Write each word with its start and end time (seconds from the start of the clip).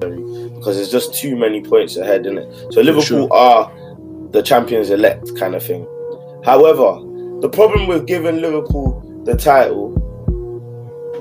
because 0.00 0.76
there's 0.76 0.90
just 0.90 1.14
too 1.14 1.36
many 1.36 1.62
points 1.62 1.96
ahead 1.96 2.26
in 2.26 2.38
it. 2.38 2.72
So 2.72 2.80
Liverpool 2.80 3.28
sure. 3.28 3.32
are 3.32 3.72
the 4.30 4.42
champions 4.42 4.90
elect 4.90 5.36
kind 5.36 5.54
of 5.54 5.62
thing. 5.62 5.86
However, 6.44 7.00
the 7.40 7.48
problem 7.48 7.86
with 7.86 8.06
giving 8.06 8.40
Liverpool 8.40 9.22
the 9.24 9.36
title, 9.36 9.96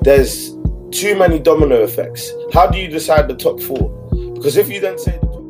there's 0.02 0.56
too 0.92 1.16
many 1.18 1.40
domino 1.40 1.84
effects. 1.84 2.32
How 2.54 2.68
do 2.68 2.78
you 2.80 2.88
decide 2.88 3.28
the 3.28 3.36
top 3.36 3.60
four? 3.62 3.90
Because 4.34 4.58
if 4.58 4.70
you 4.70 4.80
then 4.80 4.98
say 4.98 5.20
the 5.22 5.28
top 5.28 5.44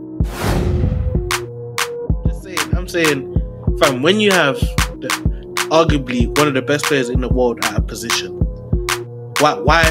Just 2.28 2.44
saying, 2.44 2.76
I'm 2.76 2.88
saying, 2.88 3.78
fam, 3.80 4.02
when 4.02 4.20
you 4.20 4.32
have 4.32 4.60
the, 4.60 5.08
arguably 5.70 6.36
one 6.38 6.48
of 6.48 6.54
the 6.56 6.62
best 6.62 6.86
players 6.86 7.10
in 7.10 7.22
the 7.22 7.30
world 7.30 7.64
at 7.66 7.78
a 7.78 7.82
position, 7.82 8.32
why, 9.40 9.54
why, 9.54 9.84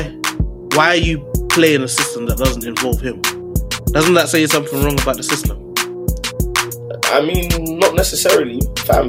why 0.74 0.88
are 0.88 0.96
you 0.96 1.27
playing 1.58 1.82
a 1.82 1.88
system 1.88 2.24
that 2.26 2.38
doesn't 2.38 2.64
involve 2.64 3.00
him? 3.00 3.20
Doesn't 3.90 4.14
that 4.14 4.28
say 4.28 4.46
something 4.46 4.80
wrong 4.84 4.94
about 5.02 5.16
the 5.16 5.24
system? 5.24 5.58
I 7.10 7.20
mean, 7.20 7.48
not 7.80 7.96
necessarily, 7.96 8.60
fam. 8.86 9.06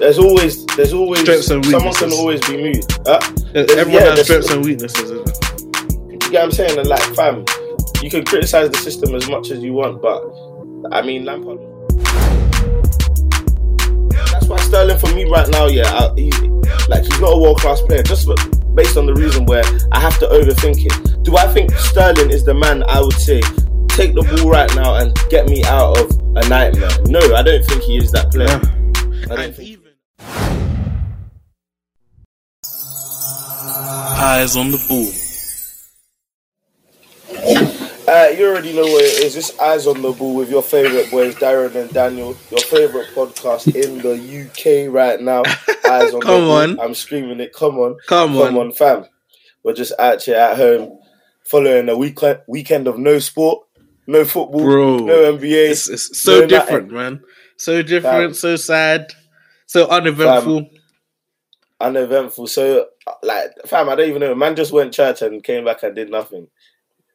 There's 0.00 0.16
always, 0.18 0.64
there's 0.76 0.94
always, 0.94 1.20
Strengths 1.20 1.50
and 1.50 1.62
weaknesses. 1.66 1.98
someone 1.98 2.12
can 2.12 2.18
always 2.18 2.40
be 2.48 2.56
moved. 2.62 2.90
Uh, 3.06 3.20
Everyone 3.54 3.92
yeah, 3.92 4.16
has 4.16 4.24
strengths 4.24 4.50
and 4.50 4.64
weaknesses. 4.64 5.10
Isn't 5.10 5.28
it? 5.28 5.36
you 6.08 6.18
get 6.18 6.32
what 6.32 6.44
I'm 6.44 6.52
saying? 6.52 6.78
And 6.78 6.88
like, 6.88 7.02
fam, 7.14 7.44
you 8.02 8.08
can 8.08 8.24
criticize 8.24 8.70
the 8.70 8.78
system 8.78 9.14
as 9.14 9.28
much 9.28 9.50
as 9.50 9.62
you 9.62 9.74
want, 9.74 10.00
but 10.00 10.24
I 10.96 11.02
mean, 11.02 11.26
Lampard. 11.26 11.58
That's 14.32 14.46
why 14.46 14.56
Sterling 14.62 14.98
for 14.98 15.12
me 15.14 15.28
right 15.28 15.48
now, 15.50 15.66
yeah, 15.66 15.92
I, 15.92 16.14
he, 16.16 16.30
like 16.88 17.04
he's 17.04 17.20
not 17.20 17.36
a 17.36 17.38
world 17.38 17.58
class 17.58 17.82
player, 17.82 18.02
just 18.02 18.24
for- 18.24 18.61
based 18.74 18.96
on 18.96 19.06
the 19.06 19.14
reason 19.14 19.46
where 19.46 19.64
I 19.92 20.00
have 20.00 20.18
to 20.18 20.26
overthink 20.26 20.84
it. 20.84 21.22
Do 21.22 21.36
I 21.36 21.46
think 21.48 21.70
Sterling 21.72 22.30
is 22.30 22.44
the 22.44 22.54
man? 22.54 22.84
I 22.88 23.00
would 23.00 23.14
say 23.14 23.40
take 23.88 24.14
the 24.14 24.22
ball 24.22 24.50
right 24.50 24.72
now 24.74 24.94
and 24.96 25.16
get 25.28 25.48
me 25.48 25.64
out 25.64 25.98
of 25.98 26.10
a 26.36 26.48
nightmare. 26.48 26.90
No, 27.06 27.20
I 27.34 27.42
don't 27.42 27.64
think 27.64 27.82
he 27.82 27.96
is 27.96 28.10
that 28.12 28.30
player. 28.32 28.60
I 29.30 29.36
don't 29.36 29.54
think. 29.54 29.68
even 29.68 29.82
eyes 34.22 34.56
on 34.56 34.70
the 34.70 34.78
ball. 34.88 35.31
Uh, 38.08 38.28
you 38.36 38.48
already 38.48 38.72
know 38.74 38.82
what 38.82 39.04
it 39.04 39.22
is. 39.24 39.34
This 39.34 39.58
Eyes 39.60 39.86
on 39.86 40.02
the 40.02 40.10
Ball 40.12 40.34
with 40.34 40.50
your 40.50 40.62
favourite 40.62 41.10
boys, 41.10 41.34
Darren 41.36 41.74
and 41.76 41.90
Daniel. 41.92 42.36
Your 42.50 42.60
favourite 42.60 43.06
podcast 43.14 43.74
in 43.76 43.98
the 43.98 44.14
UK 44.16 44.92
right 44.92 45.20
now. 45.20 45.42
Eyes 45.88 46.12
on 46.12 46.20
the 46.20 46.26
Come 46.26 46.40
Ball. 46.46 46.50
on. 46.50 46.80
I'm 46.80 46.94
screaming 46.94 47.40
it. 47.40 47.52
Come 47.54 47.78
on. 47.78 47.96
Come 48.08 48.32
Come 48.34 48.56
on. 48.58 48.66
on, 48.66 48.72
fam. 48.72 49.04
We're 49.62 49.74
just 49.74 49.92
out 50.00 50.20
here 50.22 50.36
at 50.36 50.56
home 50.56 50.98
following 51.44 51.88
a 51.88 51.96
weekend, 51.96 52.40
weekend 52.48 52.88
of 52.88 52.98
no 52.98 53.20
sport, 53.20 53.64
no 54.08 54.24
football, 54.24 54.62
Bro, 54.64 54.96
no 54.98 55.32
NBA. 55.38 55.70
It's, 55.70 55.88
it's 55.88 56.18
so 56.18 56.40
no 56.40 56.46
different, 56.48 56.90
nothing. 56.92 56.96
man. 56.96 57.20
So 57.56 57.82
different, 57.82 58.32
Fam. 58.32 58.34
so 58.34 58.56
sad, 58.56 59.12
so 59.66 59.86
uneventful. 59.88 60.68
Uneventful. 61.80 62.48
So, 62.48 62.86
like, 63.22 63.52
fam, 63.66 63.88
I 63.88 63.94
don't 63.94 64.08
even 64.08 64.20
know. 64.20 64.34
Man 64.34 64.56
just 64.56 64.72
went 64.72 64.92
church 64.92 65.22
and 65.22 65.42
came 65.44 65.64
back 65.64 65.84
and 65.84 65.94
did 65.94 66.10
nothing. 66.10 66.48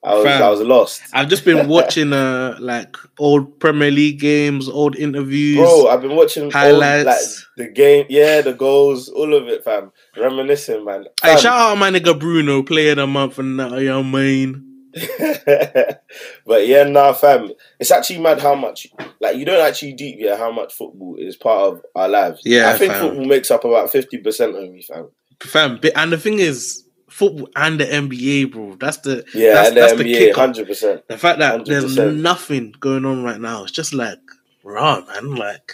I 0.07 0.15
was, 0.15 0.23
Fam. 0.23 0.41
I 0.41 0.49
was 0.49 0.61
lost. 0.61 1.01
I've 1.11 1.27
just 1.27 1.43
been 1.43 1.67
watching 1.67 2.13
uh 2.13 2.57
like 2.61 2.95
old 3.19 3.59
Premier 3.59 3.91
League 3.91 4.19
games, 4.21 4.69
old 4.69 4.95
interviews. 4.95 5.57
Bro, 5.57 5.89
I've 5.89 6.01
been 6.01 6.15
watching 6.15 6.49
highlights. 6.49 7.05
like 7.05 7.67
the 7.67 7.73
game, 7.73 8.05
yeah, 8.07 8.39
the 8.39 8.53
goals, 8.53 9.09
all 9.09 9.33
of 9.33 9.49
it, 9.49 9.65
fam. 9.65 9.91
Reminiscing, 10.15 10.85
man. 10.85 11.05
hey, 11.21 11.35
shout 11.35 11.59
out 11.59 11.77
my 11.77 11.91
nigga 11.91 12.17
Bruno, 12.17 12.63
player 12.63 12.91
of 12.91 12.97
the 12.97 13.07
month 13.07 13.37
and 13.37 13.59
that, 13.59 13.71
you 13.73 13.87
know 13.87 13.99
what 13.99 14.07
I 14.07 14.11
mean? 14.11 14.63
but 16.45 16.65
yeah, 16.67 16.83
nah, 16.83 17.11
fam. 17.11 17.51
It's 17.77 17.91
actually 17.91 18.19
mad 18.19 18.39
how 18.39 18.55
much, 18.55 18.87
like, 19.19 19.35
you 19.35 19.43
don't 19.43 19.61
actually 19.61 19.93
deep 19.93 20.15
yet 20.19 20.39
how 20.39 20.51
much 20.51 20.73
football 20.73 21.17
is 21.19 21.35
part 21.35 21.73
of 21.73 21.85
our 21.95 22.07
lives. 22.07 22.41
Yeah, 22.45 22.69
I 22.69 22.77
think 22.77 22.93
fam. 22.93 23.01
football 23.01 23.25
makes 23.25 23.51
up 23.51 23.65
about 23.65 23.91
fifty 23.91 24.17
percent 24.17 24.55
of 24.55 24.63
me, 24.71 24.81
fam. 24.81 25.09
Fam, 25.41 25.79
and 25.95 26.11
the 26.11 26.17
thing 26.17 26.39
is, 26.39 26.86
football 27.17 27.49
and 27.55 27.79
the 27.79 27.85
NBA, 27.85 28.51
bro. 28.51 28.75
That's 28.75 28.97
the 28.97 29.25
Yeah, 29.33 29.53
that's, 29.53 29.69
and 29.69 29.77
the 29.77 29.81
that's 29.81 29.93
the 29.93 30.03
NBA, 30.03 30.17
kicker. 30.17 30.39
hundred 30.39 30.67
percent. 30.67 31.07
The 31.07 31.17
fact 31.17 31.39
that 31.39 31.65
there's 31.65 31.97
100%. 31.97 32.21
nothing 32.21 32.75
going 32.79 33.05
on 33.05 33.23
right 33.23 33.41
now, 33.41 33.63
it's 33.63 33.71
just 33.71 33.93
like, 33.93 34.19
raw, 34.63 35.01
man. 35.01 35.35
Like, 35.35 35.73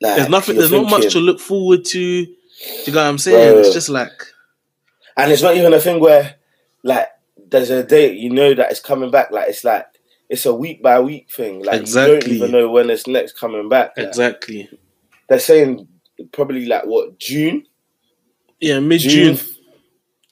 there's 0.00 0.28
nothing, 0.28 0.56
there's 0.56 0.70
not 0.70 0.90
much 0.90 1.12
to 1.12 1.20
look 1.20 1.40
forward 1.40 1.84
to. 1.86 2.26
Do 2.26 2.32
you 2.84 2.92
know 2.92 3.02
what 3.02 3.08
I'm 3.08 3.18
saying? 3.18 3.54
Bro. 3.54 3.60
It's 3.60 3.72
just 3.72 3.88
like, 3.88 4.12
and 5.16 5.32
it's 5.32 5.42
not 5.42 5.56
even 5.56 5.72
a 5.72 5.80
thing 5.80 5.98
where, 5.98 6.34
like, 6.84 7.08
there's 7.48 7.70
a 7.70 7.82
date 7.82 8.18
you 8.18 8.30
know 8.30 8.54
that 8.54 8.70
it's 8.70 8.80
coming 8.80 9.10
back. 9.10 9.30
Like, 9.30 9.48
it's 9.48 9.64
like 9.64 9.86
it's 10.28 10.46
a 10.46 10.54
week 10.54 10.82
by 10.82 11.00
week 11.00 11.30
thing. 11.30 11.62
Like, 11.64 11.86
you 11.86 11.94
don't 11.94 12.28
even 12.28 12.50
know 12.50 12.70
when 12.70 12.90
it's 12.90 13.06
next 13.06 13.38
coming 13.38 13.68
back. 13.68 13.96
Like, 13.96 14.08
exactly. 14.08 14.68
They're 15.28 15.38
saying 15.38 15.88
probably 16.32 16.66
like 16.66 16.84
what 16.84 17.18
June, 17.18 17.66
Yeah, 18.60 18.80
mid 18.80 19.00
June 19.00 19.38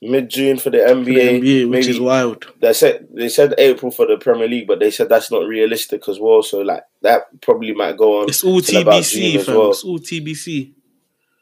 mid 0.03 0.31
June 0.31 0.57
for 0.59 0.71
the 0.71 0.79
for 0.79 0.95
NBA. 0.95 1.05
the 1.05 1.21
NBA, 1.21 1.71
which 1.71 1.87
maybe 1.87 1.91
is 1.91 2.01
wild. 2.01 2.47
they 2.61 2.73
said 2.73 3.07
they 3.13 3.29
said 3.29 3.55
April 3.59 3.91
for 3.91 4.07
the 4.07 4.17
Premier 4.17 4.49
League, 4.49 4.67
but 4.67 4.81
they 4.81 4.91
said 4.91 5.09
that's 5.09 5.31
not 5.31 5.47
realistic 5.47 6.09
as 6.09 6.19
well. 6.19 6.43
So 6.43 6.61
like 6.61 6.85
that 7.03 7.25
probably 7.41 7.75
might 7.75 7.97
go 7.97 8.21
on. 8.21 8.29
It's 8.29 8.45
all 8.45 8.61
TBC, 8.61 9.45
fam. 9.45 9.55
well. 9.55 9.71
It's 9.71 9.85
all 9.85 9.99
TBC. 9.99 10.73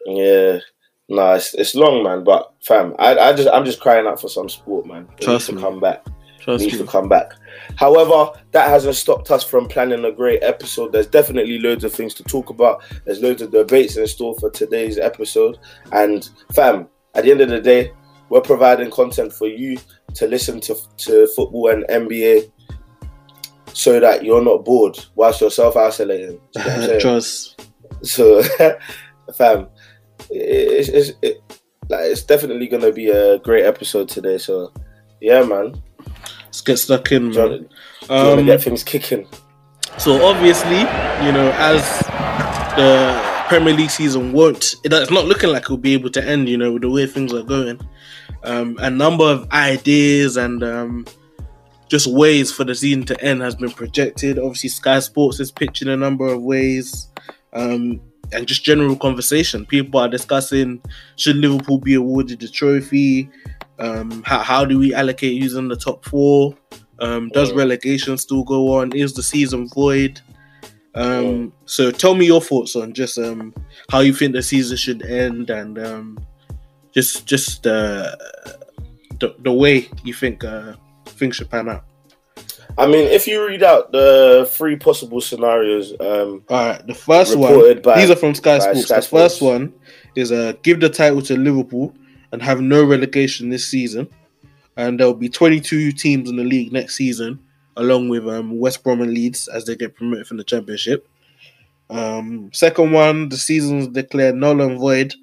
Yeah, 0.07 0.59
nah, 1.09 1.35
it's, 1.35 1.55
it's 1.55 1.75
long, 1.75 2.03
man. 2.03 2.25
But 2.25 2.53
fam, 2.61 2.95
I, 2.99 3.17
I 3.19 3.33
just 3.33 3.49
I'm 3.49 3.65
just 3.65 3.81
crying 3.81 4.07
out 4.07 4.21
for 4.21 4.29
some 4.29 4.49
sport, 4.49 4.87
man. 4.87 5.09
It 5.19 5.25
Trust 5.25 5.49
needs 5.49 5.53
me. 5.53 5.55
to 5.57 5.61
come 5.61 5.81
back. 5.81 6.07
Trust 6.41 6.63
needs 6.63 6.75
me. 6.79 6.81
to 6.81 6.87
come 6.87 7.09
back. 7.09 7.33
However, 7.77 8.31
that 8.53 8.69
hasn't 8.69 8.95
stopped 8.95 9.31
us 9.31 9.45
from 9.45 9.69
planning 9.69 10.05
a 10.05 10.13
great 10.13 10.43
episode. 10.43 10.93
There's 10.93 11.07
definitely 11.07 11.59
loads 11.59 11.85
of 11.85 11.93
things 11.93 12.15
to 12.15 12.25
talk 12.25 12.51
about. 12.51 12.83
There's 13.05 13.21
loads 13.21 13.43
of 13.43 13.51
debates 13.51 13.97
in 13.97 14.07
store 14.07 14.35
for 14.39 14.51
today's 14.51 14.99
episode. 14.99 15.59
And 15.93 16.29
fam, 16.55 16.89
at 17.15 17.25
the 17.25 17.31
end 17.33 17.41
of 17.41 17.51
the 17.51 17.61
day, 17.61 17.93
we're 18.31 18.41
providing 18.41 18.91
content 18.91 19.33
for 19.33 19.47
you 19.49 19.79
to 20.15 20.27
listen 20.27 20.61
to 20.61 20.77
to 20.99 21.27
football 21.35 21.69
and 21.71 21.85
NBA 21.89 22.51
so 23.73 24.01
that 24.01 24.25
you're 24.25 24.43
not 24.45 24.65
bored 24.65 24.99
whilst 25.15 25.41
you're 25.41 25.51
self 25.51 25.77
isolating. 25.77 26.41
Trust. 27.01 27.67
So, 28.03 28.43
fam, 29.37 29.69
it's, 30.31 30.89
it's, 30.89 31.13
it, 31.23 31.43
like, 31.89 32.05
it's 32.05 32.23
definitely 32.23 32.67
going 32.69 32.83
to 32.83 32.93
be 32.93 33.09
a 33.11 33.39
great 33.39 33.65
episode 33.65 34.09
today. 34.09 34.39
So, 34.39 34.73
yeah, 35.21 35.43
man. 35.43 35.83
Let's 36.45 36.61
get 36.61 36.77
stuck 36.79 37.11
in, 37.13 37.31
Do 37.31 37.49
man. 37.49 37.69
Um, 38.09 38.47
get 38.47 38.63
things 38.63 38.83
kicking? 38.83 39.27
So 39.99 40.25
obviously, 40.25 40.79
you 40.79 41.33
know, 41.33 41.53
as 41.57 41.83
the 42.77 43.21
Premier 43.49 43.75
League 43.75 43.91
season 43.91 44.33
won't, 44.33 44.75
it- 44.85 44.93
it's 44.93 45.11
not 45.11 45.25
looking 45.27 45.51
like 45.51 45.65
it'll 45.65 45.77
be 45.77 45.95
able 45.95 46.11
to 46.11 46.25
end. 46.25 46.49
You 46.49 46.57
know, 46.57 46.73
with 46.73 46.83
the 46.83 46.91
way 46.91 47.07
things 47.07 47.33
are 47.35 47.43
going, 47.43 47.81
um, 48.45 48.77
a 48.81 48.91
number 48.91 49.25
of 49.25 49.51
ideas 49.51 50.37
and 50.37 50.63
um, 50.63 51.07
just 51.89 52.07
ways 52.07 52.53
for 52.53 52.65
the 52.65 52.75
season 52.75 53.05
to 53.07 53.23
end 53.23 53.41
has 53.43 53.55
been 53.55 53.71
projected. 53.71 54.39
Obviously, 54.39 54.69
Sky 54.69 55.01
Sports 55.01 55.41
is 55.41 55.51
pitching 55.51 55.89
a 55.89 55.97
number 55.97 56.27
of 56.27 56.43
ways, 56.43 57.09
um, 57.53 58.01
and 58.33 58.47
just 58.47 58.65
general 58.65 58.97
conversation. 58.97 59.65
People 59.65 60.01
are 60.01 60.09
discussing 60.09 60.83
should 61.17 61.37
Liverpool 61.37 61.79
be 61.79 61.95
awarded 61.95 62.41
the 62.41 62.49
trophy. 62.49 63.31
Um, 63.79 64.23
how, 64.25 64.41
how 64.41 64.65
do 64.65 64.79
we 64.79 64.93
allocate 64.93 65.35
using 65.35 65.69
the 65.69 65.77
top 65.77 66.05
four? 66.05 66.55
Um, 67.01 67.29
does 67.29 67.53
relegation 67.53 68.19
still 68.19 68.43
go 68.43 68.79
on? 68.79 68.93
Is 68.93 69.15
the 69.15 69.23
season 69.23 69.69
void? 69.69 70.21
Um, 70.95 71.53
so 71.65 71.93
tell 71.93 72.15
me 72.15 72.27
your 72.27 72.41
thoughts 72.41 72.75
on 72.75 72.93
just 72.93 73.19
um, 73.19 73.55
how 73.89 74.01
you 74.01 74.13
think 74.13 74.33
the 74.33 74.43
season 74.43 74.77
should 74.77 75.03
end 75.03 75.49
and 75.49 75.79
um, 75.79 76.19
just 76.99 77.27
just 77.27 77.65
uh, 77.65 78.17
the 79.21 79.33
the 79.39 79.53
way 79.53 79.89
you 80.03 80.13
think 80.13 80.43
uh, 80.43 80.75
things 81.07 81.37
should 81.37 81.49
pan 81.49 81.69
out. 81.69 81.85
I 82.77 82.87
mean, 82.87 83.07
if 83.09 83.27
you 83.29 83.47
read 83.47 83.63
out 83.63 83.93
the 83.93 84.49
three 84.51 84.77
possible 84.77 85.21
scenarios, 85.21 85.93
um, 86.01 86.43
All 86.49 86.67
right, 86.67 86.85
the 86.87 86.95
first 86.95 87.37
one. 87.37 87.81
By- 87.83 88.01
these 88.01 88.11
are 88.11 88.17
from 88.17 88.35
Sky 88.35 88.59
Sports. 88.59 88.87
Sky 88.87 88.97
the 88.97 89.07
first 89.07 89.41
one 89.41 89.75
is 90.17 90.33
uh, 90.33 90.55
give 90.65 90.81
the 90.81 90.89
title 90.89 91.23
to 91.23 91.37
Liverpool 91.37 91.95
and 92.33 92.43
have 92.43 92.61
no 92.61 92.85
relegation 92.85 93.49
this 93.49 93.67
season, 93.67 94.09
and 94.77 94.99
there'll 94.99 95.15
be 95.15 95.29
22 95.29 95.93
teams 95.93 96.29
in 96.29 96.37
the 96.37 96.45
league 96.45 96.73
next 96.73 96.97
season, 96.97 97.39
along 97.77 98.09
with 98.09 98.29
um, 98.29 98.59
West 98.59 98.83
Brom 98.83 99.01
and 99.03 99.15
Leeds 99.15 99.47
as 99.47 99.65
they 99.67 99.77
get 99.77 99.95
promoted 99.95 100.27
from 100.27 100.37
the 100.37 100.45
Championship. 100.45 101.09
Um, 101.91 102.51
second 102.53 102.91
one, 102.91 103.29
the 103.29 103.37
season's 103.37 103.87
declared 103.89 104.35
null 104.35 104.61
and 104.61 104.79
void, 104.79 105.15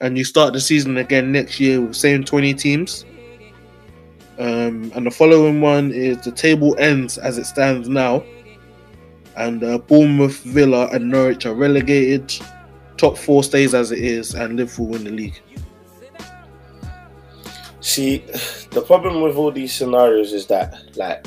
and 0.00 0.18
you 0.18 0.24
start 0.24 0.52
the 0.52 0.60
season 0.60 0.96
again 0.96 1.30
next 1.32 1.60
year 1.60 1.80
with 1.80 1.96
same 1.96 2.24
20 2.24 2.54
teams. 2.54 3.04
Um, 4.38 4.90
and 4.94 5.06
the 5.06 5.10
following 5.10 5.60
one 5.60 5.92
is 5.92 6.20
the 6.22 6.32
table 6.32 6.74
ends 6.78 7.18
as 7.18 7.38
it 7.38 7.44
stands 7.44 7.88
now, 7.88 8.24
and 9.36 9.62
uh, 9.62 9.78
Bournemouth, 9.78 10.38
Villa, 10.40 10.88
and 10.92 11.08
Norwich 11.08 11.46
are 11.46 11.54
relegated. 11.54 12.34
Top 12.96 13.16
four 13.16 13.44
stays 13.44 13.74
as 13.74 13.92
it 13.92 14.00
is, 14.00 14.34
and 14.34 14.56
Liverpool 14.56 14.86
win 14.86 15.04
the 15.04 15.10
league. 15.10 15.40
see, 17.80 18.18
the 18.72 18.82
problem 18.84 19.20
with 19.20 19.36
all 19.36 19.52
these 19.52 19.72
scenarios 19.72 20.32
is 20.32 20.46
that, 20.46 20.74
like, 20.96 21.24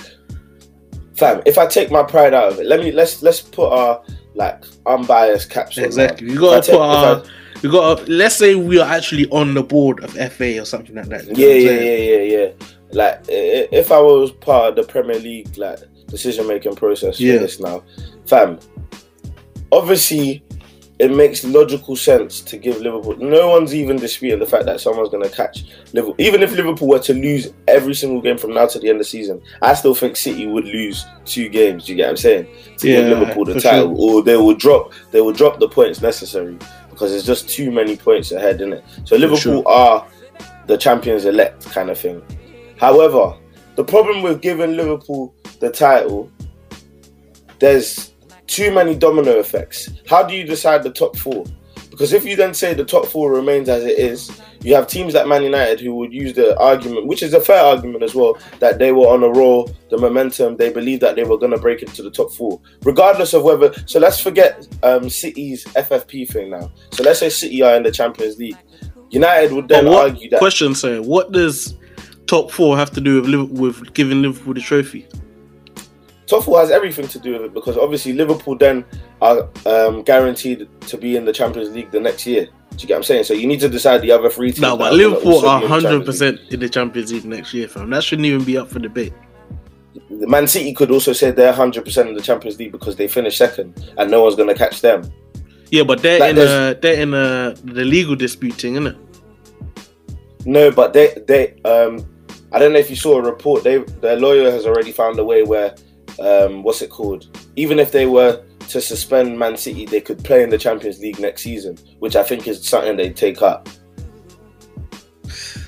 fam, 1.15 1.41
if 1.45 1.57
I 1.57 1.65
take 1.65 1.89
my 1.89 2.03
pride 2.03 2.33
out 2.33 2.51
of 2.51 2.59
it, 2.59 2.65
let 2.65 2.81
me 2.81 2.91
let's 2.91 3.21
let's 3.21 3.39
put 3.39 3.71
our 3.71 4.03
like 4.35 4.65
unbiased 4.85 5.49
caps 5.49 5.77
on. 5.77 5.85
Exactly. 5.85 6.29
You 6.29 6.39
got 6.39 6.63
to 6.65 6.71
put 6.71 6.75
if 6.75 6.81
our. 6.81 7.23
We 7.63 7.69
got. 7.69 7.99
to 8.05 8.11
Let's 8.11 8.35
say 8.35 8.55
we 8.55 8.79
are 8.79 8.89
actually 8.89 9.27
on 9.29 9.53
the 9.53 9.63
board 9.63 10.03
of 10.03 10.11
FA 10.33 10.59
or 10.61 10.65
something 10.65 10.95
like 10.95 11.07
that. 11.07 11.25
Yeah, 11.37 11.47
yeah, 11.47 11.79
yeah, 11.79 11.97
yeah, 11.97 12.37
yeah. 12.37 12.51
Like 12.91 13.21
if 13.27 13.91
I 13.91 13.99
was 13.99 14.31
part 14.31 14.69
of 14.69 14.75
the 14.75 14.83
Premier 14.83 15.19
League 15.19 15.57
like 15.57 15.79
decision 16.07 16.47
making 16.47 16.75
process 16.75 17.17
for 17.17 17.23
Yeah. 17.23 17.37
this 17.37 17.59
now, 17.59 17.83
fam. 18.25 18.59
Obviously, 19.71 20.43
it 20.99 21.11
makes 21.11 21.43
logical 21.43 21.95
sense 21.95 22.39
to 22.41 22.57
give 22.57 22.79
Liverpool. 22.79 23.17
No 23.17 23.49
one's 23.49 23.75
even 23.75 23.97
disputing 23.97 24.39
the 24.39 24.45
fact 24.45 24.65
that 24.65 24.79
someone's 24.79 25.09
going 25.09 25.23
to 25.23 25.29
catch 25.29 25.65
Liverpool. 25.93 26.15
Even 26.17 26.41
if 26.41 26.53
Liverpool 26.55 26.87
were 26.87 26.99
to 26.99 27.13
lose 27.13 27.53
every 27.67 27.93
single 27.93 28.21
game 28.21 28.37
from 28.37 28.53
now 28.53 28.65
to 28.65 28.79
the 28.79 28.87
end 28.87 28.95
of 28.95 28.99
the 28.99 29.09
season, 29.09 29.41
I 29.61 29.73
still 29.73 29.93
think 29.93 30.15
City 30.15 30.47
would 30.47 30.63
lose 30.65 31.05
two 31.25 31.49
games. 31.49 31.85
Do 31.85 31.91
you 31.91 31.97
get 31.97 32.05
what 32.05 32.09
I'm 32.11 32.17
saying? 32.17 32.47
To 32.77 32.87
give 32.87 33.07
Yeah, 33.09 33.13
Liverpool 33.13 33.45
the 33.45 33.53
for 33.55 33.59
title, 33.59 33.99
or 34.01 34.23
they 34.23 34.37
will 34.37 34.55
drop. 34.55 34.93
They 35.11 35.19
will 35.21 35.33
drop 35.33 35.59
the 35.59 35.67
points 35.67 36.01
necessary 36.01 36.57
because 36.97 37.11
there's 37.11 37.27
just 37.27 37.47
too 37.47 37.69
many 37.69 37.95
points 37.95 38.31
ahead, 38.31 38.59
in 38.59 38.73
it. 38.73 38.83
So 39.05 39.17
Liverpool 39.17 39.61
sure. 39.61 39.67
are 39.67 40.07
the 40.65 40.75
champions 40.75 41.25
elect 41.25 41.69
kind 41.69 41.91
of 41.91 41.99
thing. 41.99 42.23
However, 42.79 43.37
the 43.75 43.83
problem 43.83 44.23
with 44.23 44.41
giving 44.41 44.75
Liverpool 44.75 45.35
the 45.59 45.71
title, 45.71 46.31
there's 47.59 48.13
too 48.47 48.71
many 48.71 48.95
domino 48.95 49.37
effects. 49.37 49.91
How 50.07 50.23
do 50.23 50.33
you 50.33 50.43
decide 50.43 50.81
the 50.81 50.89
top 50.89 51.15
four? 51.15 51.45
Because 51.91 52.13
if 52.13 52.25
you 52.25 52.35
then 52.35 52.55
say 52.55 52.73
the 52.73 52.83
top 52.83 53.05
four 53.05 53.31
remains 53.31 53.69
as 53.69 53.83
it 53.83 53.99
is, 53.99 54.41
you 54.61 54.75
have 54.75 54.87
teams 54.87 55.13
like 55.13 55.27
Man 55.27 55.43
United 55.43 55.79
who 55.79 55.95
would 55.95 56.13
use 56.13 56.33
the 56.33 56.57
argument, 56.59 57.07
which 57.07 57.23
is 57.23 57.33
a 57.33 57.41
fair 57.41 57.63
argument 57.63 58.03
as 58.03 58.15
well, 58.15 58.37
that 58.59 58.79
they 58.79 58.91
were 58.91 59.07
on 59.07 59.23
a 59.23 59.29
roll, 59.29 59.69
the 59.89 59.97
momentum, 59.97 60.57
they 60.57 60.71
believed 60.71 61.01
that 61.01 61.15
they 61.15 61.23
were 61.23 61.37
going 61.37 61.51
to 61.51 61.57
break 61.57 61.81
into 61.81 62.03
the 62.03 62.11
top 62.11 62.31
four, 62.33 62.59
regardless 62.83 63.33
of 63.33 63.43
whether. 63.43 63.73
So 63.85 63.99
let's 63.99 64.19
forget 64.19 64.67
um, 64.83 65.09
City's 65.09 65.65
FFP 65.65 66.29
thing 66.29 66.49
now. 66.49 66.71
So 66.91 67.03
let's 67.03 67.19
say 67.19 67.29
City 67.29 67.61
are 67.61 67.75
in 67.75 67.83
the 67.83 67.91
Champions 67.91 68.37
League. 68.37 68.57
United 69.09 69.53
would 69.53 69.67
then 69.67 69.85
what 69.85 70.09
argue 70.09 70.29
that 70.31 70.39
question, 70.39 70.75
sir? 70.75 71.01
What 71.01 71.31
does 71.31 71.77
top 72.25 72.51
four 72.51 72.75
have 72.75 72.91
to 72.91 73.01
do 73.01 73.21
with 73.21 73.29
Liverpool, 73.29 73.55
with 73.55 73.93
giving 73.93 74.21
Liverpool 74.21 74.53
the 74.53 74.61
trophy? 74.61 75.07
top 76.27 76.43
four 76.43 76.59
has 76.59 76.69
everything 76.69 77.07
to 77.07 77.19
do 77.19 77.33
with 77.33 77.41
it 77.43 77.53
because 77.53 77.77
obviously 77.77 78.13
Liverpool 78.13 78.55
then 78.55 78.85
are 79.21 79.49
um, 79.65 80.03
guaranteed 80.03 80.67
to 80.81 80.97
be 80.97 81.15
in 81.15 81.25
the 81.25 81.33
Champions 81.33 81.69
League 81.69 81.89
the 81.91 81.99
next 81.99 82.25
year. 82.27 82.49
Do 82.71 82.81
you 82.83 82.87
get 82.87 82.93
what 82.93 82.97
I'm 82.97 83.03
saying? 83.03 83.23
So 83.23 83.33
you 83.33 83.47
need 83.47 83.59
to 83.61 83.69
decide 83.69 84.01
the 84.01 84.11
other 84.11 84.29
three 84.29 84.49
teams. 84.49 84.61
No, 84.61 84.77
but 84.77 84.93
Liverpool 84.93 85.45
are 85.45 85.59
be 85.59 85.65
in 85.65 85.71
the 85.71 85.75
hundred 85.75 85.81
Champions 85.89 86.21
League. 86.21 86.37
percent 86.37 86.53
in 86.53 86.59
the 86.59 86.69
Champions 86.69 87.11
League 87.13 87.25
next 87.25 87.53
year, 87.53 87.67
fam. 87.67 87.89
That 87.89 88.03
shouldn't 88.03 88.25
even 88.27 88.43
be 88.43 88.57
up 88.57 88.67
for 88.69 88.79
debate. 88.79 89.13
The 90.09 90.27
Man 90.27 90.47
City 90.47 90.73
could 90.73 90.91
also 90.91 91.11
say 91.13 91.31
they're 91.31 91.53
100% 91.53 92.07
in 92.07 92.13
the 92.13 92.21
Champions 92.21 92.57
League 92.59 92.71
because 92.71 92.95
they 92.95 93.07
finished 93.07 93.37
second 93.37 93.91
and 93.97 94.11
no 94.11 94.21
one's 94.23 94.35
going 94.35 94.49
to 94.49 94.55
catch 94.55 94.81
them. 94.81 95.11
Yeah, 95.71 95.83
but 95.83 96.01
they're 96.01 96.19
Like, 96.19 96.31
in 96.31 96.37
a 96.37 96.75
they're 96.79 97.01
in 97.01 97.13
a 97.13 97.55
the 97.63 97.83
legal 97.83 98.15
dispute 98.15 98.53
thing, 98.53 98.73
isn't 98.73 98.87
it? 98.87 98.97
No, 100.45 100.71
but 100.71 100.93
they 100.93 101.13
they 101.27 101.59
um 101.63 102.05
I 102.51 102.59
don't 102.59 102.71
know 102.73 102.79
if 102.79 102.89
you 102.89 102.95
saw 102.95 103.17
a 103.17 103.21
report. 103.21 103.63
They 103.63 103.79
their 103.79 104.15
lawyer 104.17 104.49
has 104.51 104.65
already 104.65 104.91
found 104.91 105.19
a 105.19 105.25
way 105.25 105.43
where 105.43 105.75
um 106.19 106.63
what's 106.63 106.81
it 106.81 106.89
called? 106.89 107.37
Even 107.55 107.79
if 107.79 107.91
they 107.91 108.05
were 108.05 108.43
to 108.69 108.81
suspend 108.81 109.37
Man 109.37 109.57
City, 109.57 109.85
they 109.85 110.01
could 110.01 110.23
play 110.23 110.43
in 110.43 110.49
the 110.49 110.57
Champions 110.57 110.99
League 110.99 111.19
next 111.19 111.41
season, 111.43 111.77
which 111.99 112.15
I 112.15 112.23
think 112.23 112.47
is 112.47 112.67
something 112.67 112.95
they 112.97 113.11
take 113.11 113.41
up. 113.41 113.67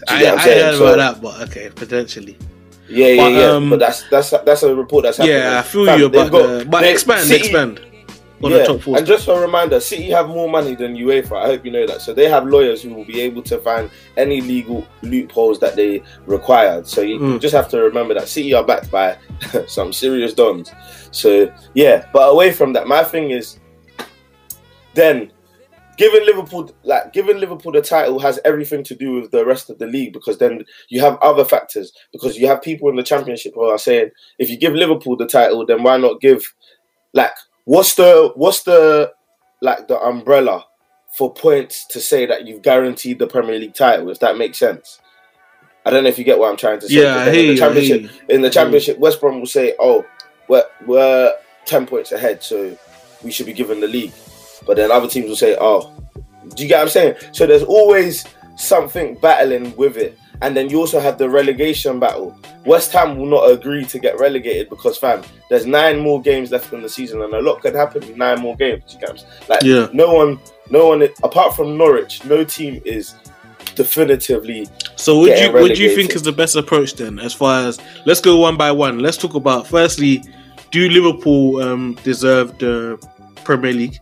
I, 0.07 0.25
I 0.27 0.37
heard 0.37 0.77
So- 0.77 0.87
about 0.87 0.97
that, 0.97 1.21
but 1.21 1.49
okay, 1.49 1.69
potentially. 1.73 2.37
Yeah, 2.91 3.07
yeah, 3.07 3.23
But, 3.23 3.31
yeah. 3.33 3.45
um, 3.51 3.69
but 3.69 3.79
that's 3.79 4.09
that's 4.09 4.31
that's 4.31 4.63
a 4.63 4.73
report 4.75 5.03
that's 5.03 5.17
happening. 5.17 5.37
Yeah, 5.37 5.59
I 5.59 5.61
feel 5.61 5.85
Fam, 5.85 5.99
you 5.99 6.05
about 6.07 6.31
got- 6.31 6.47
the, 6.47 6.65
but 6.65 6.81
they- 6.81 6.91
expand, 6.91 7.27
City- 7.27 7.41
expand 7.45 7.81
on 8.43 8.51
yeah, 8.51 8.59
the 8.59 8.65
top 8.65 8.81
four. 8.81 8.97
and 8.97 9.05
just 9.05 9.27
a 9.27 9.33
reminder, 9.33 9.79
City 9.79 10.09
have 10.11 10.27
more 10.29 10.49
money 10.49 10.73
than 10.75 10.95
UEFA. 10.95 11.33
I 11.43 11.45
hope 11.47 11.65
you 11.65 11.71
know 11.71 11.85
that. 11.85 12.01
So 12.01 12.13
they 12.13 12.29
have 12.29 12.45
lawyers 12.47 12.81
who 12.81 12.93
will 12.93 13.05
be 13.05 13.19
able 13.21 13.41
to 13.43 13.57
find 13.59 13.89
any 14.15 14.39
legal 14.41 14.87
loopholes 15.01 15.59
that 15.59 15.75
they 15.75 16.01
require. 16.25 16.83
So 16.85 17.01
you, 17.01 17.15
you 17.15 17.19
Mm. 17.19 17.41
just 17.41 17.53
have 17.53 17.67
to 17.69 17.79
remember 17.81 18.13
that 18.13 18.27
City 18.29 18.53
are 18.53 18.63
backed 18.65 18.89
by 18.91 19.17
some 19.67 19.91
serious 19.91 20.33
dons. 20.33 20.71
So 21.11 21.51
yeah, 21.73 22.07
but 22.13 22.27
away 22.29 22.51
from 22.51 22.71
that, 22.73 22.87
my 22.87 23.03
thing 23.03 23.31
is 23.31 23.59
then 24.93 25.31
giving 25.97 26.25
Liverpool 26.25 26.71
like 26.83 27.11
giving 27.13 27.37
Liverpool 27.39 27.71
the 27.73 27.81
title 27.81 28.19
has 28.19 28.39
everything 28.45 28.83
to 28.85 28.95
do 28.95 29.13
with 29.19 29.31
the 29.31 29.45
rest 29.45 29.69
of 29.69 29.77
the 29.79 29.85
league 29.85 30.13
because 30.13 30.37
then 30.37 30.63
you 30.87 31.01
have 31.01 31.17
other 31.21 31.43
factors 31.43 31.91
because 32.13 32.37
you 32.37 32.47
have 32.47 32.61
people 32.61 32.89
in 32.89 32.95
the 32.95 33.03
championship 33.03 33.53
who 33.53 33.63
are 33.65 33.77
saying 33.77 34.09
if 34.39 34.49
you 34.49 34.57
give 34.57 34.73
Liverpool 34.73 35.17
the 35.17 35.27
title 35.27 35.65
then 35.65 35.83
why 35.83 35.97
not 35.97 36.21
give 36.21 36.53
like 37.13 37.31
what's 37.69 37.93
the 37.93 38.31
what's 38.33 38.63
the 38.63 39.13
like 39.61 39.87
the 39.87 39.99
umbrella 39.99 40.65
for 41.15 41.31
points 41.31 41.85
to 41.85 41.99
say 41.99 42.25
that 42.25 42.47
you've 42.47 42.63
guaranteed 42.63 43.19
the 43.19 43.27
Premier 43.27 43.59
League 43.59 43.75
title 43.75 44.09
if 44.09 44.19
that 44.19 44.39
makes 44.39 44.57
sense 44.57 44.99
I 45.85 45.91
don't 45.91 46.03
know 46.03 46.09
if 46.09 46.17
you 46.17 46.23
get 46.23 46.39
what 46.39 46.49
I'm 46.49 46.57
trying 46.57 46.79
to 46.79 46.89
say 46.89 47.03
yeah, 47.03 47.17
I 47.17 47.29
hear 47.29 47.41
in 47.41 47.47
the 47.49 47.53
you. 47.53 47.63
I 47.63 47.73
hear 47.73 47.83
championship 47.83 48.01
you. 48.01 48.35
in 48.35 48.41
the 48.41 48.49
championship 48.49 48.97
West 48.97 49.21
Brom 49.21 49.37
will 49.39 49.45
say 49.45 49.75
oh 49.79 50.03
we're, 50.47 50.65
we're 50.87 51.31
10 51.65 51.85
points 51.85 52.11
ahead 52.11 52.41
so 52.41 52.75
we 53.23 53.29
should 53.29 53.45
be 53.45 53.53
given 53.53 53.79
the 53.79 53.87
league 53.87 54.13
but 54.65 54.75
then 54.75 54.89
other 54.89 55.07
teams 55.07 55.29
will 55.29 55.35
say 55.35 55.55
oh 55.61 55.93
do 56.55 56.63
you 56.63 56.69
get 56.69 56.77
what 56.77 56.83
I'm 56.85 56.89
saying 56.89 57.15
so 57.33 57.45
there's 57.45 57.61
always 57.63 58.25
something 58.55 59.13
battling 59.21 59.75
with 59.75 59.95
it 59.95 60.17
and 60.41 60.55
then 60.55 60.69
you 60.69 60.79
also 60.79 60.99
have 60.99 61.17
the 61.17 61.29
relegation 61.29 61.99
battle 61.99 62.37
West 62.65 62.91
Ham 62.93 63.17
will 63.17 63.25
not 63.25 63.49
agree 63.51 63.85
to 63.85 63.99
get 63.99 64.19
relegated 64.19 64.69
because 64.69 64.97
fam 64.97 65.23
there's 65.49 65.65
nine 65.65 65.99
more 65.99 66.21
games 66.21 66.51
left 66.51 66.71
in 66.73 66.81
the 66.81 66.89
season 66.89 67.21
and 67.21 67.33
a 67.33 67.41
lot 67.41 67.61
could 67.61 67.75
happen 67.75 68.03
in 68.03 68.17
nine 68.17 68.39
more 68.39 68.55
games 68.55 68.83
do 68.87 68.93
you 68.93 68.99
get 68.99 69.09
what 69.09 69.21
I'm 69.21 69.27
saying? 69.27 69.49
like 69.49 69.63
Yeah. 69.63 69.87
no 69.93 70.13
one 70.13 70.39
no 70.69 70.87
one 70.87 71.07
apart 71.23 71.55
from 71.55 71.77
Norwich 71.77 72.23
no 72.25 72.43
team 72.43 72.81
is 72.85 73.15
definitively 73.75 74.67
So, 74.95 75.19
would 75.19 75.39
you 75.39 75.51
would 75.53 75.77
you 75.77 75.95
think 75.95 76.13
is 76.13 76.23
the 76.23 76.31
best 76.33 76.55
approach 76.55 76.95
then? 76.95 77.19
As 77.19 77.33
far 77.33 77.65
as 77.65 77.79
let's 78.05 78.19
go 78.19 78.37
one 78.37 78.57
by 78.57 78.71
one. 78.71 78.99
Let's 78.99 79.15
talk 79.15 79.35
about 79.35 79.67
firstly, 79.67 80.21
do 80.71 80.89
Liverpool 80.89 81.61
um, 81.61 81.93
deserve 82.03 82.57
the 82.57 82.99
Premier 83.45 83.71
League? 83.71 83.97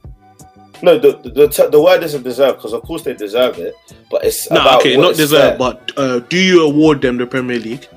No, 0.81 0.97
the 0.97 1.17
the, 1.17 1.47
the, 1.47 1.69
the 1.71 1.81
word 1.81 2.03
isn't 2.03 2.23
deserve 2.23 2.57
because 2.57 2.73
of 2.73 2.81
course 2.83 3.03
they 3.03 3.13
deserve 3.13 3.57
it, 3.57 3.73
but 4.11 4.23
it's 4.23 4.49
No, 4.51 4.77
okay, 4.77 4.95
not 4.97 5.11
is 5.11 5.17
deserve, 5.17 5.57
but 5.57 5.91
uh, 5.97 6.19
do 6.19 6.37
you 6.37 6.63
award 6.63 7.01
them 7.01 7.17
the 7.17 7.27
Premier 7.27 7.59
League? 7.59 7.87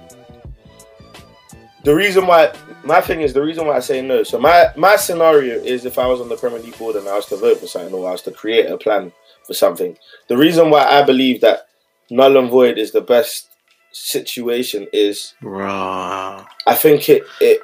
the 1.85 1.95
reason 1.95 2.27
why 2.27 2.53
my 2.85 3.01
thing 3.01 3.21
is 3.23 3.33
the 3.33 3.43
reason 3.43 3.67
why 3.67 3.77
I 3.77 3.81
say 3.81 4.03
no. 4.03 4.23
So 4.23 4.39
my 4.39 4.69
my 4.77 4.97
scenario 4.97 5.55
is 5.55 5.85
if 5.85 5.99
I 5.99 6.07
was 6.07 6.21
on 6.21 6.29
the 6.29 6.37
Premier 6.37 6.59
League 6.61 6.79
board 6.79 6.97
and 6.97 7.09
I 7.09 7.15
was 7.15 7.27
to 7.27 7.37
vote 7.37 7.59
for 7.59 7.67
something 7.67 7.93
or 7.95 8.09
I 8.09 8.13
was 8.13 8.23
to 8.23 8.31
create 8.31 8.67
a 8.71 8.77
plan 8.77 9.13
for 9.47 9.55
something. 9.55 9.97
The 10.29 10.37
reason 10.37 10.71
why 10.71 10.85
I 10.85 11.03
believe 11.03 11.41
that 11.41 11.69
null 12.11 12.37
and 12.37 12.51
void 12.51 12.79
is 12.79 12.93
the 12.93 13.01
best 13.01 13.49
situation 13.93 14.87
is 14.93 15.35
Rah. 15.43 16.47
I 16.67 16.75
think 16.75 17.09
it 17.09 17.23
it 17.41 17.63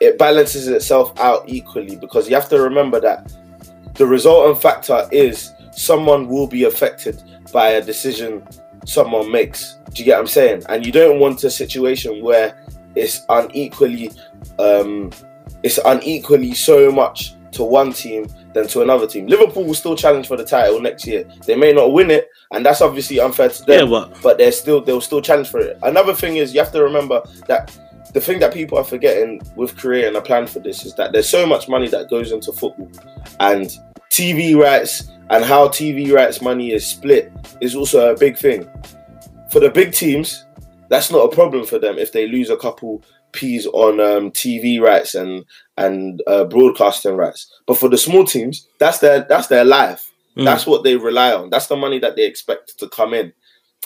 it 0.00 0.18
balances 0.18 0.68
itself 0.68 1.18
out 1.18 1.44
equally 1.48 1.96
because 1.96 2.28
you 2.28 2.34
have 2.34 2.48
to 2.50 2.60
remember 2.60 3.00
that 3.00 3.32
the 3.98 4.06
resultant 4.06 4.62
factor 4.62 5.06
is 5.12 5.52
someone 5.72 6.28
will 6.28 6.46
be 6.46 6.64
affected 6.64 7.22
by 7.52 7.70
a 7.70 7.82
decision 7.82 8.46
someone 8.86 9.30
makes. 9.30 9.78
Do 9.92 10.02
you 10.02 10.04
get 10.04 10.14
what 10.14 10.20
I'm 10.20 10.26
saying? 10.28 10.62
And 10.68 10.86
you 10.86 10.92
don't 10.92 11.18
want 11.20 11.44
a 11.44 11.50
situation 11.50 12.22
where 12.22 12.64
it's 12.94 13.26
unequally 13.28 14.10
um 14.58 15.10
it's 15.62 15.78
unequally 15.84 16.54
so 16.54 16.90
much 16.90 17.34
to 17.52 17.64
one 17.64 17.92
team 17.92 18.28
than 18.52 18.68
to 18.68 18.82
another 18.82 19.06
team. 19.06 19.26
Liverpool 19.26 19.64
will 19.64 19.74
still 19.74 19.96
challenge 19.96 20.28
for 20.28 20.36
the 20.36 20.44
title 20.44 20.80
next 20.80 21.06
year. 21.06 21.24
They 21.46 21.56
may 21.56 21.72
not 21.72 21.92
win 21.92 22.10
it, 22.10 22.28
and 22.52 22.64
that's 22.64 22.80
obviously 22.80 23.18
unfair 23.20 23.48
to 23.48 23.64
them 23.64 23.88
Yeah, 23.88 24.06
but 24.06 24.22
but 24.22 24.38
they're 24.38 24.52
still 24.52 24.80
they'll 24.80 25.00
still 25.00 25.22
challenge 25.22 25.48
for 25.48 25.58
it. 25.58 25.78
Another 25.82 26.14
thing 26.14 26.36
is 26.36 26.54
you 26.54 26.60
have 26.60 26.72
to 26.72 26.82
remember 26.82 27.22
that 27.46 27.76
the 28.12 28.20
thing 28.20 28.38
that 28.40 28.54
people 28.54 28.78
are 28.78 28.84
forgetting 28.84 29.40
with 29.54 29.76
creating 29.76 30.16
a 30.16 30.20
plan 30.20 30.46
for 30.46 30.60
this 30.60 30.84
is 30.84 30.94
that 30.94 31.12
there's 31.12 31.28
so 31.28 31.46
much 31.46 31.68
money 31.68 31.88
that 31.88 32.08
goes 32.08 32.32
into 32.32 32.52
football 32.52 32.90
and 33.40 33.70
TV 34.10 34.56
rights 34.56 35.08
and 35.30 35.44
how 35.44 35.68
TV 35.68 36.12
rights 36.12 36.40
money 36.40 36.72
is 36.72 36.86
split 36.86 37.32
is 37.60 37.74
also 37.74 38.12
a 38.12 38.18
big 38.18 38.36
thing. 38.38 38.68
For 39.50 39.60
the 39.60 39.70
big 39.70 39.92
teams, 39.92 40.44
that's 40.88 41.10
not 41.10 41.30
a 41.30 41.34
problem 41.34 41.66
for 41.66 41.78
them 41.78 41.98
if 41.98 42.12
they 42.12 42.26
lose 42.26 42.50
a 42.50 42.56
couple 42.56 43.02
p's 43.32 43.66
on 43.66 44.00
um, 44.00 44.30
TV 44.30 44.80
rights 44.80 45.14
and 45.14 45.44
and 45.76 46.22
uh, 46.26 46.44
broadcasting 46.44 47.14
rights. 47.14 47.52
But 47.66 47.78
for 47.78 47.88
the 47.88 47.98
small 47.98 48.24
teams, 48.24 48.68
that's 48.78 48.98
their 48.98 49.26
that's 49.28 49.48
their 49.48 49.64
life. 49.64 50.10
Mm. 50.36 50.44
That's 50.44 50.66
what 50.66 50.84
they 50.84 50.96
rely 50.96 51.32
on. 51.32 51.50
That's 51.50 51.66
the 51.66 51.76
money 51.76 51.98
that 51.98 52.16
they 52.16 52.24
expect 52.24 52.78
to 52.78 52.88
come 52.88 53.12
in. 53.14 53.32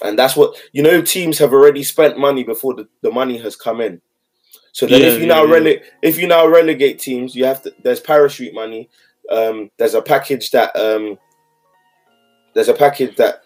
And 0.05 0.19
that's 0.19 0.37
what 0.37 0.55
you 0.73 0.83
know. 0.83 1.02
Teams 1.02 1.38
have 1.38 1.52
already 1.52 1.83
spent 1.83 2.19
money 2.19 2.45
before 2.45 2.75
the, 2.75 2.88
the 3.02 3.11
money 3.11 3.38
has 3.38 3.57
come 3.57 3.81
in. 3.81 4.00
So 4.73 4.87
then, 4.87 5.02
Yeah, 5.02 5.09
if 5.09 5.14
you 5.14 5.26
yeah, 5.26 5.35
now 5.35 5.45
yeah. 5.45 5.52
relegate, 5.52 5.83
if 6.02 6.19
you 6.19 6.26
now 6.26 6.47
relegate 6.47 6.99
teams, 6.99 7.35
you 7.35 7.45
have 7.45 7.62
to. 7.62 7.75
There's 7.83 8.00
parachute 8.00 8.55
money. 8.55 8.88
Um, 9.31 9.71
there's 9.79 9.95
a 9.95 10.02
package 10.02 10.50
that 10.50 10.75
um, 10.76 11.19
there's 12.55 12.69
a 12.69 12.75
package 12.75 13.17
that 13.17 13.43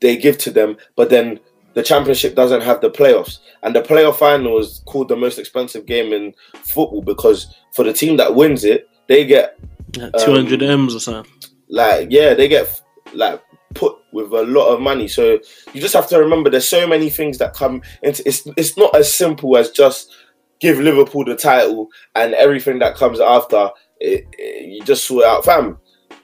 they 0.00 0.16
give 0.16 0.38
to 0.38 0.50
them, 0.50 0.76
but 0.96 1.10
then 1.10 1.40
the 1.74 1.82
championship 1.82 2.34
doesn't 2.34 2.60
have 2.62 2.80
the 2.80 2.90
playoffs, 2.90 3.38
and 3.62 3.74
the 3.74 3.82
playoff 3.82 4.16
final 4.16 4.58
is 4.58 4.82
called 4.86 5.08
the 5.08 5.16
most 5.16 5.38
expensive 5.38 5.86
game 5.86 6.12
in 6.12 6.34
football 6.64 7.02
because 7.02 7.54
for 7.72 7.84
the 7.84 7.92
team 7.92 8.16
that 8.18 8.34
wins 8.34 8.64
it, 8.64 8.88
they 9.08 9.24
get 9.24 9.58
Two 9.92 10.32
hundred 10.34 10.62
m's 10.62 10.94
or 10.94 11.00
something. 11.00 11.32
like 11.68 12.08
yeah, 12.10 12.34
they 12.34 12.48
get 12.48 12.80
like 13.14 13.42
put 13.74 13.94
with 14.12 14.32
a 14.32 14.42
lot 14.42 14.68
of 14.68 14.80
money. 14.80 15.08
So 15.08 15.38
you 15.72 15.80
just 15.80 15.94
have 15.94 16.08
to 16.08 16.18
remember 16.18 16.50
there's 16.50 16.68
so 16.68 16.86
many 16.86 17.10
things 17.10 17.38
that 17.38 17.54
come 17.54 17.82
into 18.02 18.26
it's 18.26 18.46
it's 18.56 18.76
not 18.76 18.94
as 18.96 19.12
simple 19.12 19.56
as 19.56 19.70
just 19.70 20.14
give 20.60 20.78
Liverpool 20.78 21.24
the 21.24 21.36
title 21.36 21.88
and 22.14 22.34
everything 22.34 22.78
that 22.78 22.96
comes 22.96 23.18
after 23.20 23.70
it, 24.02 24.26
it- 24.38 24.68
you 24.72 24.82
just 24.84 25.04
sort 25.04 25.24
it 25.24 25.28
out. 25.28 25.44
Fam, 25.44 25.78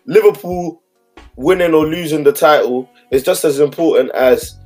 Liverpool 0.07 0.83
winning 1.37 1.75
or 1.75 1.87
losing 1.87 2.25
the 2.25 2.33
title 2.33 2.89
is 3.11 3.23
just 3.23 3.45
as 3.45 3.61
important 3.61 4.11
as 4.13 4.57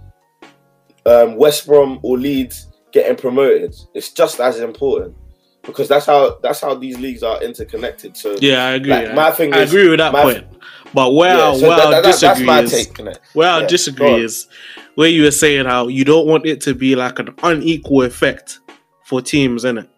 um, 1.06 1.36
West 1.36 1.66
Brom 1.66 1.98
or 2.02 2.18
Leeds 2.18 2.68
getting 2.92 3.16
promoted. 3.16 3.74
It's 3.94 4.10
just 4.10 4.40
as 4.40 4.60
important 4.60 5.16
because 5.62 5.88
that's 5.88 6.06
how 6.06 6.38
that's 6.42 6.60
how 6.60 6.74
these 6.74 6.98
leagues 6.98 7.22
are 7.22 7.42
interconnected. 7.42 8.16
So 8.16 8.36
Yeah, 8.40 8.64
I 8.66 8.70
agree. 8.72 8.92
Like, 8.92 9.08
I, 9.08 9.14
my 9.14 9.30
thing 9.30 9.52
I 9.54 9.60
is- 9.62 9.72
agree 9.72 9.88
with 9.88 9.98
that 9.98 10.12
point. 10.14 10.46
But 10.94 11.12
where 11.14 11.36
yeah, 11.36 11.48
I, 11.50 11.56
so 11.56 11.68
where 11.68 11.76
that- 11.76 11.86
I 11.86 11.90
that- 11.90 12.02
that's 12.04 12.20
disagree 12.20 12.46
my 12.46 12.60
is 12.62 12.70
take 12.70 13.00
on 13.00 13.12
where 13.32 13.48
I 13.48 13.56
Yeah, 13.56 13.62
go 13.62 13.68
disagree 13.68 14.14
is 14.24 14.46
where 14.94 15.08
you 15.08 15.22
were 15.24 15.30
saying 15.30 15.64
how 15.66 15.88
you 15.88 16.04
don't 16.04 16.26
want 16.26 16.46
it 16.46 16.60
to 16.62 16.74
be 16.74 16.94
like 16.96 17.18
an 17.18 17.34
unequal 17.42 18.02
effect 18.02 18.60
for 19.06 19.20
teams, 19.22 19.64
innit? 19.64 19.88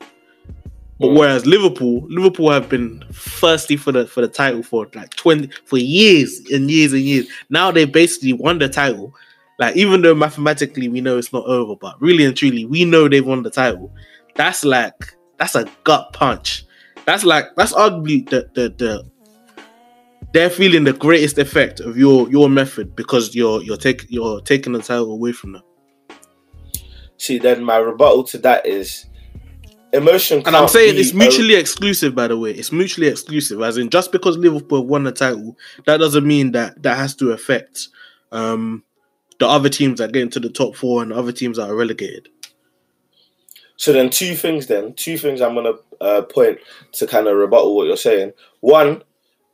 But 1.01 1.09
Mm. 1.09 1.19
whereas 1.19 1.45
Liverpool, 1.47 2.07
Liverpool 2.09 2.51
have 2.51 2.69
been 2.69 3.03
thirsty 3.13 3.77
for 3.77 3.93
the 3.93 4.07
for 4.07 4.21
the 4.21 4.29
title 4.29 4.63
for 4.63 4.89
like 4.95 5.11
twenty 5.17 5.51
for 5.65 5.79
years 5.79 6.41
and 6.53 6.71
years 6.71 6.93
and 6.93 7.03
years. 7.03 7.27
Now 7.51 7.71
they 7.71 7.85
basically 7.85 8.33
won 8.33 8.59
the 8.59 8.69
title. 8.69 9.13
Like 9.59 9.77
even 9.77 10.03
though 10.03 10.15
mathematically 10.15 10.89
we 10.89 11.01
know 11.01 11.19
it's 11.19 11.33
not 11.33 11.45
over, 11.47 11.75
but 11.77 12.01
really 12.01 12.25
and 12.25 12.37
truly 12.37 12.65
we 12.65 12.85
know 12.85 13.09
they've 13.09 13.27
won 13.27 13.43
the 13.43 13.51
title. 13.51 13.93
That's 14.37 14.65
like 14.65 15.17
that's 15.39 15.55
a 15.55 15.69
gut 15.85 16.13
punch. 16.13 16.65
That's 17.07 17.25
like 17.25 17.47
that's 17.57 17.73
arguably 17.73 18.29
the 18.29 18.49
the 18.55 18.75
the 18.77 19.05
they're 20.33 20.51
feeling 20.51 20.85
the 20.85 20.93
greatest 20.93 21.39
effect 21.39 21.81
of 21.81 21.97
your 21.97 22.29
your 22.31 22.49
method 22.49 22.97
because 22.97 23.35
you're 23.35 23.63
you're 23.63 23.77
taking 23.77 24.09
you're 24.11 24.41
taking 24.41 24.73
the 24.73 24.81
title 24.81 25.13
away 25.13 25.33
from 25.33 25.53
them. 25.53 25.63
See, 27.17 27.39
then 27.39 27.63
my 27.65 27.77
rebuttal 27.77 28.25
to 28.25 28.39
that 28.39 28.67
is 28.67 29.07
emotion. 29.95 30.43
And 30.45 30.57
I'm 30.57 30.69
saying 30.69 30.99
it's 30.99 31.13
a- 31.13 31.17
mutually 31.17 31.55
exclusive, 31.55 32.15
by 32.15 32.29
the 32.29 32.39
way. 32.39 32.51
It's 32.51 32.73
mutually 32.73 33.07
exclusive, 33.07 33.63
as 33.63 33.79
in 33.79 33.91
just 33.91 34.13
because 34.13 34.37
Liverpool 34.37 34.87
won 34.87 35.05
the 35.05 35.13
title, 35.13 35.57
that 35.87 35.99
doesn't 35.99 36.27
mean 36.27 36.53
that 36.53 36.83
that 36.83 36.97
has 36.97 37.15
to 37.17 37.33
affect 37.33 37.89
um, 38.33 38.83
the 39.39 39.47
other 39.47 39.69
teams 39.69 39.99
that 40.01 40.13
get 40.13 40.23
into 40.23 40.41
the 40.41 40.51
top 40.51 40.77
four 40.77 41.03
and 41.03 41.13
the 41.13 41.17
other 41.17 41.33
teams 41.33 41.57
that 41.57 41.71
are 41.71 41.77
relegated. 41.77 42.29
So 43.77 43.93
then, 43.93 44.11
two 44.11 44.35
things. 44.35 44.67
Then 44.67 44.95
two 44.95 45.19
things 45.19 45.41
I'm 45.41 45.55
gonna 45.55 45.75
uh, 46.01 46.23
point 46.23 46.59
to 46.93 47.07
kind 47.07 47.27
of 47.27 47.37
rebuttal 47.37 47.75
what 47.75 47.87
you're 47.87 47.97
saying. 47.97 48.33
One, 48.61 49.03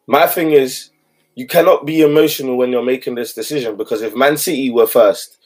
my 0.06 0.26
thing 0.26 0.52
is 0.52 0.90
you 1.34 1.46
cannot 1.46 1.86
be 1.86 2.02
emotional 2.02 2.56
when 2.56 2.70
you're 2.70 2.82
making 2.82 3.14
this 3.14 3.32
decision 3.32 3.76
because 3.76 4.02
if 4.02 4.14
Man 4.14 4.36
City 4.36 4.70
were 4.70 4.86
first 4.86 5.38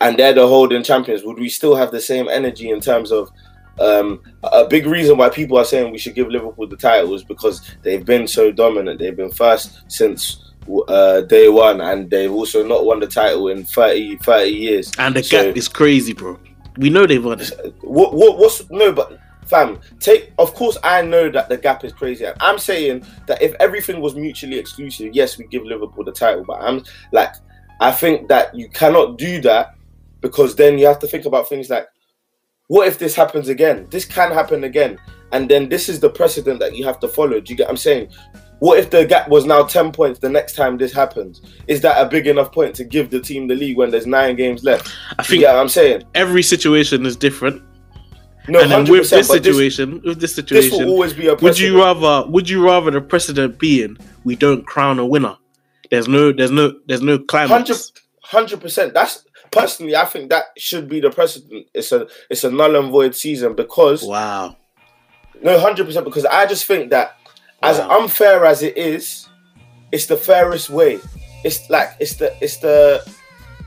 and 0.00 0.18
they're 0.18 0.32
the 0.32 0.46
holding 0.46 0.82
champions, 0.82 1.24
would 1.24 1.38
we 1.38 1.48
still 1.48 1.74
have 1.74 1.90
the 1.90 2.00
same 2.00 2.28
energy 2.28 2.70
in 2.70 2.80
terms 2.80 3.10
of 3.12 3.30
um, 3.80 4.22
a 4.42 4.64
big 4.66 4.86
reason 4.86 5.16
why 5.18 5.28
people 5.28 5.58
are 5.58 5.64
saying 5.64 5.92
we 5.92 5.98
should 5.98 6.14
give 6.14 6.28
Liverpool 6.28 6.66
the 6.66 6.76
title 6.76 7.14
is 7.14 7.24
because 7.24 7.70
they've 7.82 8.04
been 8.04 8.26
so 8.26 8.50
dominant. 8.50 8.98
They've 8.98 9.16
been 9.16 9.30
first 9.30 9.82
since 9.88 10.52
uh, 10.88 11.20
day 11.22 11.48
one, 11.48 11.80
and 11.80 12.10
they've 12.10 12.32
also 12.32 12.66
not 12.66 12.84
won 12.84 13.00
the 13.00 13.06
title 13.06 13.48
in 13.48 13.64
30, 13.64 14.16
30 14.18 14.50
years. 14.50 14.92
And 14.98 15.14
the 15.14 15.22
So- 15.22 15.44
gap 15.48 15.56
is 15.56 15.68
crazy, 15.68 16.12
bro. 16.12 16.38
We 16.78 16.90
know 16.90 17.06
they've 17.06 17.24
won 17.24 17.40
it. 17.40 17.50
what, 17.80 18.12
what 18.14 18.38
what's 18.38 18.68
no 18.70 18.92
but 18.92 19.18
fam 19.46 19.78
take 20.00 20.32
of 20.38 20.52
course 20.54 20.76
i 20.82 21.00
know 21.00 21.30
that 21.30 21.48
the 21.48 21.56
gap 21.56 21.84
is 21.84 21.92
crazy 21.92 22.24
and 22.24 22.36
i'm 22.40 22.58
saying 22.58 23.02
that 23.28 23.40
if 23.40 23.54
everything 23.60 24.00
was 24.00 24.16
mutually 24.16 24.58
exclusive 24.58 25.14
yes 25.14 25.38
we 25.38 25.46
give 25.46 25.62
liverpool 25.64 26.02
the 26.04 26.10
title 26.10 26.44
but 26.44 26.60
i'm 26.60 26.82
like 27.12 27.32
i 27.80 27.92
think 27.92 28.26
that 28.26 28.52
you 28.56 28.68
cannot 28.70 29.16
do 29.16 29.40
that 29.40 29.74
because 30.20 30.56
then 30.56 30.78
you 30.80 30.84
have 30.86 30.98
to 30.98 31.06
think 31.06 31.26
about 31.26 31.48
things 31.48 31.70
like 31.70 31.86
what 32.68 32.88
if 32.88 32.98
this 32.98 33.14
happens 33.14 33.48
again 33.48 33.86
this 33.90 34.04
can 34.04 34.30
happen 34.32 34.64
again 34.64 34.98
and 35.32 35.48
then 35.48 35.68
this 35.68 35.88
is 35.88 36.00
the 36.00 36.10
precedent 36.10 36.60
that 36.60 36.74
you 36.74 36.84
have 36.84 36.98
to 37.00 37.08
follow 37.08 37.40
do 37.40 37.52
you 37.52 37.56
get 37.56 37.64
what 37.64 37.70
i'm 37.70 37.76
saying 37.76 38.08
what 38.58 38.78
if 38.78 38.88
the 38.90 39.04
gap 39.04 39.28
was 39.28 39.44
now 39.44 39.62
10 39.62 39.92
points 39.92 40.18
the 40.18 40.28
next 40.28 40.54
time 40.54 40.78
this 40.78 40.92
happens 40.92 41.42
is 41.68 41.80
that 41.82 42.00
a 42.00 42.08
big 42.08 42.26
enough 42.26 42.50
point 42.52 42.74
to 42.74 42.84
give 42.84 43.10
the 43.10 43.20
team 43.20 43.46
the 43.48 43.54
league 43.54 43.76
when 43.76 43.90
there's 43.90 44.06
nine 44.06 44.34
games 44.34 44.64
left 44.64 44.94
I 45.18 45.22
think 45.22 45.44
what 45.44 45.56
i'm 45.56 45.68
saying 45.68 46.04
every 46.14 46.42
situation 46.42 47.04
is 47.06 47.16
different. 47.16 47.62
no 48.48 48.60
and 48.60 48.70
then 48.70 48.86
100% 48.86 48.90
with 48.90 49.10
this 49.10 49.28
but 49.28 49.42
this- 49.42 49.56
situation, 49.56 50.00
with 50.04 50.20
this 50.20 50.34
situation, 50.34 50.62
this 50.62 50.70
will 50.70 50.78
situation, 50.78 50.92
always 50.92 51.12
be 51.12 51.26
a 51.28 51.34
would 51.34 51.58
you 51.58 51.78
rather 51.78 52.28
would 52.30 52.48
you 52.48 52.64
rather 52.64 52.90
the 52.90 53.00
precedent 53.00 53.58
being 53.58 53.96
we 54.24 54.34
don't 54.36 54.66
crown 54.66 54.98
a 54.98 55.06
winner? 55.06 55.36
There's 55.90 56.08
no 56.08 56.32
there's 56.32 56.50
no 56.50 56.72
there's 56.86 57.02
no 57.02 57.18
climax. 57.18 57.92
Hundred 58.22 58.60
percent. 58.60 58.92
That's 58.92 59.24
personally, 59.56 59.96
I 59.96 60.04
think 60.04 60.30
that 60.30 60.44
should 60.56 60.88
be 60.88 61.00
the 61.00 61.10
precedent. 61.10 61.66
It's 61.74 61.92
a 61.92 62.06
it's 62.30 62.44
a 62.44 62.50
null 62.50 62.76
and 62.76 62.90
void 62.90 63.14
season 63.14 63.54
because 63.54 64.02
Wow. 64.04 64.56
no, 65.42 65.58
hundred 65.58 65.86
percent. 65.86 66.04
Because 66.04 66.24
I 66.24 66.46
just 66.46 66.64
think 66.66 66.90
that 66.90 67.16
as 67.62 67.78
unfair 67.78 68.44
as 68.44 68.62
it 68.62 68.76
is, 68.76 69.28
it's 69.92 70.06
the 70.06 70.16
fairest 70.16 70.70
way. 70.70 71.00
It's 71.44 71.68
like 71.70 71.90
it's 72.00 72.14
the 72.16 72.34
it's 72.42 72.58
the 72.58 73.02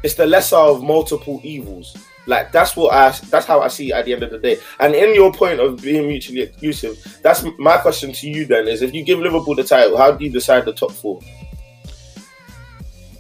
it's 0.03 0.15
the 0.15 0.25
lesser 0.25 0.55
of 0.55 0.83
multiple 0.83 1.39
evils. 1.43 1.95
Like 2.27 2.51
that's 2.51 2.75
what 2.75 2.93
I 2.93 3.09
that's 3.29 3.45
how 3.47 3.61
I 3.61 3.69
see 3.69 3.89
it 3.91 3.93
at 3.95 4.05
the 4.05 4.13
end 4.13 4.23
of 4.23 4.29
the 4.31 4.37
day. 4.37 4.57
And 4.79 4.93
in 4.93 5.15
your 5.15 5.33
point 5.33 5.59
of 5.59 5.81
being 5.81 6.07
mutually 6.07 6.41
exclusive, 6.41 7.19
that's 7.23 7.43
my 7.57 7.77
question 7.77 8.13
to 8.13 8.29
you. 8.29 8.45
Then 8.45 8.67
is 8.67 8.81
if 8.81 8.93
you 8.93 9.03
give 9.03 9.19
Liverpool 9.19 9.55
the 9.55 9.63
title, 9.63 9.97
how 9.97 10.11
do 10.11 10.23
you 10.23 10.31
decide 10.31 10.65
the 10.65 10.73
top 10.73 10.91
four? 10.91 11.19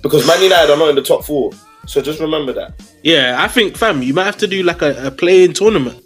Because 0.01 0.25
Man 0.27 0.41
United 0.41 0.71
are 0.71 0.77
not 0.77 0.89
in 0.89 0.95
the 0.95 1.01
top 1.01 1.23
four, 1.25 1.51
so 1.89 2.01
just 2.01 2.19
remember 2.19 2.53
that. 2.53 2.73
Yeah, 3.03 3.37
I 3.39 3.47
think 3.47 3.75
fam, 3.75 4.03
you 4.03 4.13
might 4.13 4.25
have 4.25 4.37
to 4.37 4.47
do 4.47 4.61
like 4.61 4.81
a, 4.83 5.07
a 5.07 5.11
play-in 5.11 5.53
tournament. 5.53 5.99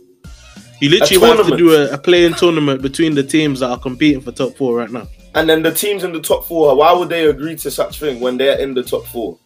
You 0.79 0.89
literally 0.89 1.21
might 1.21 1.37
have 1.37 1.47
to 1.47 1.57
do 1.57 1.73
a, 1.75 1.93
a 1.93 1.97
play-in 1.97 2.33
tournament 2.33 2.81
between 2.81 3.15
the 3.15 3.23
teams 3.23 3.59
that 3.59 3.69
are 3.69 3.79
competing 3.79 4.21
for 4.21 4.31
top 4.31 4.55
four 4.55 4.77
right 4.77 4.89
now. 4.89 5.07
And 5.35 5.49
then 5.49 5.61
the 5.61 5.71
teams 5.71 6.03
in 6.03 6.13
the 6.13 6.21
top 6.21 6.45
four, 6.45 6.73
why 6.75 6.93
would 6.93 7.09
they 7.09 7.25
agree 7.29 7.55
to 7.57 7.69
such 7.71 7.99
thing 7.99 8.19
when 8.21 8.37
they're 8.37 8.57
in 8.59 8.73
the 8.73 8.83
top 8.83 9.05
four? 9.07 9.37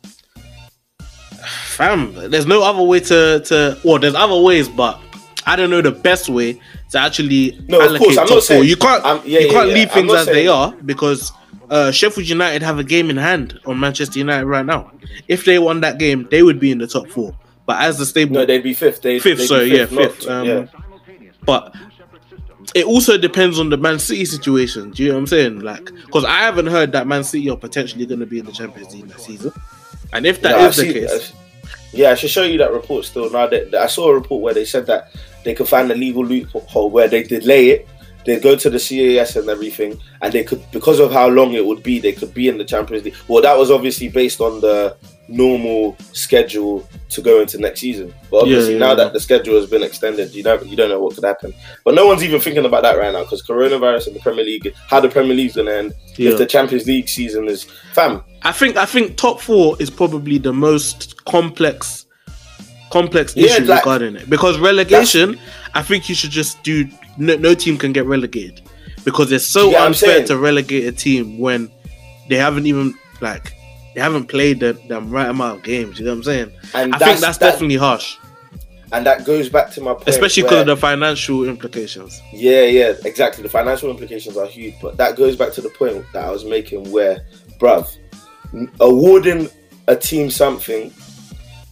Fam, 1.65 2.13
there's 2.29 2.45
no 2.47 2.63
other 2.63 2.83
way 2.83 2.99
to 2.99 3.39
to 3.45 3.79
well, 3.83 3.99
there's 3.99 4.15
other 4.15 4.39
ways, 4.39 4.67
but 4.67 4.99
I 5.45 5.55
don't 5.55 5.69
know 5.69 5.81
the 5.81 5.91
best 5.91 6.29
way 6.29 6.59
to 6.91 6.99
actually 6.99 7.57
No, 7.67 7.79
of 7.79 7.87
allocate 7.87 8.05
course, 8.05 8.17
I'm 8.17 8.27
top 8.27 8.35
not 8.37 8.43
four. 8.43 8.63
You 8.63 8.75
can't 8.75 9.05
I'm- 9.05 9.21
yeah, 9.25 9.39
you 9.39 9.47
yeah, 9.47 9.53
can't 9.53 9.67
yeah. 9.69 9.73
leave 9.75 9.91
things 9.91 10.13
as 10.13 10.25
they 10.27 10.47
are 10.47 10.71
because 10.85 11.31
uh, 11.69 11.91
Sheffield 11.91 12.27
United 12.27 12.61
have 12.63 12.79
a 12.79 12.83
game 12.83 13.09
in 13.09 13.17
hand 13.17 13.59
on 13.65 13.79
Manchester 13.79 14.19
United 14.19 14.45
right 14.45 14.65
now. 14.65 14.91
If 15.27 15.45
they 15.45 15.59
won 15.59 15.81
that 15.81 15.97
game, 15.97 16.27
they 16.31 16.43
would 16.43 16.59
be 16.59 16.71
in 16.71 16.77
the 16.77 16.87
top 16.87 17.07
four. 17.09 17.35
But 17.65 17.81
as 17.81 17.97
the 17.97 18.05
stable 18.05 18.35
No, 18.35 18.45
they'd 18.45 18.63
be 18.63 18.73
fifth. 18.73 19.01
They'd, 19.01 19.19
fifth, 19.19 19.37
they'd 19.39 19.43
be 19.43 19.47
sorry, 19.47 19.77
yeah, 19.77 19.85
fifth. 19.85 20.27
Um, 20.27 20.47
yeah. 20.47 20.65
But 21.45 21.75
it 22.73 22.85
also 22.85 23.17
depends 23.17 23.59
on 23.59 23.69
the 23.69 23.77
Man 23.77 23.99
City 23.99 24.25
situation. 24.25 24.91
Do 24.91 25.03
you 25.03 25.09
know 25.09 25.15
what 25.15 25.21
I'm 25.21 25.27
saying? 25.27 25.59
Like, 25.59 25.85
because 25.85 26.25
I 26.25 26.39
haven't 26.39 26.67
heard 26.67 26.91
that 26.93 27.07
Man 27.07 27.23
City 27.23 27.49
are 27.49 27.57
potentially 27.57 28.05
going 28.05 28.19
to 28.19 28.25
be 28.25 28.39
in 28.39 28.45
the 28.45 28.51
Champions 28.51 28.93
League 28.93 29.07
next 29.07 29.25
season. 29.25 29.51
And 30.13 30.25
if 30.25 30.41
that 30.41 30.59
is 30.61 30.77
the 30.77 30.93
case, 30.93 31.33
Yeah, 31.93 32.11
I 32.11 32.15
should 32.15 32.29
show 32.29 32.43
you 32.43 32.57
that 32.59 32.71
report 32.71 33.05
still. 33.05 33.29
Now 33.29 33.47
that 33.47 33.73
I 33.75 33.87
saw 33.87 34.09
a 34.09 34.13
report 34.13 34.41
where 34.41 34.53
they 34.53 34.65
said 34.65 34.85
that 34.87 35.11
they 35.43 35.53
could 35.53 35.67
find 35.67 35.89
a 35.91 35.95
legal 35.95 36.25
loophole 36.25 36.89
where 36.89 37.07
they 37.07 37.23
delay 37.23 37.69
it, 37.69 37.87
they 38.27 38.39
go 38.39 38.55
to 38.55 38.69
the 38.69 38.77
CAS 38.77 39.35
and 39.37 39.49
everything, 39.49 39.99
and 40.21 40.31
they 40.31 40.43
could 40.43 40.61
because 40.71 40.99
of 40.99 41.11
how 41.11 41.27
long 41.29 41.53
it 41.53 41.65
would 41.65 41.81
be, 41.81 41.97
they 41.99 42.11
could 42.11 42.33
be 42.33 42.47
in 42.49 42.57
the 42.59 42.65
Champions 42.65 43.03
League. 43.05 43.15
Well, 43.27 43.41
that 43.41 43.57
was 43.57 43.71
obviously 43.71 44.09
based 44.09 44.39
on 44.41 44.61
the 44.61 44.95
normal 45.29 45.97
schedule 46.13 46.87
to 47.09 47.21
go 47.21 47.41
into 47.41 47.57
next 47.57 47.79
season. 47.81 48.13
But 48.31 48.43
obviously 48.43 48.73
Yeah, 48.73 48.79
now 48.79 48.89
yeah, 48.89 48.95
that 48.95 49.13
the 49.13 49.19
schedule 49.19 49.55
has 49.59 49.69
been 49.69 49.83
extended, 49.83 50.33
you 50.35 50.43
don't 50.43 50.65
you 50.67 50.75
don't 50.77 50.89
know 50.89 50.99
what 50.99 51.15
could 51.15 51.23
happen. 51.23 51.53
But 51.83 51.95
no 51.95 52.05
one's 52.05 52.23
even 52.23 52.39
thinking 52.39 52.65
about 52.65 52.83
that 52.83 52.97
right 52.97 53.11
now 53.11 53.23
because 53.23 53.41
coronavirus 53.45 54.07
and 54.07 54.15
the 54.15 54.19
Premier 54.19 54.45
League, 54.45 54.73
how 54.89 54.99
the 54.99 55.09
Premier 55.09 55.33
League's 55.35 55.55
gonna 55.55 55.71
end. 55.71 55.93
Yeah. 56.17 56.31
If 56.31 56.37
the 56.37 56.45
Champions 56.45 56.85
League 56.85 57.09
season 57.09 57.47
is 57.47 57.63
fam, 57.93 58.23
I 58.43 58.51
think 58.51 58.75
I 58.77 58.85
think 58.85 59.15
top 59.17 59.39
four 59.41 59.75
is 59.79 59.89
probably 59.89 60.37
the 60.37 60.53
most 60.53 61.23
complex 61.25 62.05
complex 62.91 63.35
Yeah, 63.35 63.47
issue 63.55 63.63
like- 63.65 63.79
regarding 63.85 64.15
it 64.15 64.29
because 64.29 64.59
relegation. 64.59 65.39
I 65.73 65.81
think 65.83 66.09
you 66.09 66.15
should 66.15 66.31
just 66.31 66.61
do. 66.63 66.87
No, 67.17 67.35
no 67.35 67.53
team 67.55 67.77
can 67.77 67.93
get 67.93 68.05
relegated 68.05 68.61
because 69.03 69.31
it's 69.31 69.45
so 69.47 69.71
Yeah, 69.71 69.85
unfair 69.85 70.23
to 70.25 70.37
relegate 70.37 70.85
a 70.85 70.91
team 70.91 71.39
when 71.39 71.71
they 72.29 72.35
haven't 72.35 72.65
even 72.67 72.93
like 73.21 73.53
they 73.95 74.01
haven't 74.01 74.25
played 74.27 74.59
the, 74.59 74.73
the 74.87 75.01
right 75.01 75.29
amount 75.29 75.59
of 75.59 75.63
games. 75.63 75.97
You 75.99 76.05
know 76.05 76.11
what 76.11 76.17
I'm 76.17 76.23
saying? 76.23 76.51
and 76.75 76.93
I 76.95 76.97
think 76.99 77.19
that's 77.19 77.37
that- 77.39 77.51
definitely 77.51 77.77
harsh, 77.77 78.17
and 78.91 79.05
that 79.05 79.25
goes 79.25 79.49
back 79.49 79.71
to 79.71 79.81
my 79.81 79.93
point, 79.93 80.07
especially 80.09 80.43
because 80.43 80.61
of 80.61 80.67
the 80.67 80.77
financial 80.77 81.45
implications. 81.47 82.21
Yeah, 82.31 82.63
yeah, 82.63 82.93
exactly. 83.05 83.41
The 83.43 83.49
financial 83.49 83.89
implications 83.89 84.37
are 84.37 84.45
huge, 84.45 84.75
but 84.81 84.97
that 84.97 85.15
goes 85.15 85.35
back 85.35 85.51
to 85.53 85.61
the 85.61 85.69
point 85.69 86.05
that 86.13 86.23
I 86.25 86.31
was 86.31 86.45
making 86.45 86.91
where, 86.91 87.25
bruv, 87.59 87.97
awarding 88.79 89.49
a 89.87 89.95
team 89.95 90.29
something 90.29 90.93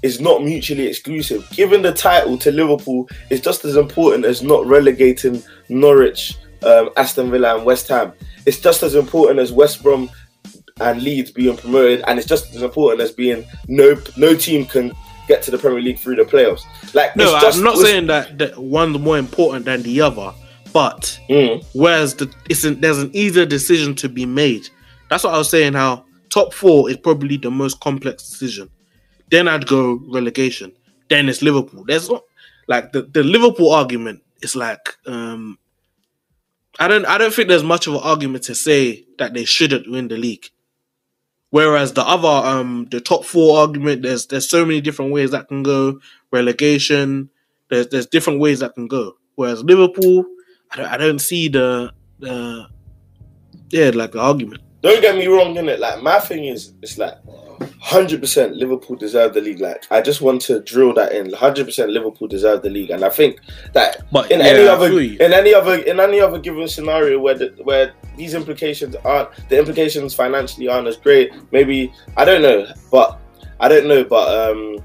is 0.05 0.21
not 0.21 0.43
mutually 0.43 0.85
exclusive. 0.87 1.47
Giving 1.51 1.81
the 1.81 1.91
title 1.91 2.37
to 2.37 2.51
Liverpool 2.51 3.09
is 3.29 3.41
just 3.41 3.65
as 3.65 3.75
important 3.75 4.23
as 4.25 4.43
not 4.43 4.65
relegating 4.65 5.41
Norwich, 5.67 6.35
um, 6.63 6.89
Aston 6.95 7.31
Villa, 7.31 7.55
and 7.57 7.65
West 7.65 7.87
Ham. 7.87 8.13
It's 8.45 8.59
just 8.59 8.83
as 8.83 8.93
important 8.95 9.39
as 9.39 9.51
West 9.51 9.81
Brom 9.81 10.09
and 10.79 11.01
Leeds 11.01 11.31
being 11.31 11.57
promoted, 11.57 12.03
and 12.07 12.19
it's 12.19 12.27
just 12.27 12.53
as 12.55 12.61
important 12.61 13.01
as 13.01 13.11
being 13.11 13.43
no 13.67 13.95
no 14.17 14.35
team 14.35 14.65
can 14.65 14.93
get 15.27 15.41
to 15.41 15.49
the 15.51 15.57
Premier 15.57 15.81
League 15.81 15.97
through 15.99 16.17
the 16.17 16.23
playoffs. 16.23 16.63
Like 16.93 17.15
No, 17.15 17.33
it's 17.35 17.43
just, 17.43 17.57
I'm 17.57 17.63
not 17.63 17.77
saying 17.77 18.05
that, 18.07 18.37
that 18.37 18.57
one's 18.59 18.99
more 18.99 19.17
important 19.17 19.65
than 19.65 19.81
the 19.81 20.01
other, 20.01 20.31
but 20.71 21.19
Mm. 21.29 21.65
whereas 21.73 22.13
the 22.15 22.29
it's 22.49 22.63
an, 22.63 22.79
there's 22.81 22.99
an 22.99 23.09
easier 23.13 23.45
decision 23.47 23.95
to 23.95 24.07
be 24.09 24.25
made. 24.27 24.69
That's 25.09 25.23
what 25.23 25.33
I 25.33 25.37
was 25.39 25.49
saying. 25.49 25.73
How 25.73 26.05
top 26.29 26.53
four 26.53 26.89
is 26.91 26.97
probably 26.97 27.37
the 27.37 27.49
most 27.49 27.79
complex 27.79 28.29
decision. 28.29 28.69
Then 29.29 29.47
I'd 29.47 29.67
go 29.67 30.01
relegation. 30.07 30.71
Then 31.09 31.29
it's 31.29 31.41
Liverpool. 31.41 31.83
There's 31.85 32.09
not 32.09 32.23
like 32.67 32.91
the, 32.91 33.03
the 33.03 33.23
Liverpool 33.23 33.71
argument 33.71 34.21
is 34.41 34.55
like 34.55 34.95
um 35.05 35.57
I 36.79 36.87
don't 36.87 37.05
I 37.05 37.17
don't 37.17 37.33
think 37.33 37.47
there's 37.47 37.63
much 37.63 37.87
of 37.87 37.95
an 37.95 38.01
argument 38.03 38.43
to 38.45 38.55
say 38.55 39.05
that 39.17 39.33
they 39.33 39.45
shouldn't 39.45 39.89
win 39.89 40.07
the 40.07 40.17
league. 40.17 40.47
Whereas 41.49 41.93
the 41.93 42.01
other 42.01 42.27
um 42.27 42.87
the 42.91 42.99
top 42.99 43.23
four 43.23 43.59
argument, 43.59 44.01
there's 44.01 44.27
there's 44.27 44.49
so 44.49 44.65
many 44.65 44.81
different 44.81 45.11
ways 45.11 45.31
that 45.31 45.47
can 45.47 45.63
go. 45.63 45.99
Relegation, 46.31 47.29
there's 47.69 47.87
there's 47.87 48.07
different 48.07 48.39
ways 48.39 48.59
that 48.59 48.73
can 48.73 48.87
go. 48.87 49.15
Whereas 49.35 49.63
Liverpool, 49.63 50.25
I 50.71 50.77
don't 50.77 50.87
I 50.87 50.97
don't 50.97 51.19
see 51.19 51.47
the 51.47 51.93
the 52.19 52.67
yeah 53.69 53.91
like 53.93 54.11
the 54.11 54.19
argument. 54.19 54.61
Don't 54.81 55.01
get 55.01 55.15
me 55.15 55.27
wrong, 55.27 55.55
innit? 55.55 55.79
Like 55.79 56.01
my 56.03 56.19
thing 56.19 56.45
is, 56.45 56.73
it's 56.81 56.97
like 56.97 57.15
hundred 57.79 58.21
percent 58.21 58.55
Liverpool 58.55 58.95
deserve 58.95 59.33
the 59.33 59.41
league. 59.41 59.59
Like 59.59 59.85
I 59.91 60.01
just 60.01 60.21
want 60.21 60.41
to 60.43 60.61
drill 60.61 60.93
that 60.95 61.11
in. 61.11 61.31
Hundred 61.33 61.65
percent 61.65 61.91
Liverpool 61.91 62.27
deserve 62.27 62.61
the 62.61 62.69
league, 62.69 62.89
and 62.89 63.03
I 63.03 63.09
think 63.09 63.39
that 63.73 64.05
But 64.11 64.31
in 64.31 64.39
yeah, 64.39 64.45
any 64.47 64.67
other 64.67 64.99
in 64.99 65.33
any 65.33 65.53
other 65.53 65.75
in 65.75 65.99
any 65.99 66.19
other 66.19 66.39
given 66.39 66.67
scenario 66.67 67.19
where 67.19 67.35
the, 67.35 67.53
where 67.63 67.93
these 68.17 68.33
implications 68.33 68.95
aren't 69.05 69.29
the 69.49 69.57
implications 69.57 70.13
financially 70.13 70.67
aren't 70.67 70.87
as 70.87 70.97
great, 70.97 71.31
maybe 71.51 71.93
I 72.17 72.25
don't 72.25 72.41
know, 72.41 72.65
but 72.91 73.19
I 73.59 73.67
don't 73.67 73.87
know, 73.87 74.03
but 74.03 74.49
um. 74.49 74.77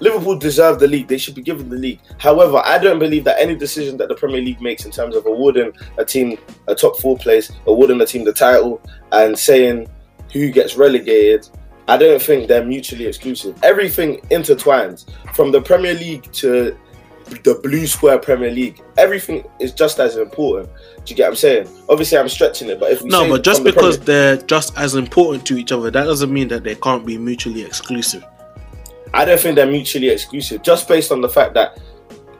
Liverpool 0.00 0.38
deserve 0.38 0.78
the 0.78 0.86
league. 0.86 1.08
They 1.08 1.18
should 1.18 1.34
be 1.34 1.42
given 1.42 1.68
the 1.68 1.74
league. 1.76 1.98
However, 2.18 2.62
I 2.64 2.78
don't 2.78 3.00
believe 3.00 3.24
that 3.24 3.40
any 3.40 3.56
decision 3.56 3.96
that 3.96 4.08
the 4.08 4.14
Premier 4.14 4.40
League 4.40 4.60
makes 4.60 4.84
in 4.84 4.92
terms 4.92 5.16
of 5.16 5.26
awarding 5.26 5.72
a 5.96 6.04
team 6.04 6.38
a 6.68 6.74
top 6.76 7.00
four 7.00 7.18
place, 7.18 7.50
awarding 7.66 8.00
a 8.00 8.06
team 8.06 8.24
the 8.24 8.32
title, 8.32 8.80
and 9.10 9.36
saying 9.36 9.88
who 10.32 10.52
gets 10.52 10.76
relegated, 10.76 11.48
I 11.88 11.96
don't 11.96 12.20
think 12.20 12.48
they're 12.48 12.64
mutually 12.64 13.06
exclusive. 13.06 13.58
Everything 13.62 14.18
intertwines 14.30 15.06
from 15.34 15.50
the 15.52 15.60
Premier 15.60 15.94
League 15.94 16.30
to 16.32 16.76
the 17.44 17.58
Blue 17.62 17.86
Square 17.86 18.18
Premier 18.20 18.50
League. 18.50 18.82
Everything 18.96 19.44
is 19.58 19.72
just 19.72 19.98
as 19.98 20.16
important. 20.16 20.68
Do 21.04 21.12
you 21.12 21.16
get 21.16 21.24
what 21.24 21.30
I'm 21.30 21.36
saying? 21.36 21.68
Obviously, 21.88 22.18
I'm 22.18 22.28
stretching 22.28 22.68
it, 22.68 22.78
but 22.78 23.02
No, 23.04 23.28
but 23.28 23.42
just 23.42 23.64
the 23.64 23.72
because 23.72 23.96
Premier- 23.96 24.36
they're 24.36 24.46
just 24.46 24.76
as 24.78 24.94
important 24.94 25.46
to 25.46 25.56
each 25.56 25.72
other, 25.72 25.90
that 25.90 26.04
doesn't 26.04 26.32
mean 26.32 26.48
that 26.48 26.62
they 26.64 26.74
can't 26.74 27.06
be 27.06 27.16
mutually 27.16 27.62
exclusive. 27.62 28.24
I 29.14 29.24
don't 29.24 29.40
think 29.40 29.56
they're 29.56 29.66
mutually 29.66 30.10
exclusive, 30.10 30.62
just 30.62 30.86
based 30.88 31.10
on 31.10 31.22
the 31.22 31.28
fact 31.28 31.54
that 31.54 31.78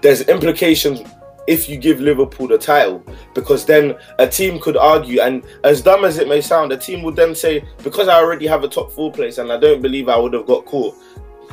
there's 0.03 0.23
implications 0.29 1.01
if 1.49 1.67
you 1.67 1.79
give 1.79 1.99
Liverpool 1.99 2.47
the 2.47 2.59
title, 2.59 3.03
because 3.35 3.65
then 3.65 3.97
a 4.19 4.29
team 4.29 4.61
could 4.61 4.77
argue, 4.77 5.23
and 5.23 5.43
as 5.65 5.81
dumb 5.81 6.05
as 6.05 6.19
it 6.19 6.29
may 6.29 6.43
sound, 6.43 6.71
a 6.73 6.77
team 6.77 7.03
would 7.03 7.17
then 7.17 7.35
say, 7.35 7.65
because 7.83 8.07
I 8.07 8.19
already 8.19 8.47
have 8.47 8.65
a 8.65 8.69
top 8.69 8.93
four 8.93 9.11
place 9.11 9.39
and 9.39 9.51
I 9.51 9.59
don't 9.59 9.81
believe 9.81 10.11
I 10.11 10.19
would 10.19 10.35
have 10.35 10.47
got 10.47 10.67
caught, 10.67 10.95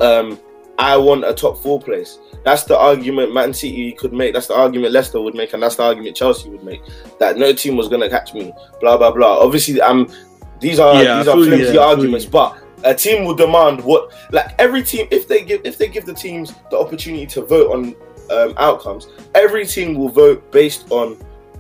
um, 0.02 0.38
I 0.78 0.98
want 0.98 1.24
a 1.24 1.34
top 1.34 1.58
four 1.64 1.80
place. 1.80 2.20
That's 2.44 2.66
the 2.66 2.78
argument 2.78 3.34
Man 3.34 3.54
City 3.54 3.94
could 3.94 4.12
make. 4.12 4.34
That's 4.34 4.48
the 4.48 4.56
argument 4.56 4.92
Leicester 4.92 5.22
would 5.22 5.34
make, 5.34 5.54
and 5.54 5.64
that's 5.64 5.78
the 5.78 5.84
argument 5.84 6.18
Chelsea 6.18 6.50
would 6.50 6.66
make. 6.66 6.82
That 7.18 7.38
no 7.38 7.54
team 7.54 7.78
was 7.78 7.88
gonna 7.88 8.10
catch 8.10 8.34
me. 8.34 8.52
Blah 8.82 8.98
blah 8.98 9.12
blah. 9.12 9.40
Obviously, 9.40 9.82
I'm. 9.82 10.12
These 10.60 10.80
are 10.80 11.02
Yeah, 11.02 11.20
these 11.20 11.30
are 11.30 11.38
you, 11.38 11.46
flimsy 11.46 11.74
yeah, 11.76 11.80
arguments, 11.80 12.26
but 12.26 12.58
a 12.84 12.94
team 12.94 13.24
will 13.24 13.34
demand 13.34 13.82
what 13.82 14.14
like 14.32 14.54
every 14.60 14.84
team 14.84 15.08
if 15.12 15.28
they 15.30 15.44
give 15.44 15.62
if 15.64 15.78
they 15.78 15.88
give 15.88 16.06
the 16.06 16.14
teams 16.14 16.54
the 16.70 16.78
opportunity 16.78 17.26
to 17.26 17.42
vote 17.42 17.72
on 17.72 17.96
um, 18.32 18.54
outcomes 18.58 19.08
every 19.34 19.66
team 19.66 19.96
will 19.96 20.10
vote 20.10 20.52
based 20.52 20.86
on 20.92 21.14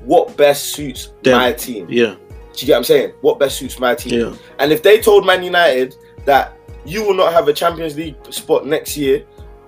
what 0.04 0.36
best 0.38 0.74
suits 0.74 1.14
Them. 1.24 1.38
my 1.40 1.52
team 1.52 1.88
Yeah, 1.90 2.16
do 2.16 2.18
you 2.58 2.68
get 2.68 2.74
what 2.74 2.78
i'm 2.78 2.84
saying 2.84 3.14
what 3.22 3.40
best 3.40 3.58
suits 3.58 3.80
my 3.80 3.96
team 3.96 4.20
yeah. 4.20 4.36
and 4.60 4.72
if 4.72 4.84
they 4.84 5.00
told 5.02 5.26
man 5.26 5.44
united 5.44 5.96
that 6.26 6.58
you 6.86 7.04
will 7.04 7.16
not 7.16 7.34
have 7.34 7.48
a 7.48 7.54
champions 7.54 7.96
league 7.96 8.16
spot 8.32 8.66
next 8.66 8.96
year 8.98 9.26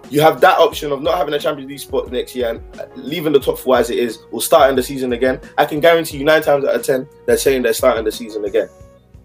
you 0.09 0.21
have 0.21 0.39
that 0.39 0.57
option 0.59 0.91
of 0.91 1.01
not 1.01 1.17
having 1.17 1.33
a 1.33 1.39
champions 1.39 1.69
league 1.69 1.79
spot 1.79 2.11
next 2.11 2.35
year 2.35 2.49
and 2.49 2.79
uh, 2.79 2.85
leaving 2.95 3.33
the 3.33 3.39
top 3.39 3.57
four 3.57 3.77
as 3.77 3.89
it 3.89 3.99
is 3.99 4.19
or 4.31 4.41
starting 4.41 4.75
the 4.75 4.83
season 4.83 5.13
again 5.13 5.39
i 5.57 5.65
can 5.65 5.79
guarantee 5.79 6.17
you 6.17 6.23
nine 6.23 6.41
times 6.41 6.63
out 6.65 6.75
of 6.75 6.83
ten 6.83 7.07
they're 7.25 7.37
saying 7.37 7.61
they're 7.61 7.73
starting 7.73 8.05
the 8.05 8.11
season 8.11 8.45
again 8.45 8.69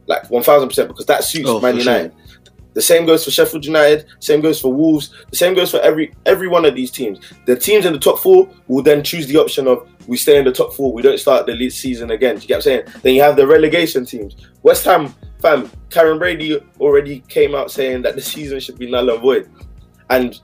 like 0.06 0.24
1000% 0.28 0.88
because 0.88 1.06
that 1.06 1.22
suits 1.22 1.48
Oh, 1.48 1.60
man 1.60 1.76
for 1.76 1.80
sure. 1.80 1.92
The 2.74 2.82
same 2.82 3.06
goes 3.06 3.24
for 3.24 3.30
Sheffield 3.30 3.64
United. 3.64 4.06
Same 4.20 4.40
goes 4.40 4.60
for 4.60 4.72
Wolves. 4.72 5.14
The 5.30 5.36
same 5.36 5.54
goes 5.54 5.70
for 5.70 5.80
every 5.80 6.14
every 6.26 6.48
one 6.48 6.64
of 6.64 6.74
these 6.74 6.90
teams. 6.90 7.20
The 7.46 7.56
teams 7.56 7.84
in 7.84 7.92
the 7.92 7.98
top 7.98 8.18
four 8.18 8.48
will 8.68 8.82
then 8.82 9.02
choose 9.02 9.26
the 9.26 9.36
option 9.36 9.66
of 9.66 9.88
we 10.06 10.16
stay 10.16 10.38
in 10.38 10.44
the 10.44 10.52
top 10.52 10.74
four. 10.74 10.92
We 10.92 11.02
don't 11.02 11.18
start 11.18 11.46
the 11.46 11.52
league 11.52 11.72
season 11.72 12.10
again. 12.10 12.36
Do 12.36 12.42
you 12.42 12.48
get 12.48 12.54
what 12.54 12.56
I'm 12.58 12.62
saying? 12.62 12.84
Then 13.02 13.14
you 13.14 13.22
have 13.22 13.36
the 13.36 13.46
relegation 13.46 14.04
teams. 14.04 14.36
West 14.62 14.84
Ham, 14.84 15.14
fam, 15.40 15.70
Karren 15.90 16.18
Brady 16.18 16.60
already 16.80 17.20
came 17.28 17.54
out 17.54 17.70
saying 17.70 18.02
that 18.02 18.14
the 18.14 18.22
season 18.22 18.60
should 18.60 18.78
be 18.78 18.90
null 18.90 19.10
and 19.10 19.20
void, 19.20 19.50
and 20.10 20.40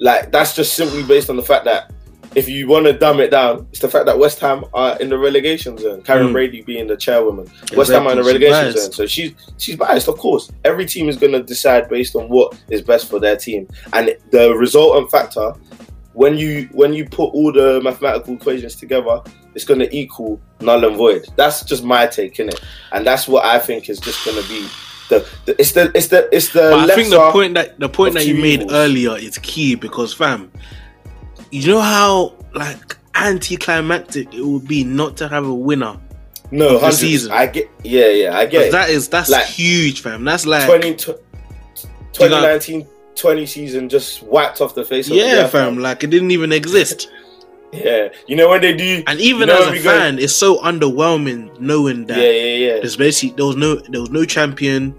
like 0.00 0.32
that's 0.32 0.54
just 0.54 0.74
simply 0.74 1.02
based 1.04 1.30
on 1.30 1.36
the 1.36 1.42
fact 1.42 1.64
that 1.64 1.92
if 2.34 2.48
you 2.48 2.68
want 2.68 2.86
to 2.86 2.92
dumb 2.92 3.20
it 3.20 3.30
down, 3.30 3.66
it's 3.70 3.80
the 3.80 3.88
fact 3.88 4.06
that 4.06 4.18
West 4.18 4.38
Ham 4.40 4.64
are 4.72 4.98
in 5.00 5.08
the 5.08 5.18
relegation 5.18 5.76
zone. 5.76 6.02
Karren 6.02 6.28
Mm. 6.28 6.32
Brady 6.32 6.62
being 6.62 6.86
the 6.86 6.96
chairwoman. 6.96 7.50
West 7.76 7.90
Ham 7.90 8.06
are 8.06 8.12
in 8.12 8.18
the 8.18 8.24
relegation 8.24 8.72
zone, 8.72 8.92
so 8.92 9.06
she's 9.06 9.32
she's 9.58 9.76
biased, 9.76 10.08
of 10.08 10.16
course. 10.18 10.50
Every 10.64 10.86
team 10.86 11.08
is 11.08 11.16
going 11.16 11.32
to 11.32 11.42
decide 11.42 11.88
based 11.88 12.14
on 12.14 12.28
what 12.28 12.60
is 12.68 12.82
best 12.82 13.08
for 13.08 13.18
their 13.18 13.36
team, 13.36 13.68
and 13.92 14.14
the 14.30 14.54
resultant 14.54 15.10
factor, 15.10 15.52
when 16.12 16.36
you 16.38 16.68
when 16.72 16.92
you 16.92 17.04
put 17.04 17.34
all 17.34 17.52
the 17.52 17.80
mathematical 17.82 18.34
equations 18.34 18.76
together, 18.76 19.22
it's 19.54 19.64
going 19.64 19.80
to 19.80 19.96
equal 19.96 20.40
null 20.60 20.84
and 20.84 20.96
void. 20.96 21.26
That's 21.36 21.64
just 21.64 21.82
my 21.82 22.06
take 22.06 22.38
in 22.38 22.48
it, 22.48 22.60
and 22.92 23.06
that's 23.06 23.26
what 23.26 23.44
I 23.44 23.58
think 23.58 23.88
is 23.88 23.98
just 23.98 24.24
going 24.24 24.40
to 24.40 24.48
be 24.48 24.68
the, 25.10 25.28
the 25.44 25.60
it's 25.60 25.72
the 25.72 25.90
it's 25.94 26.06
the 26.06 26.28
it's 26.34 26.52
the. 26.52 26.72
I 26.74 26.94
think 26.94 27.10
the 27.10 27.30
point 27.32 27.54
that 27.54 27.78
the 27.78 27.88
point 27.88 28.14
that 28.14 28.26
you 28.26 28.34
made 28.34 28.60
evils. 28.60 28.72
earlier 28.72 29.16
is 29.18 29.36
key 29.38 29.74
because 29.74 30.14
fam, 30.14 30.50
you 31.50 31.66
know 31.72 31.80
how 31.80 32.34
like 32.54 32.96
anticlimactic 33.14 34.32
it 34.34 34.44
would 34.44 34.66
be 34.66 34.84
not 34.84 35.16
to 35.18 35.28
have 35.28 35.46
a 35.46 35.54
winner. 35.54 35.96
no 36.50 36.78
the 36.78 36.90
season. 36.92 37.30
I 37.32 37.46
get 37.46 37.70
yeah 37.84 38.08
yeah 38.08 38.36
I 38.38 38.46
get. 38.46 38.72
That 38.72 38.90
is 38.90 39.08
that's 39.08 39.30
Like, 39.30 39.46
huge, 39.46 40.00
fam. 40.02 40.24
That's 40.24 40.46
like 40.46 40.66
20, 40.66 40.94
tw- 40.96 41.06
2019 42.12 42.86
20 43.16 43.46
season 43.46 43.88
just 43.88 44.22
wiped 44.22 44.60
off 44.60 44.74
the 44.74 44.84
face 44.84 45.06
of 45.08 45.14
the 45.14 45.20
yeah, 45.20 45.44
earth, 45.44 45.52
fam. 45.52 45.78
Like 45.78 46.02
it 46.04 46.10
didn't 46.10 46.30
even 46.30 46.52
exist. 46.52 47.10
Yeah, 47.72 48.08
you 48.26 48.34
know 48.34 48.48
when 48.48 48.62
they 48.62 48.74
do, 48.74 49.04
And 49.06 49.20
even 49.20 49.42
You 49.42 49.54
know 49.54 49.62
as 49.62 49.68
a 49.68 49.70
we 49.70 49.80
go- 49.80 49.96
fan, 49.96 50.18
it's 50.18 50.34
so 50.34 50.58
underwhelming 50.58 51.56
knowing 51.60 52.04
that 52.06 52.18
yeah, 52.18 52.24
yeah, 52.32 52.66
yeah. 52.66 52.74
there's 52.80 52.96
basically 52.96 53.36
there 53.36 53.46
was 53.46 53.54
no 53.54 53.76
there 53.76 54.00
was 54.00 54.10
no 54.10 54.24
champion. 54.24 54.92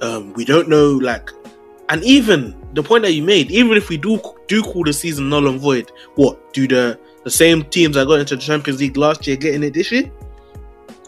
Um, 0.00 0.32
we 0.34 0.44
don't 0.44 0.68
know 0.68 0.92
like, 0.92 1.30
and 1.88 2.04
even 2.04 2.54
the 2.74 2.82
point 2.82 3.02
that 3.04 3.12
you 3.12 3.22
made, 3.22 3.50
even 3.50 3.76
if 3.76 3.88
we 3.88 3.96
do 3.96 4.20
do 4.48 4.62
call 4.62 4.84
the 4.84 4.92
season 4.92 5.28
null 5.28 5.46
and 5.48 5.60
void, 5.60 5.90
what 6.16 6.52
do 6.52 6.66
the 6.68 6.98
the 7.24 7.30
same 7.30 7.62
teams 7.64 7.94
that 7.94 8.06
got 8.06 8.20
into 8.20 8.36
the 8.36 8.42
Champions 8.42 8.80
League 8.80 8.96
last 8.96 9.26
year 9.26 9.36
get 9.36 9.54
in 9.54 9.62
it 9.62 9.74
this 9.74 9.90
year? 9.90 10.10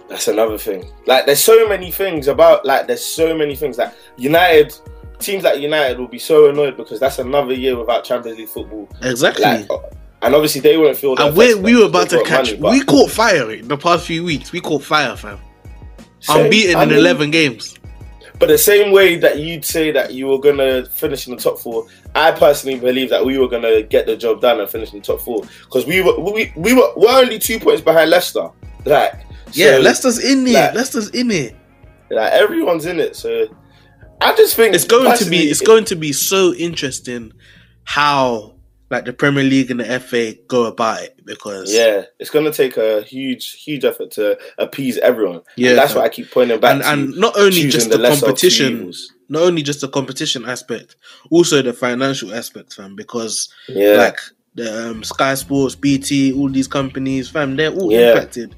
That's 0.09 0.29
another 0.29 0.57
thing. 0.57 0.89
Like, 1.07 1.27
there's 1.27 1.43
so 1.43 1.69
many 1.69 1.91
things 1.91 2.29
about 2.29 2.65
like 2.65 2.87
there's 2.87 3.05
so 3.05 3.37
many 3.37 3.57
things 3.57 3.77
that 3.77 3.95
United 4.17 4.75
teams 5.19 5.43
like 5.45 5.61
United 5.61 5.99
will 5.99 6.09
be 6.09 6.19
so 6.19 6.49
annoyed 6.51 6.77
because 6.77 7.01
that's 7.01 7.19
another 7.19 7.55
year 7.55 7.77
without 7.79 8.05
Champions 8.05 8.39
League 8.39 8.49
football. 8.49 8.89
Exactly. 9.03 9.45
Like, 9.45 9.69
and 10.23 10.35
obviously 10.35 10.61
they 10.61 10.77
won't 10.77 10.97
feel 10.97 11.15
that. 11.17 11.29
and 11.29 11.37
we 11.37 11.55
we 11.55 11.77
were 11.77 11.87
about 11.87 12.09
to 12.11 12.23
catch. 12.25 12.57
money, 12.59 12.79
we 12.79 12.85
caught 12.85 13.11
fire 13.11 13.51
in 13.51 13.69
the 13.69 13.77
past 13.77 14.07
few 14.07 14.25
weeks. 14.25 14.53
We 14.53 14.61
caught 14.61 14.83
fire, 14.83 15.17
fam. 15.17 15.39
same- 16.21 16.45
Unbeaten 16.45 16.77
I 16.77 16.83
in 16.85 16.93
eleven 16.93 17.31
games. 17.31 17.77
But 18.39 18.49
the 18.49 18.59
same 18.59 18.93
way 18.93 19.17
that 19.17 19.39
you'd 19.39 19.65
say 19.65 19.91
that 19.93 20.13
you 20.13 20.27
were 20.27 20.39
gonna 20.39 20.85
finish 20.87 21.27
in 21.27 21.35
the 21.37 21.41
top 21.43 21.59
four, 21.59 21.87
I 22.15 22.33
personally 22.33 22.79
believe 22.79 23.09
that 23.11 23.25
we 23.25 23.39
were 23.39 23.49
gonna 23.49 23.83
get 23.83 24.07
the 24.07 24.17
job 24.17 24.41
done 24.43 24.61
and 24.61 24.69
finish 24.69 24.93
in 24.93 24.99
the 25.01 25.05
top 25.05 25.21
four 25.21 25.43
because 25.65 25.87
we 25.87 26.03
were 26.03 26.19
we, 26.21 26.53
we 26.57 26.75
were 26.75 26.91
we're 26.97 27.11
only 27.19 27.39
two 27.39 27.59
points 27.59 27.81
behind 27.81 28.11
Leicester. 28.11 28.49
Like 28.85 29.15
Yeah, 29.53 29.77
so, 29.77 29.81
Leicester's 29.81 30.19
in 30.25 30.47
it. 30.47 30.53
like- 30.53 30.75
Leicester's 30.75 31.09
in 31.11 31.31
it. 31.31 31.57
like 32.11 32.33
everyone's 32.33 32.85
in 32.87 33.01
it. 33.01 33.17
So 33.17 33.47
I 34.21 34.35
just 34.35 34.55
think 34.57 34.75
It's 34.75 34.85
going 34.85 35.17
to 35.19 35.25
be. 35.31 35.39
It's 35.51 35.61
going 35.61 35.85
to 35.87 35.97
be 35.97 36.13
so 36.13 36.53
interesting 36.55 37.33
how 37.85 38.56
like 38.91 39.05
the 39.05 39.13
Premier 39.13 39.43
League 39.43 39.71
and 39.71 39.81
the 39.81 39.99
FA 40.01 40.35
go 40.47 40.67
about 40.67 41.03
it 41.03 41.21
because 41.25 41.73
Yeah, 41.75 42.03
it's 42.21 42.31
gonna 42.31 42.53
take 42.53 42.77
a 42.77 43.03
huge, 43.03 43.63
huge 43.65 43.85
effort 43.85 44.13
to 44.13 44.39
appease 44.59 44.97
everyone. 44.99 45.41
Yeah, 45.57 45.71
and 45.71 45.79
that's 45.79 45.93
fam. 45.93 46.03
what 46.03 46.07
I 46.07 46.15
keep 46.15 46.31
pointing 46.31 46.61
back 46.61 46.75
and 46.75 46.83
to. 46.83 46.89
and 46.91 47.17
not 47.17 47.37
only 47.39 47.69
just 47.69 47.91
the 47.91 47.97
the, 47.97 48.03
lesser 48.03 48.15
of 48.31 48.37
two 48.39 48.49
competition, 48.49 48.93
not 49.29 49.43
only 49.43 49.63
just 49.63 49.81
the 49.81 49.89
competition 49.89 50.45
aspect, 50.45 50.97
also 51.31 51.63
the 51.63 51.73
financial 51.73 52.33
aspect, 52.33 52.75
fam. 52.75 52.95
Because 52.95 53.49
Yeah. 53.69 53.97
like 53.97 54.19
the 54.55 54.91
um, 54.91 55.03
Sky 55.03 55.35
Sports, 55.35 55.75
BT, 55.75 56.33
all 56.33 56.49
these 56.49 56.69
companies, 56.69 57.29
fam, 57.29 57.57
they're 57.57 57.73
all 57.73 57.91
Yeah. 57.93 58.13
impacted. 58.13 58.55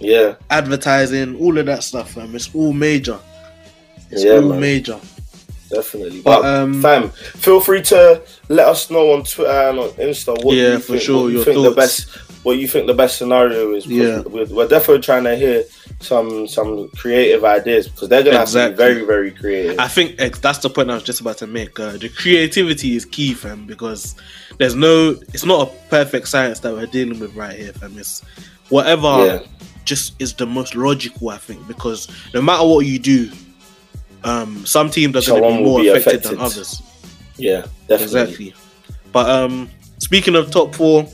yeah. 0.00 0.34
Advertising, 0.50 1.38
all 1.38 1.58
of 1.58 1.66
that 1.66 1.82
stuff, 1.84 2.12
fam. 2.14 2.34
It's 2.34 2.48
all 2.54 2.72
major. 2.72 3.18
It's 4.10 4.24
Yeah, 4.24 4.32
all 4.36 4.48
man. 4.48 4.60
major. 4.60 4.98
Definitely. 5.72 6.20
But, 6.22 6.42
But, 6.42 6.44
um, 6.62 6.82
fam, 6.82 7.08
feel 7.10 7.60
free 7.60 7.82
to 7.82 8.22
let 8.48 8.68
us 8.68 8.90
know 8.90 9.12
on 9.12 9.24
Twitter 9.24 9.50
and 9.50 9.78
on 9.78 9.88
Insta 9.90 10.42
what 10.44 10.54
Yeah, 10.56 10.72
you 10.74 10.78
for 10.78 10.92
think, 10.92 11.02
sure, 11.02 11.30
you 11.30 11.42
think 11.44 11.62
the 11.62 11.70
best 11.70 12.08
what 12.44 12.58
you 12.58 12.66
think 12.66 12.88
the 12.88 12.94
best 12.94 13.18
scenario 13.18 13.72
is. 13.72 13.86
Yeah. 13.86 14.20
We're, 14.22 14.46
we're 14.46 14.66
definitely 14.66 15.00
trying 15.02 15.22
to 15.24 15.36
hear 15.36 15.62
some 16.00 16.48
some 16.48 16.88
creative 16.88 17.44
ideas 17.44 17.88
because 17.88 18.08
they're 18.08 18.24
gonna 18.24 18.38
have 18.38 18.50
to 18.50 18.70
be 18.70 18.74
very, 18.74 19.04
very 19.04 19.30
creative. 19.30 19.78
I 19.78 19.86
think 19.86 20.16
ex- 20.18 20.40
that's 20.40 20.58
the 20.58 20.68
point 20.68 20.90
I 20.90 20.94
was 20.94 21.04
just 21.04 21.20
about 21.20 21.38
to 21.38 21.46
make. 21.46 21.78
Uh, 21.78 21.92
the 21.92 22.08
creativity 22.08 22.96
is 22.96 23.04
key, 23.04 23.34
fam, 23.34 23.64
because 23.66 24.16
there's 24.58 24.74
no, 24.74 25.10
it's 25.32 25.44
not 25.44 25.68
a 25.68 25.72
perfect 25.88 26.26
science 26.28 26.58
that 26.60 26.72
we're 26.74 26.86
dealing 26.86 27.20
with 27.20 27.32
right 27.36 27.56
here, 27.56 27.72
fam. 27.74 27.96
It's 27.96 28.22
whatever 28.70 29.06
Yeah. 29.24 29.38
just 29.84 30.20
is 30.20 30.34
the 30.34 30.46
most 30.46 30.74
logical, 30.74 31.30
I 31.30 31.38
think, 31.38 31.64
because 31.68 32.08
no 32.34 32.42
matter 32.42 32.66
what 32.66 32.86
you 32.86 32.98
do, 32.98 33.30
um, 34.24 34.64
some 34.66 34.90
teams 34.90 35.16
are 35.16 35.30
going 35.30 35.42
to 35.42 35.58
be 35.58 35.64
more 35.64 35.80
be 35.80 35.88
affected, 35.88 36.22
than 36.32 36.38
others. 36.38 36.82
yeah, 37.36 37.66
definitely. 37.88 38.04
Exactly. 38.04 38.54
But 39.12 39.28
um, 39.30 39.68
speaking 39.98 40.34
of 40.36 40.50
top 40.50 40.74
four, 40.74 41.06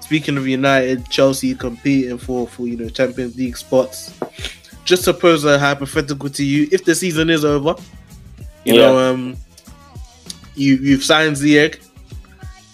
speaking 0.00 0.36
of 0.36 0.46
United, 0.46 1.08
Chelsea 1.10 1.54
competing 1.54 2.18
for 2.18 2.46
for 2.46 2.66
you 2.66 2.76
know 2.76 2.88
Champions 2.88 3.36
League 3.36 3.56
spots. 3.56 4.12
Just 4.84 5.04
suppose 5.04 5.44
a 5.44 5.58
hypothetical 5.58 6.28
to 6.30 6.44
you, 6.44 6.66
if 6.72 6.84
the 6.84 6.94
season 6.94 7.30
is 7.30 7.44
over, 7.44 7.74
you 8.64 8.74
Yeah. 8.74 8.80
know, 8.80 8.98
um, 9.12 9.36
you 10.54 10.76
you've 10.76 11.04
signed 11.04 11.36
Ziyech. 11.36 11.78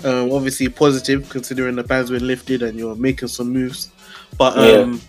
Um, 0.04 0.30
obviously 0.30 0.68
positive 0.68 1.28
considering 1.30 1.74
the 1.74 1.82
ban's 1.82 2.10
been 2.10 2.26
lifted 2.26 2.62
and 2.62 2.78
you're 2.78 2.94
making 2.94 3.28
some 3.28 3.50
moves. 3.52 3.88
But 4.38 4.56
um, 4.58 5.00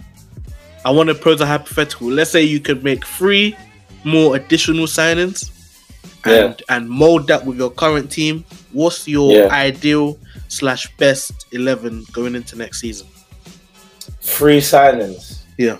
I 0.85 0.91
want 0.91 1.09
to 1.09 1.15
pose 1.15 1.41
a 1.41 1.45
hypothetical. 1.45 2.07
Let's 2.09 2.31
say 2.31 2.41
you 2.43 2.59
could 2.61 2.83
make 2.83 3.05
three 3.05 3.55
more 4.03 4.35
additional 4.35 4.85
signings 4.85 5.49
and 6.25 6.61
and 6.69 6.89
mold 6.89 7.27
that 7.27 7.45
with 7.45 7.57
your 7.57 7.69
current 7.71 8.11
team. 8.11 8.43
What's 8.73 9.07
your 9.07 9.31
Yeah. 9.33 9.47
ideal 9.53 10.17
slash 10.49 10.87
best 10.97 11.45
eleven 11.51 12.05
going 12.11 12.35
into 12.35 12.57
next 12.57 12.81
season? 12.81 13.07
Free 14.21 14.59
signings. 14.59 15.39
Yeah, 15.57 15.77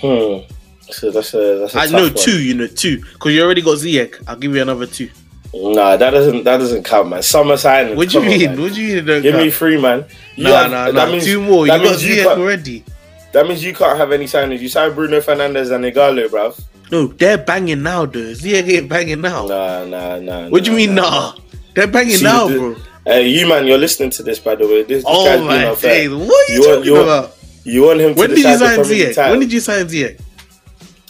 Hmm. 0.00 0.44
So 0.90 1.10
that's 1.10 1.34
a 1.34 1.58
that's 1.60 1.74
a 1.74 1.78
I 1.80 1.86
know 1.86 2.04
one. 2.04 2.14
two. 2.14 2.38
You 2.40 2.54
know 2.54 2.66
two 2.66 2.98
because 3.12 3.32
you 3.34 3.42
already 3.42 3.62
got 3.62 3.76
Ziyech. 3.78 4.22
I'll 4.26 4.36
give 4.36 4.54
you 4.54 4.62
another 4.62 4.86
two. 4.86 5.10
Nah, 5.54 5.96
that 5.96 6.10
doesn't 6.10 6.44
that 6.44 6.58
doesn't 6.58 6.84
count, 6.84 7.08
man. 7.08 7.22
Summer 7.22 7.54
signings. 7.54 7.96
What 7.96 8.08
do 8.10 8.18
you 8.18 8.24
come 8.24 8.32
on, 8.32 8.38
mean? 8.56 8.62
What 8.62 8.74
do 8.74 8.82
you 8.82 9.02
mean? 9.02 9.22
Give 9.22 9.34
me 9.34 9.40
count? 9.44 9.54
three, 9.54 9.80
man. 9.80 10.04
You 10.36 10.44
Nah, 10.44 10.62
have- 10.62 10.70
nah, 10.70 10.90
nah. 10.90 11.10
means- 11.10 11.24
two 11.24 11.40
more. 11.40 11.66
You 11.66 11.72
got 11.72 11.98
Ziyech 11.98 12.26
already. 12.26 12.84
That 13.32 13.46
means 13.46 13.62
you 13.62 13.74
can't 13.74 13.98
have 13.98 14.12
any 14.12 14.24
signings. 14.24 14.60
You 14.60 14.68
signed 14.68 14.94
Bruno 14.94 15.20
Fernandes 15.20 15.70
and 15.74 15.84
Ighalo, 15.84 16.28
bruv. 16.28 16.60
No, 16.90 17.08
they're 17.08 17.36
banging 17.38 17.82
now. 17.82 18.06
Ziyech 18.06 18.66
ain't 18.68 18.88
banging 18.88 19.20
now. 19.20 19.46
Nah, 19.46 19.84
nah, 19.84 20.18
nah. 20.18 20.48
what 20.48 20.64
do 20.64 20.70
you 20.70 20.76
mean, 20.76 20.94
nah? 20.94 21.34
They're 21.74 21.86
banging 21.86 22.16
See, 22.16 22.24
now, 22.24 22.48
the- 22.48 22.58
bro. 22.58 22.76
Hey, 23.04 23.28
you 23.28 23.46
man, 23.46 23.66
you're 23.66 23.78
listening 23.78 24.10
to 24.10 24.22
this, 24.22 24.38
by 24.38 24.54
the 24.54 24.66
way. 24.66 24.82
This, 24.82 24.98
this 25.02 25.04
Oh 25.06 25.24
guy's 25.24 25.42
my 25.42 25.74
days! 25.80 26.10
What 26.10 26.50
are 26.50 26.52
you, 26.52 26.58
You 26.62 26.74
talking 26.76 26.92
want- 26.92 27.04
about? 27.04 27.34
You 27.64 27.82
want 27.84 28.00
him 28.00 28.14
to 28.14 28.20
When 28.20 28.28
did 28.30 28.38
you 28.38 28.56
sign 28.58 28.78
Ziyech? 28.80 29.30
When 29.30 29.40
did 29.40 29.52
you 29.52 29.60
sign 29.60 29.86
Ziyech? 29.86 30.20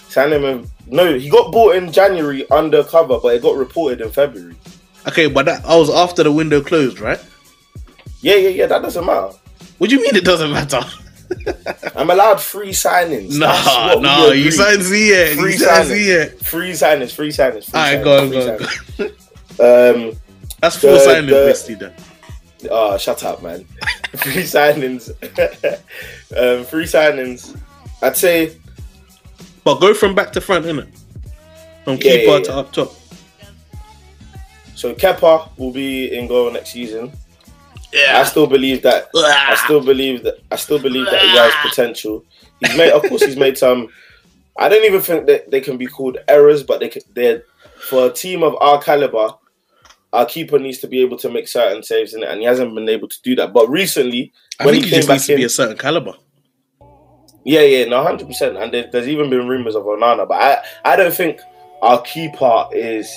sign 0.09 0.33
him? 0.33 0.45
In, 0.45 0.71
no, 0.87 1.19
he 1.19 1.29
got 1.29 1.53
bought 1.53 1.75
in 1.77 1.93
January 1.93 2.49
undercover, 2.51 3.19
but 3.21 3.35
it 3.35 3.43
got 3.43 3.57
reported 3.57 4.01
in 4.01 4.11
February. 4.11 4.55
Okay, 5.09 5.27
but 5.29 5.47
that 5.47 5.65
I 5.65 5.77
was 5.77 5.91
after 5.91 6.23
the 6.23 6.33
window 6.33 6.61
closed, 6.61 7.01
right? 7.01 7.21
Yeah, 8.21 8.37
yeah, 8.37 8.49
yeah. 8.51 8.67
That 8.67 8.83
doesn't 8.83 9.05
matter. 9.05 9.31
What 9.79 9.91
do 9.91 9.97
you 9.97 10.03
mean 10.03 10.15
it 10.17 10.25
doesn't 10.25 10.51
matter? 10.53 10.81
I'm 11.97 12.11
allowed 12.11 12.41
free 12.41 12.71
signings. 12.71 13.39
Nah, 13.39 13.95
nah, 14.01 14.29
you 14.31 14.51
signed 14.51 14.81
Ziyech. 14.81 15.37
Free 15.37 15.53
You 15.53 15.59
signed 15.59 15.89
signing. 15.89 16.39
Free 16.39 16.71
signings, 16.73 17.13
free 17.15 17.29
signings. 17.29 17.71
Free 17.71 17.79
Alright, 17.81 17.99
signings, 17.99 18.05
go 18.05 18.19
on, 18.19 18.31
go 18.31 18.53
on, 18.53 18.59
signings. 18.59 19.15
Um, 19.61 20.13
That's 20.61 20.77
full 20.77 20.93
The- 20.93 21.01
signing, 21.01 21.27
the- 21.27 21.33
basically. 21.47 21.75
Then. 21.75 21.93
Oh, 22.71 22.97
shut 22.99 23.23
up, 23.25 23.43
man. 23.43 23.65
free 24.17 24.43
signings. 24.45 25.11
um, 26.37 26.65
free 26.65 26.85
signings. 26.85 27.57
I'd 28.03 28.17
say, 28.17 28.57
But 29.65 29.81
go 29.81 29.95
from 29.95 30.15
back 30.15 30.33
to 30.33 30.41
front, 30.41 30.65
innit? 30.67 30.89
From 31.85 31.95
Yeah, 31.95 31.99
keeper 31.99 32.31
yeah, 32.33 32.41
to 32.41 32.55
up 32.57 32.73
top. 32.73 32.93
so 34.75 34.95
Kepa 34.95 35.51
will 35.59 35.73
be 35.73 36.15
in 36.17 36.27
goal 36.29 36.51
next 36.53 36.71
season. 36.71 37.13
I 37.95 38.25
still 38.25 38.47
believe 38.47 38.83
that. 38.83 39.09
I 39.15 39.57
still 39.65 39.83
believe 39.83 40.23
that. 40.25 40.39
I 40.51 40.57
still 40.57 40.79
believe 40.79 41.07
that 41.07 41.23
he 41.23 41.37
has 41.37 41.53
potential. 41.63 42.25
He's 42.61 42.77
made, 42.77 42.93
of 42.93 43.03
course, 43.03 43.25
he's 43.25 43.37
made 43.37 43.57
some. 43.57 43.89
I 44.59 44.69
don't 44.69 44.85
even 44.85 45.01
think 45.01 45.27
that 45.27 45.51
they 45.51 45.61
can 45.61 45.77
be 45.79 45.87
called 45.87 46.19
errors, 46.27 46.63
but 46.63 46.81
they 46.81 46.93
they're 47.15 47.45
for 47.89 48.07
a 48.07 48.11
team 48.11 48.43
of 48.43 48.57
our 48.61 48.81
caliber. 48.81 49.29
Our 50.13 50.27
keeper 50.27 50.59
needs 50.59 50.79
to 50.79 50.87
be 50.87 51.01
able 51.01 51.19
to 51.19 51.31
make 51.31 51.49
certain 51.49 51.83
saves 51.83 52.15
in 52.15 52.23
it, 52.23 52.29
and 52.29 52.41
he 52.41 52.47
hasn't 52.47 52.75
been 52.75 52.89
able 52.89 53.09
to 53.09 53.23
do 53.23 53.37
that. 53.37 53.53
But 53.53 53.69
recently, 53.69 54.33
I 54.59 54.65
when 54.65 54.75
think 54.75 54.85
he 54.85 54.91
he 54.91 54.95
came 54.95 54.99
just 54.99 55.09
back 55.09 55.15
needs 55.17 55.27
to 55.27 55.33
in, 55.33 55.39
be 55.39 55.45
a 55.45 55.49
certain 55.49 55.77
caliber. 55.77 56.15
Yeah, 57.45 57.61
yeah, 57.61 57.85
no, 57.85 58.03
hundred 58.03 58.27
percent. 58.27 58.57
And 58.57 58.73
there, 58.73 58.89
there's 58.91 59.09
even 59.09 59.31
been 59.31 59.47
rumors 59.47 59.75
of 59.75 59.85
Onana, 59.85 60.27
but 60.27 60.35
I, 60.35 60.63
I 60.85 60.97
don't 60.97 61.15
think 61.15 61.41
our 61.83 62.01
keeper 62.03 62.67
is 62.73 63.11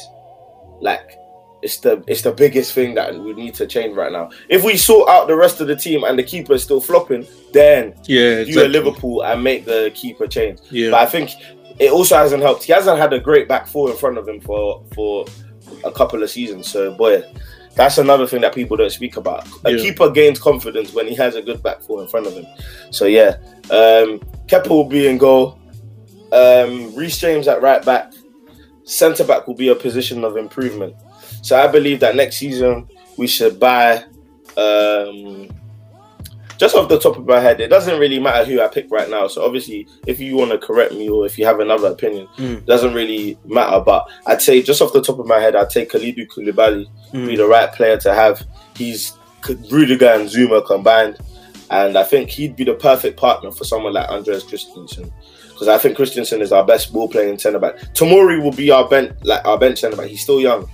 like 0.79 1.17
it's 1.61 1.77
the 1.77 2.03
it's 2.07 2.21
the 2.21 2.31
biggest 2.31 2.73
thing 2.73 2.93
that 2.95 3.13
we 3.17 3.33
need 3.33 3.53
to 3.55 3.67
change 3.67 3.95
right 3.95 4.11
now. 4.11 4.29
If 4.49 4.63
we 4.63 4.77
sort 4.77 5.09
out 5.09 5.27
the 5.27 5.35
rest 5.35 5.61
of 5.61 5.67
the 5.67 5.75
team 5.75 6.03
and 6.03 6.17
the 6.17 6.23
keeper 6.23 6.53
is 6.53 6.63
still 6.63 6.81
flopping, 6.81 7.25
then 7.53 7.93
Yeah, 8.05 8.39
you 8.39 8.61
at 8.61 8.71
Liverpool 8.71 9.23
and 9.23 9.43
make 9.43 9.65
the 9.65 9.91
keeper 9.93 10.27
change. 10.27 10.59
Yeah. 10.69 10.91
But 10.91 11.01
I 11.01 11.05
think 11.05 11.31
it 11.79 11.91
also 11.91 12.15
hasn't 12.17 12.41
helped. 12.43 12.63
He 12.63 12.73
hasn't 12.73 12.97
had 12.97 13.13
a 13.13 13.19
great 13.19 13.47
back 13.47 13.67
four 13.67 13.89
in 13.91 13.97
front 13.97 14.17
of 14.17 14.27
him 14.27 14.39
for 14.41 14.83
for 14.95 15.25
a 15.83 15.91
couple 15.91 16.21
of 16.23 16.29
seasons. 16.29 16.69
So 16.69 16.91
boy, 16.93 17.23
that's 17.75 17.97
another 17.97 18.27
thing 18.27 18.41
that 18.41 18.53
people 18.55 18.75
don't 18.77 18.91
speak 18.91 19.17
about. 19.17 19.47
A 19.65 19.71
Yeah. 19.71 19.77
keeper 19.77 20.09
gains 20.09 20.39
confidence 20.39 20.93
when 20.93 21.07
he 21.07 21.15
has 21.15 21.35
a 21.35 21.41
good 21.41 21.61
back 21.63 21.81
four 21.81 22.01
in 22.01 22.07
front 22.07 22.27
of 22.27 22.33
him. 22.33 22.45
So 22.91 23.05
yeah, 23.05 23.37
um, 23.69 24.19
Kepa 24.47 24.69
will 24.69 24.83
be 24.85 25.07
in 25.07 25.17
goal. 25.17 25.57
Um, 26.31 26.95
Reece 26.95 27.17
James 27.19 27.47
at 27.47 27.61
right 27.61 27.83
back. 27.85 28.13
Centre 28.83 29.23
back 29.23 29.47
will 29.47 29.53
be 29.55 29.67
a 29.69 29.75
position 29.75 30.23
of 30.23 30.37
improvement. 30.37 30.95
So 31.41 31.57
I 31.59 31.67
believe 31.67 31.99
that 32.01 32.15
next 32.15 32.37
season 32.37 32.87
we 33.17 33.27
should 33.27 33.59
buy. 33.59 34.03
Um, 34.57 35.49
just 36.57 36.75
off 36.75 36.89
the 36.89 36.99
top 36.99 37.17
of 37.17 37.25
my 37.25 37.39
head, 37.39 37.59
it 37.59 37.69
doesn't 37.69 37.97
really 37.99 38.19
matter 38.19 38.45
who 38.45 38.61
I 38.61 38.67
pick 38.67 38.85
right 38.91 39.09
now. 39.09 39.27
So 39.27 39.43
obviously, 39.43 39.87
if 40.05 40.19
you 40.19 40.35
want 40.35 40.51
to 40.51 40.59
correct 40.59 40.93
me 40.93 41.09
or 41.09 41.25
if 41.25 41.39
you 41.39 41.45
have 41.45 41.59
another 41.59 41.87
opinion, 41.87 42.27
Mm. 42.37 42.57
it 42.57 42.65
doesn't 42.67 42.93
really 42.93 43.37
matter. 43.45 43.79
But 43.79 44.07
I'd 44.27 44.43
say 44.43 44.61
just 44.61 44.79
off 44.79 44.93
the 44.93 45.01
top 45.01 45.17
of 45.17 45.25
my 45.25 45.39
head, 45.39 45.55
I'd 45.55 45.71
say 45.71 45.85
Kalidou 45.87 46.27
Koulibaly 46.27 46.85
Mm. 47.13 47.25
be 47.27 47.35
the 47.35 47.47
right 47.47 47.71
player 47.73 47.97
to 47.97 48.13
have. 48.13 48.43
He's 48.77 49.13
Rudiger 49.71 50.05
and 50.09 50.29
Zouma 50.29 50.63
combined, 50.63 51.17
and 51.71 51.97
I 51.97 52.03
think 52.03 52.29
he'd 52.29 52.55
be 52.55 52.63
the 52.63 52.75
perfect 52.75 53.17
partner 53.17 53.49
for 53.51 53.63
someone 53.63 53.93
like 53.93 54.07
Andreas 54.09 54.43
Christensen. 54.43 55.11
Because 55.49 55.67
I 55.67 55.79
think 55.79 55.95
Christensen 55.95 56.41
is 56.43 56.51
our 56.51 56.63
best 56.65 56.93
ball 56.93 57.07
playing 57.07 57.39
centre 57.39 57.57
back. 57.57 57.77
Tomori 57.95 58.39
will 58.41 58.51
be 58.51 58.69
our 58.69 58.87
bench, 58.87 59.13
like 59.23 59.43
our 59.45 59.57
bench 59.57 59.79
centre 59.79 59.97
back. 59.97 60.07
He's 60.07 60.21
still 60.21 60.39
young. 60.39 60.69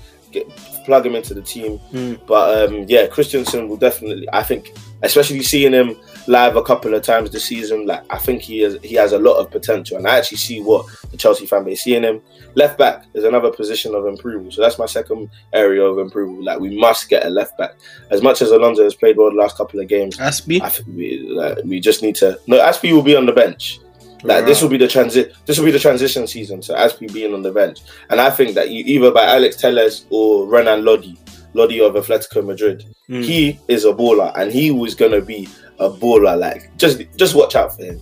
Get, 0.45 0.55
plug 0.85 1.05
him 1.05 1.15
into 1.15 1.33
the 1.33 1.41
team. 1.41 1.79
Mm. 1.91 2.19
But 2.25 2.69
um, 2.69 2.85
yeah, 2.87 3.07
Christensen 3.07 3.67
will 3.67 3.77
definitely. 3.77 4.27
I 4.33 4.43
think, 4.43 4.73
especially 5.03 5.43
seeing 5.43 5.73
him 5.73 5.97
live 6.27 6.55
a 6.55 6.63
couple 6.63 6.93
of 6.93 7.03
times 7.03 7.31
this 7.31 7.45
season, 7.45 7.85
like 7.85 8.03
I 8.09 8.17
think 8.17 8.41
he 8.41 8.59
has 8.59 8.77
he 8.83 8.95
has 8.95 9.13
a 9.13 9.19
lot 9.19 9.37
of 9.37 9.51
potential, 9.51 9.97
and 9.97 10.07
I 10.07 10.17
actually 10.17 10.37
see 10.37 10.61
what 10.61 10.85
the 11.11 11.17
Chelsea 11.17 11.45
fan 11.45 11.63
base 11.63 11.83
see 11.83 11.95
in 11.95 12.03
him. 12.03 12.21
Left 12.55 12.77
back 12.77 13.05
is 13.13 13.23
another 13.23 13.51
position 13.51 13.93
of 13.93 14.05
improvement, 14.05 14.53
so 14.53 14.61
that's 14.61 14.79
my 14.79 14.85
second 14.85 15.29
area 15.53 15.83
of 15.83 15.99
improvement. 15.99 16.43
Like 16.43 16.59
we 16.59 16.79
must 16.79 17.09
get 17.09 17.25
a 17.25 17.29
left 17.29 17.57
back. 17.57 17.75
As 18.09 18.21
much 18.21 18.41
as 18.41 18.51
Alonso 18.51 18.83
has 18.83 18.95
played 18.95 19.17
well 19.17 19.29
the 19.29 19.35
last 19.35 19.57
couple 19.57 19.79
of 19.79 19.87
games, 19.87 20.17
Azpi. 20.17 20.61
I 20.61 20.69
think 20.69 20.87
we 20.87 21.19
like, 21.29 21.59
we 21.65 21.79
just 21.79 22.01
need 22.01 22.15
to. 22.15 22.39
No, 22.47 22.59
Azpi 22.59 22.93
will 22.93 23.03
be 23.03 23.15
on 23.15 23.25
the 23.25 23.33
bench. 23.33 23.79
Like 24.23 24.45
this 24.45 24.61
will 24.61 24.69
be 24.69 24.77
the 24.77 24.87
transit. 24.87 25.33
This 25.45 25.57
will 25.59 25.65
be 25.65 25.71
the 25.71 25.79
transition 25.79 26.25
season. 26.27 26.61
So 26.61 26.75
Azpi 26.75 27.11
being 27.13 27.33
on 27.33 27.43
the 27.43 27.51
bench, 27.51 27.79
and 28.09 28.19
I 28.19 28.29
think 28.29 28.55
that 28.55 28.69
you 28.71 28.83
either 28.85 29.11
by 29.11 29.23
Alex 29.25 29.55
Telles 29.57 30.05
or 30.09 30.47
Renan 30.47 30.83
Lodi, 30.83 31.15
Lodi 31.53 31.79
of 31.81 31.93
Atletico 31.93 32.43
Madrid, 32.45 32.83
Mm. 33.09 33.23
he 33.23 33.59
is 33.67 33.85
a 33.85 33.93
baller, 33.93 34.31
and 34.35 34.51
he 34.51 34.71
was 34.71 34.95
gonna 34.95 35.21
be 35.21 35.47
a 35.79 35.89
baller. 35.89 36.37
Like 36.37 36.75
just 36.77 37.01
just 37.15 37.35
watch 37.35 37.55
out 37.55 37.75
for 37.75 37.83
him. 37.85 38.01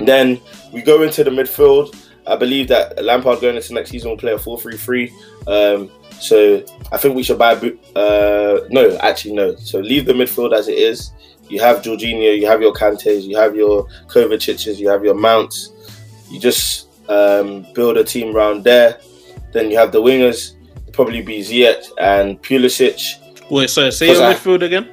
Then 0.00 0.40
we 0.72 0.82
go 0.82 1.02
into 1.02 1.24
the 1.24 1.30
midfield. 1.30 1.94
I 2.26 2.36
believe 2.36 2.68
that 2.68 3.02
Lampard 3.04 3.40
going 3.40 3.56
into 3.56 3.72
next 3.72 3.90
season 3.90 4.10
will 4.10 4.16
play 4.16 4.32
a 4.32 4.36
4-3-3. 4.38 5.10
Um, 5.46 5.90
so 6.18 6.62
I 6.90 6.96
think 6.98 7.14
we 7.14 7.22
should 7.22 7.38
buy. 7.38 7.52
Uh, 7.94 8.60
no, 8.68 8.96
actually 9.00 9.34
no. 9.34 9.54
So 9.56 9.78
leave 9.78 10.06
the 10.06 10.12
midfield 10.12 10.52
as 10.52 10.66
it 10.68 10.76
is. 10.76 11.12
You 11.48 11.60
have 11.60 11.82
Jorginho, 11.82 12.38
you 12.38 12.46
have 12.46 12.60
your 12.60 12.72
Kantes, 12.72 13.22
you 13.22 13.36
have 13.36 13.54
your 13.54 13.86
Kovacic's, 14.08 14.80
you 14.80 14.88
have 14.88 15.04
your 15.04 15.14
Mounts. 15.14 15.70
You 16.30 16.40
just 16.40 16.88
um, 17.08 17.66
build 17.74 17.96
a 17.96 18.04
team 18.04 18.34
around 18.34 18.64
there. 18.64 18.98
Then 19.52 19.70
you 19.70 19.78
have 19.78 19.92
the 19.92 20.02
wingers, 20.02 20.54
probably 20.92 21.22
be 21.22 21.38
Ziyech 21.40 21.84
and 21.98 22.42
Pulisic. 22.42 23.00
Wait, 23.50 23.70
sorry, 23.70 23.92
say 23.92 24.08
your 24.12 24.22
I- 24.24 24.34
midfield 24.34 24.62
again. 24.62 24.90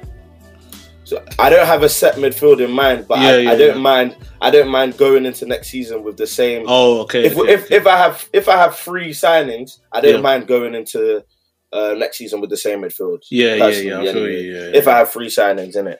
So 1.06 1.22
I 1.38 1.50
don't 1.50 1.66
have 1.66 1.82
a 1.82 1.88
set 1.88 2.14
midfield 2.14 2.64
in 2.64 2.70
mind, 2.70 3.06
but 3.06 3.18
Yeah, 3.18 3.28
I, 3.28 3.36
yeah, 3.36 3.50
I 3.50 3.56
don't 3.56 3.76
yeah. 3.76 3.82
mind. 3.82 4.16
I 4.40 4.50
don't 4.50 4.70
mind 4.70 4.96
going 4.96 5.26
into 5.26 5.44
next 5.44 5.68
season 5.68 6.02
with 6.02 6.16
the 6.16 6.26
same. 6.26 6.64
Oh, 6.66 7.00
okay. 7.02 7.26
if, 7.26 7.36
okay, 7.36 7.52
if, 7.52 7.64
okay. 7.66 7.76
if 7.76 7.86
I 7.86 7.96
have 7.98 8.28
if 8.32 8.48
I 8.48 8.56
have 8.56 8.74
free 8.76 9.10
signings, 9.10 9.80
I 9.92 10.00
don't 10.00 10.22
mind 10.22 10.46
going 10.46 10.74
into 10.74 11.22
uh, 11.74 11.94
next 11.98 12.16
season 12.16 12.40
with 12.40 12.48
the 12.48 12.56
same 12.56 12.80
midfield. 12.80 13.22
yeah, 13.30 13.54
yeah, 13.54 13.68
yeah, 13.68 14.10
anyway. 14.10 14.44
Yeah, 14.44 14.70
If. 14.78 14.88
I 14.88 14.96
have 14.96 15.10
three 15.10 15.28
signings 15.28 15.76
in 15.76 15.88
it. 15.88 15.98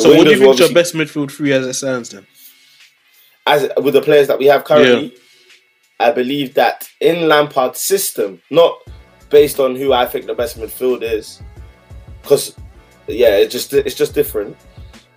So, 0.00 0.16
what 0.16 0.24
do 0.24 0.30
you 0.30 0.38
think 0.38 0.58
your 0.58 0.72
best 0.72 0.94
midfield 0.94 1.30
three 1.30 1.52
as 1.52 1.66
it 1.66 1.74
stands 1.74 2.10
then? 2.10 2.26
as 3.46 3.68
with 3.82 3.94
the 3.94 4.00
players 4.00 4.28
that 4.28 4.38
we 4.38 4.46
have 4.46 4.64
currently? 4.64 5.16
I 6.00 6.10
believe 6.10 6.54
that 6.54 6.88
in 7.00 7.28
Lampard's 7.28 7.80
system, 7.80 8.40
not 8.50 8.78
based 9.30 9.60
on 9.60 9.76
who 9.76 9.92
I 9.92 10.06
think 10.06 10.26
the 10.26 10.34
best 10.34 10.58
midfield 10.58 11.02
is, 11.02 11.42
because 12.22 12.56
yeah, 13.06 13.36
it's 13.36 13.52
just 13.52 13.72
it's 13.72 13.94
just 13.94 14.14
different. 14.14 14.56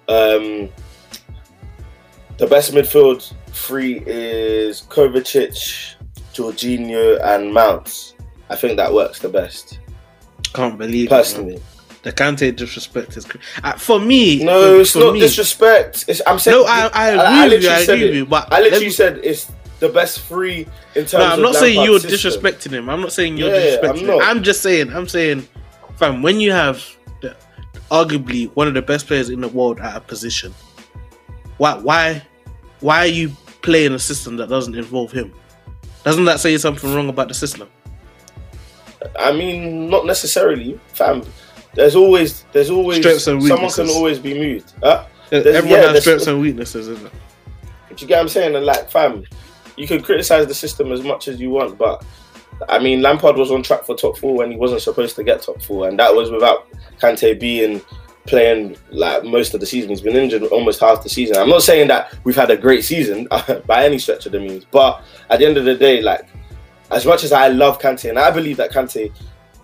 Um, 0.07 0.69
the 2.37 2.47
best 2.47 2.73
midfield 2.73 3.33
three 3.47 4.03
is 4.05 4.81
Kovacic, 4.83 5.95
Jorginho, 6.33 7.19
and 7.23 7.53
Mounts. 7.53 8.13
I 8.49 8.55
think 8.55 8.77
that 8.77 8.93
works 8.93 9.19
the 9.19 9.29
best, 9.29 9.79
Can't 10.53 10.77
believe 10.77 11.07
it, 11.07 11.09
personally. 11.09 11.59
The 12.05 12.13
Kante 12.13 12.55
disrespect 12.55 13.17
is 13.17 13.25
uh, 13.63 13.73
for 13.73 13.99
me. 13.99 14.43
No, 14.43 14.75
for, 14.75 14.81
it's 14.81 14.91
for 14.91 14.99
not 14.99 15.13
me, 15.13 15.19
disrespect. 15.21 16.05
It's, 16.07 16.21
I'm 16.27 16.37
saying 16.37 16.55
No, 16.55 16.65
I, 16.65 16.87
I 16.93 17.07
agree 17.09 17.19
I 17.25 17.47
with 17.47 17.63
you. 17.63 17.69
I 17.69 17.79
agree 17.79 17.95
it. 18.01 18.05
with 18.05 18.13
you. 18.15 18.25
But 18.27 18.53
I 18.53 18.61
literally 18.61 18.85
me- 18.85 18.91
said 18.91 19.17
it's 19.23 19.51
the 19.79 19.89
best 19.89 20.21
three 20.21 20.67
in 20.93 21.05
terms. 21.05 21.13
no, 21.13 21.25
I'm 21.25 21.41
not 21.41 21.55
saying 21.55 21.83
you're 21.83 21.99
system. 21.99 22.31
disrespecting 22.43 22.71
him. 22.73 22.89
I'm 22.91 23.01
not 23.01 23.11
saying 23.11 23.37
you're 23.37 23.49
Yeah, 23.49 23.77
disrespecting 23.77 23.89
I'm 24.03 24.09
him. 24.09 24.19
I'm 24.21 24.43
just 24.43 24.61
saying. 24.61 24.93
I'm 24.93 25.07
saying, 25.07 25.47
fam, 25.95 26.21
when 26.21 26.39
you 26.39 26.51
have 26.51 26.85
the, 27.21 27.35
arguably 27.89 28.51
one 28.55 28.67
of 28.67 28.75
the 28.75 28.83
best 28.83 29.07
players 29.07 29.29
in 29.31 29.41
the 29.41 29.47
world 29.49 29.79
at 29.79 29.95
a 29.97 29.99
position, 29.99 30.53
why, 31.57 31.73
why, 31.79 32.21
why 32.81 32.99
are 32.99 33.07
you 33.07 33.29
playing 33.63 33.93
a 33.93 33.99
system 33.99 34.37
that 34.37 34.47
doesn't 34.47 34.75
involve 34.75 35.11
him? 35.11 35.33
Doesn't 36.03 36.25
that 36.25 36.39
say 36.39 36.55
something 36.59 36.93
wrong 36.93 37.09
about 37.09 37.29
the 37.29 37.33
system? 37.33 37.67
I 39.19 39.31
mean, 39.31 39.89
not 39.89 40.05
necessarily, 40.05 40.79
fam. 40.93 41.23
There's 41.75 41.95
always, 41.95 42.43
there's 42.51 42.69
always 42.69 42.99
Strengths 42.99 43.27
and 43.27 43.41
someone 43.41 43.59
weaknesses. 43.59 43.89
can 43.89 43.97
always 43.97 44.19
be 44.19 44.33
moved. 44.33 44.73
Huh? 44.81 45.05
Everyone 45.31 45.69
yeah, 45.69 45.91
has 45.91 46.01
strengths 46.01 46.27
and 46.27 46.39
weaknesses, 46.39 46.87
isn't 46.87 47.05
it? 47.05 47.13
Do 47.95 48.01
you 48.03 48.07
get 48.07 48.17
what 48.17 48.21
I'm 48.23 48.29
saying? 48.29 48.55
And 48.55 48.65
like, 48.65 48.89
fam, 48.89 49.23
you 49.77 49.87
can 49.87 50.01
criticize 50.01 50.47
the 50.47 50.53
system 50.53 50.91
as 50.91 51.01
much 51.01 51.27
as 51.27 51.39
you 51.39 51.49
want, 51.49 51.77
but 51.77 52.05
I 52.69 52.79
mean, 52.79 53.01
Lampard 53.01 53.35
was 53.35 53.51
on 53.51 53.63
track 53.63 53.83
for 53.83 53.95
top 53.95 54.17
four 54.17 54.37
when 54.37 54.51
he 54.51 54.57
wasn't 54.57 54.81
supposed 54.81 55.15
to 55.17 55.23
get 55.23 55.41
top 55.41 55.61
four, 55.61 55.87
and 55.87 55.99
that 55.99 56.13
was 56.13 56.31
without 56.31 56.67
Kante 57.01 57.39
being 57.39 57.81
playing 58.25 58.75
like 58.89 59.23
most 59.23 59.53
of 59.53 59.59
the 59.59 59.65
season. 59.65 59.89
He's 59.89 60.01
been 60.01 60.15
injured 60.15 60.43
almost 60.43 60.79
half 60.79 61.03
the 61.03 61.09
season. 61.09 61.37
I'm 61.37 61.49
not 61.49 61.63
saying 61.63 61.87
that 61.89 62.17
we've 62.23 62.35
had 62.35 62.49
a 62.49 62.57
great 62.57 62.83
season 62.83 63.27
by 63.65 63.85
any 63.85 63.99
stretch 63.99 64.25
of 64.25 64.31
the 64.31 64.39
means, 64.39 64.65
but 64.65 65.03
at 65.29 65.39
the 65.39 65.45
end 65.45 65.57
of 65.57 65.65
the 65.65 65.75
day, 65.75 66.01
like 66.01 66.27
as 66.91 67.05
much 67.05 67.23
as 67.23 67.31
I 67.31 67.49
love 67.49 67.79
Kante, 67.79 68.09
and 68.09 68.19
I 68.19 68.31
believe 68.31 68.57
that 68.57 68.71
Kante, 68.71 69.11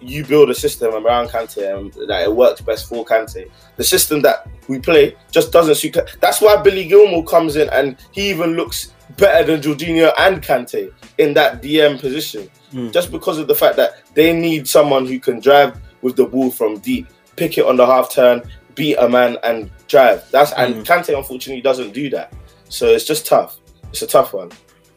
you 0.01 0.25
build 0.25 0.49
a 0.49 0.55
system 0.55 0.93
around 0.93 1.29
Kante 1.29 1.77
and 1.77 1.93
that 2.07 2.23
it 2.23 2.35
works 2.35 2.61
best 2.61 2.89
for 2.89 3.05
Kante. 3.05 3.49
The 3.77 3.83
system 3.83 4.21
that 4.23 4.47
we 4.67 4.79
play 4.79 5.15
just 5.31 5.51
doesn't 5.51 5.75
suit. 5.75 5.95
That's 6.19 6.41
why 6.41 6.57
Billy 6.61 6.87
Gilmour 6.87 7.23
comes 7.27 7.55
in 7.55 7.69
and 7.69 7.97
he 8.11 8.29
even 8.29 8.55
looks 8.55 8.93
better 9.17 9.45
than 9.45 9.61
Jorginho 9.61 10.11
and 10.17 10.41
Kante 10.41 10.91
in 11.17 11.33
that 11.35 11.61
DM 11.61 11.99
position, 11.99 12.49
Mm. 12.73 12.93
just 12.93 13.11
because 13.11 13.37
of 13.37 13.47
the 13.47 13.55
fact 13.55 13.75
that 13.75 14.01
they 14.13 14.31
need 14.33 14.65
someone 14.67 15.05
who 15.05 15.19
can 15.19 15.39
drive 15.41 15.77
with 16.01 16.15
the 16.15 16.25
ball 16.25 16.49
from 16.49 16.79
deep, 16.79 17.05
pick 17.35 17.57
it 17.57 17.65
on 17.65 17.75
the 17.75 17.85
half 17.85 18.09
turn, 18.13 18.41
beat 18.75 18.95
a 18.95 19.09
man, 19.09 19.37
and 19.43 19.69
drive. 19.89 20.23
That's 20.31 20.53
and 20.53 20.75
Mm. 20.75 20.85
Kante 20.85 21.17
unfortunately 21.17 21.61
doesn't 21.61 21.91
do 21.91 22.09
that, 22.11 22.31
so 22.69 22.87
it's 22.87 23.03
just 23.03 23.25
tough. 23.25 23.57
It's 23.91 24.01
a 24.01 24.07
tough 24.07 24.31
one. 24.33 24.51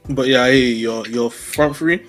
But 0.09 0.29
yeah, 0.29 0.47
hey, 0.47 0.59
your 0.59 1.05
your 1.09 1.31
front 1.33 1.77
three. 1.77 2.07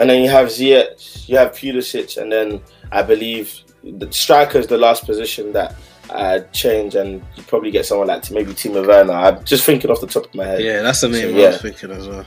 And 0.00 0.08
then 0.08 0.22
you 0.22 0.30
have 0.30 0.48
Ziyech, 0.48 1.28
you 1.28 1.36
have 1.36 1.52
Pulisic, 1.52 2.16
and 2.20 2.32
then 2.32 2.60
I 2.90 3.02
believe 3.02 3.54
the 3.84 4.10
striker 4.10 4.58
is 4.58 4.66
the 4.66 4.78
last 4.78 5.04
position 5.04 5.52
that 5.52 5.74
uh, 6.08 6.40
change, 6.52 6.94
and 6.94 7.22
you 7.36 7.42
probably 7.44 7.70
get 7.70 7.86
someone 7.86 8.08
like 8.08 8.30
maybe 8.30 8.52
Timo 8.52 8.86
Werner. 8.86 9.12
I'm 9.12 9.44
just 9.44 9.64
thinking 9.64 9.90
off 9.90 10.00
the 10.00 10.06
top 10.06 10.24
of 10.26 10.34
my 10.34 10.46
head. 10.46 10.60
Yeah, 10.62 10.82
that's 10.82 11.02
the 11.02 11.08
name 11.08 11.30
So, 11.32 11.36
I 11.36 11.40
yeah. 11.40 11.46
was 11.48 11.62
thinking 11.62 11.90
as 11.92 12.08
well. 12.08 12.26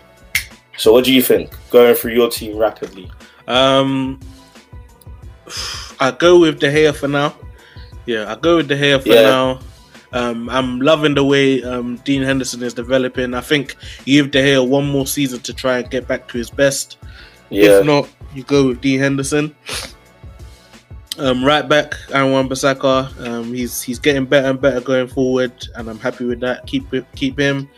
So 0.77 0.93
what 0.93 1.03
do 1.05 1.13
you 1.13 1.21
think? 1.21 1.51
Going 1.69 1.95
through 1.95 2.13
your 2.13 2.29
team 2.29 2.57
rapidly. 2.57 3.11
Um, 3.47 4.19
I 5.99 6.11
go 6.11 6.39
with 6.39 6.59
De 6.59 6.67
Gea 6.71 6.95
for 6.95 7.07
now. 7.07 7.35
Yeah, 8.05 8.31
I 8.31 8.35
go 8.35 8.57
with 8.57 8.67
De 8.67 8.75
Gea 8.77 9.01
for 9.01 9.09
Yeah. 9.09 9.21
now. 9.21 9.59
Um, 10.13 10.47
I'm 10.49 10.79
loving 10.79 11.15
the 11.15 11.23
way 11.23 11.63
um, 11.63 11.97
Dean 12.05 12.21
Henderson 12.21 12.61
is 12.61 12.73
developing. 12.75 13.33
I 13.33 13.41
think 13.41 13.75
you 14.05 14.21
give 14.21 14.31
De 14.31 14.41
Gea 14.43 14.67
one 14.67 14.87
more 14.89 15.07
season 15.07 15.39
to 15.41 15.53
try 15.53 15.79
and 15.79 15.89
get 15.89 16.07
back 16.07 16.27
to 16.29 16.37
his 16.37 16.49
best. 16.51 16.97
Yeah, 17.53 17.79
If 17.79 17.85
not, 17.85 18.09
you 18.33 18.43
go 18.43 18.67
with 18.67 18.81
D 18.81 18.95
Henderson. 18.95 19.55
Um, 21.19 21.45
right 21.45 21.67
back, 21.67 21.93
Aaron 22.11 22.31
Wan-Bissaka. 22.31 23.27
Um, 23.27 23.53
he's 23.53 23.83
he's 23.83 23.99
getting 23.99 24.25
better 24.25 24.49
and 24.49 24.59
better 24.59 24.81
going 24.81 25.07
forward, 25.07 25.53
and 25.75 25.87
I'm 25.87 25.99
happy 25.99 26.25
with 26.25 26.39
that. 26.39 26.65
Keep 26.65 26.93
it, 26.93 27.05
keep 27.15 27.37
him. 27.37 27.69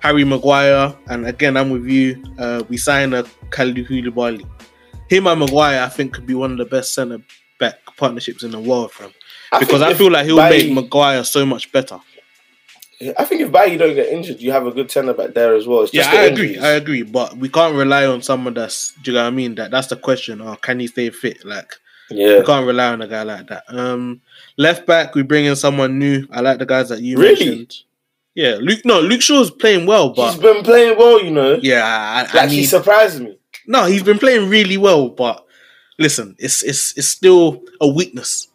Harry 0.00 0.24
Maguire, 0.24 0.94
and 1.08 1.26
again, 1.26 1.56
I'm 1.56 1.70
with 1.70 1.86
you. 1.86 2.22
Uh, 2.38 2.62
we 2.68 2.76
signed 2.76 3.12
a 3.14 3.24
Kalidou 3.50 3.88
Koulibaly. 3.88 4.48
Him 5.08 5.26
and 5.26 5.40
Maguire, 5.40 5.82
I 5.82 5.88
think, 5.88 6.14
could 6.14 6.26
be 6.26 6.34
one 6.34 6.52
of 6.52 6.58
the 6.58 6.64
best 6.64 6.94
centre 6.94 7.20
back 7.58 7.74
partnerships 7.96 8.44
in 8.44 8.52
the 8.52 8.60
world, 8.60 8.92
fam. 8.92 9.12
Because 9.58 9.80
think 9.80 9.94
I 9.94 9.94
feel 9.94 10.10
like 10.12 10.26
he'll 10.26 10.36
make 10.36 10.70
Maguire 10.70 11.24
so 11.24 11.44
much 11.44 11.72
better. 11.72 11.98
I 13.18 13.24
think 13.24 13.42
if 13.42 13.52
Bailly 13.52 13.76
don't 13.76 13.94
get 13.94 14.08
injured, 14.08 14.40
you 14.40 14.52
have 14.52 14.66
a 14.66 14.70
good 14.70 14.90
centre 14.90 15.12
back 15.12 15.34
there 15.34 15.54
as 15.54 15.66
well. 15.66 15.82
It's 15.82 15.92
just 15.92 16.10
yeah, 16.12 16.20
I 16.20 16.24
agree. 16.24 16.58
I 16.58 16.70
agree. 16.70 17.02
But 17.02 17.36
we 17.36 17.48
can't 17.48 17.74
rely 17.76 18.06
on 18.06 18.22
someone 18.22 18.54
that's. 18.54 18.92
Do 19.02 19.10
you 19.10 19.16
know 19.16 19.22
what 19.24 19.28
I 19.28 19.30
mean? 19.30 19.54
That 19.56 19.70
that's 19.70 19.88
the 19.88 19.96
question. 19.96 20.40
Or 20.40 20.56
can 20.56 20.80
he 20.80 20.86
stay 20.86 21.10
fit? 21.10 21.44
Like 21.44 21.74
yeah, 22.10 22.38
we 22.38 22.44
can't 22.46 22.66
rely 22.66 22.88
on 22.92 23.02
a 23.02 23.08
guy 23.08 23.22
like 23.22 23.48
that. 23.48 23.64
Um, 23.68 24.22
left 24.56 24.86
back, 24.86 25.14
we 25.14 25.22
bring 25.22 25.44
in 25.44 25.56
someone 25.56 25.98
new. 25.98 26.26
I 26.30 26.40
like 26.40 26.58
the 26.58 26.66
guys 26.66 26.88
that 26.88 27.02
you 27.02 27.18
Really? 27.18 27.32
mentioned. 27.46 27.74
Yeah, 28.34 28.56
Luke. 28.60 28.80
No, 28.84 29.00
Luke 29.00 29.22
Shaw's 29.22 29.50
playing 29.50 29.86
well, 29.86 30.10
but 30.14 30.32
he's 30.32 30.40
been 30.40 30.62
playing 30.62 30.96
well. 30.98 31.22
You 31.22 31.30
know, 31.30 31.58
yeah, 31.62 31.84
I, 31.84 32.30
I 32.32 32.42
like 32.42 32.50
he 32.50 32.64
surprised 32.64 33.20
me. 33.20 33.38
No, 33.66 33.84
he's 33.86 34.02
been 34.02 34.18
playing 34.18 34.48
really 34.48 34.76
well, 34.78 35.08
but 35.10 35.44
listen, 35.98 36.34
it's 36.38 36.62
it's 36.62 36.96
it's 36.96 37.08
still 37.08 37.62
a 37.80 37.88
weakness. 37.88 38.48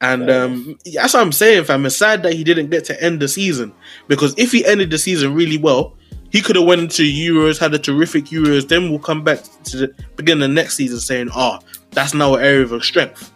And 0.00 0.30
um, 0.30 0.78
that's 0.94 1.14
what 1.14 1.22
I'm 1.22 1.32
saying, 1.32 1.64
fam. 1.64 1.84
It's 1.84 1.96
sad 1.96 2.22
that 2.22 2.32
he 2.34 2.44
didn't 2.44 2.70
get 2.70 2.84
to 2.84 3.02
end 3.02 3.20
the 3.20 3.26
season 3.26 3.72
because 4.06 4.32
if 4.38 4.52
he 4.52 4.64
ended 4.64 4.90
the 4.90 4.98
season 4.98 5.34
really 5.34 5.58
well, 5.58 5.96
he 6.30 6.40
could 6.40 6.56
have 6.56 6.66
went 6.66 6.82
into 6.82 7.02
Euros, 7.02 7.58
had 7.58 7.74
a 7.74 7.78
terrific 7.78 8.26
Euros. 8.26 8.68
Then 8.68 8.90
we'll 8.90 9.00
come 9.00 9.24
back 9.24 9.40
to 9.64 9.76
the 9.76 9.94
begin 10.14 10.38
the 10.38 10.46
next 10.48 10.76
season 10.76 11.00
saying, 11.00 11.30
"Oh, 11.34 11.58
that's 11.90 12.14
now 12.14 12.34
an 12.34 12.44
area 12.44 12.66
of 12.66 12.84
strength." 12.84 13.32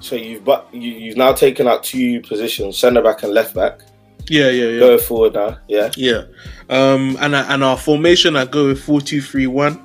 So 0.00 0.16
you've 0.16 0.44
but 0.44 0.68
you, 0.72 0.90
you've 0.90 1.16
now 1.16 1.32
taken 1.32 1.66
out 1.66 1.84
two 1.84 2.20
positions, 2.22 2.76
centre 2.76 3.00
back 3.02 3.22
and 3.22 3.32
left 3.32 3.54
back. 3.54 3.80
Yeah, 4.28 4.50
yeah, 4.50 4.68
yeah, 4.68 4.78
Going 4.80 4.98
forward 4.98 5.34
now, 5.34 5.58
yeah, 5.68 5.90
yeah. 5.96 6.24
Um, 6.68 7.16
and 7.20 7.34
I, 7.34 7.54
and 7.54 7.64
our 7.64 7.76
formation, 7.76 8.36
I 8.36 8.44
go 8.44 8.66
with 8.68 8.82
four 8.82 9.00
two 9.00 9.20
three 9.22 9.46
one. 9.46 9.80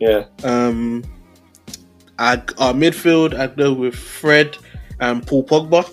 yeah, 0.00 0.24
Um, 0.42 1.04
I, 2.18 2.36
our 2.58 2.72
midfield, 2.72 3.34
I 3.34 3.46
go 3.48 3.72
with 3.72 3.94
Fred 3.94 4.56
and 5.00 5.26
Paul 5.26 5.44
Pogba. 5.44 5.90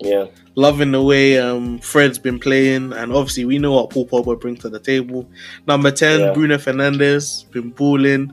yeah. 0.00 0.26
Loving 0.56 0.92
the 0.92 1.02
way 1.02 1.36
um, 1.40 1.80
Fred's 1.80 2.16
been 2.18 2.38
playing, 2.38 2.92
and 2.92 3.12
obviously 3.12 3.44
we 3.44 3.58
know 3.58 3.72
what 3.72 3.90
Paul 3.90 4.06
Pogba 4.06 4.40
brings 4.40 4.60
to 4.60 4.68
the 4.68 4.78
table. 4.78 5.28
Number 5.66 5.90
ten, 5.90 6.20
Yeah. 6.20 6.32
Bruno 6.32 6.58
Fernandes, 6.58 7.50
been 7.50 7.70
balling. 7.70 8.32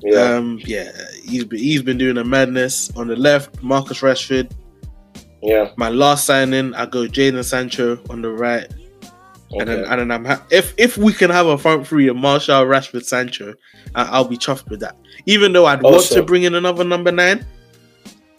Yeah, 0.00 0.34
Um, 0.34 0.58
yeah, 0.64 0.90
he's 1.24 1.44
been 1.44 1.60
he's 1.60 1.82
been 1.82 1.98
doing 1.98 2.18
a 2.18 2.24
madness 2.24 2.90
on 2.96 3.06
the 3.06 3.14
left. 3.16 3.62
Marcus 3.62 4.00
Rashford. 4.00 4.50
yeah. 5.40 5.70
My 5.76 5.88
last 5.88 6.26
signing, 6.26 6.74
I 6.74 6.86
go 6.86 7.06
Jadon 7.06 7.44
Sancho 7.44 8.00
on 8.10 8.22
the 8.22 8.30
right, 8.30 8.66
and 9.52 9.68
then 9.68 9.84
and 9.84 10.00
then 10.00 10.10
I'm 10.10 10.24
ha- 10.24 10.42
if 10.50 10.74
if 10.76 10.98
we 10.98 11.12
can 11.12 11.30
have 11.30 11.46
a 11.46 11.56
front 11.56 11.86
three 11.86 12.08
of 12.08 12.16
Martial, 12.16 12.64
Rashford, 12.64 13.04
Sancho, 13.04 13.54
I- 13.94 14.02
I'll 14.10 14.24
be 14.28 14.36
chuffed 14.36 14.68
with 14.68 14.80
that. 14.80 14.96
Even 15.26 15.52
though 15.52 15.66
I'd 15.66 15.80
want 15.82 16.04
to 16.06 16.22
bring 16.24 16.42
in 16.42 16.56
another 16.56 16.82
number 16.84 17.12
nine, 17.12 17.46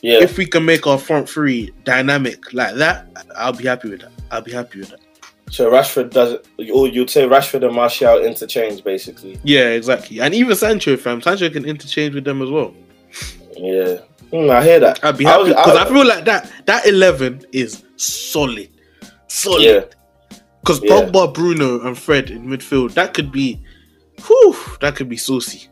yeah. 0.02 0.20
if 0.22 0.38
we 0.38 0.46
can 0.46 0.66
make 0.66 0.86
our 0.88 0.98
front 0.98 1.28
three 1.30 1.74
dynamic 1.84 2.54
like 2.54 2.76
that, 2.76 3.08
I'll 3.36 3.54
be 3.54 3.66
happy 3.66 3.90
with 3.90 4.02
that. 4.02 4.12
I'll 4.32 4.42
be 4.42 4.52
happy 4.52 4.80
with 4.80 4.90
that. 4.90 5.00
so 5.50 5.72
Rashford 5.72 6.12
does 6.12 6.34
it, 6.34 6.70
or 6.72 6.88
you'd 6.88 7.10
say 7.10 7.24
Rashford 7.26 7.66
and 7.66 7.76
Martial 7.76 8.24
interchange 8.24 8.84
basically. 8.84 9.40
Yeah, 9.44 9.70
exactly. 9.70 10.20
And 10.20 10.34
even 10.34 10.56
Sancho, 10.56 10.98
fam, 10.98 11.22
Sancho 11.22 11.50
can 11.50 11.66
interchange 11.66 12.16
with 12.16 12.26
them 12.26 12.42
as 12.42 12.50
well. 12.50 12.74
Yeah, 13.56 13.98
Mm, 14.32 14.50
I 14.50 14.62
hear 14.62 14.80
that. 14.82 15.00
I'd 15.06 15.18
be 15.18 15.24
happy 15.24 15.50
because 15.50 15.78
I, 15.78 15.84
I- 15.86 15.88
feel 15.88 16.06
like 16.06 16.26
that 16.26 16.52
that 16.66 16.86
eleven 16.86 17.46
is 17.54 17.84
solid, 17.96 18.70
solid. 19.28 19.96
Because 20.62 20.84
Yeah. 20.84 20.90
Pogba, 20.92 21.34
Bruno, 21.34 21.80
and 21.88 21.98
Fred 21.98 22.30
in 22.30 22.46
midfield, 22.46 22.94
that 22.96 23.14
could 23.14 23.32
be 23.32 23.62
whew, 24.26 24.54
that 24.82 24.98
could 24.98 25.08
be 25.08 25.16
saucy. 25.16 25.70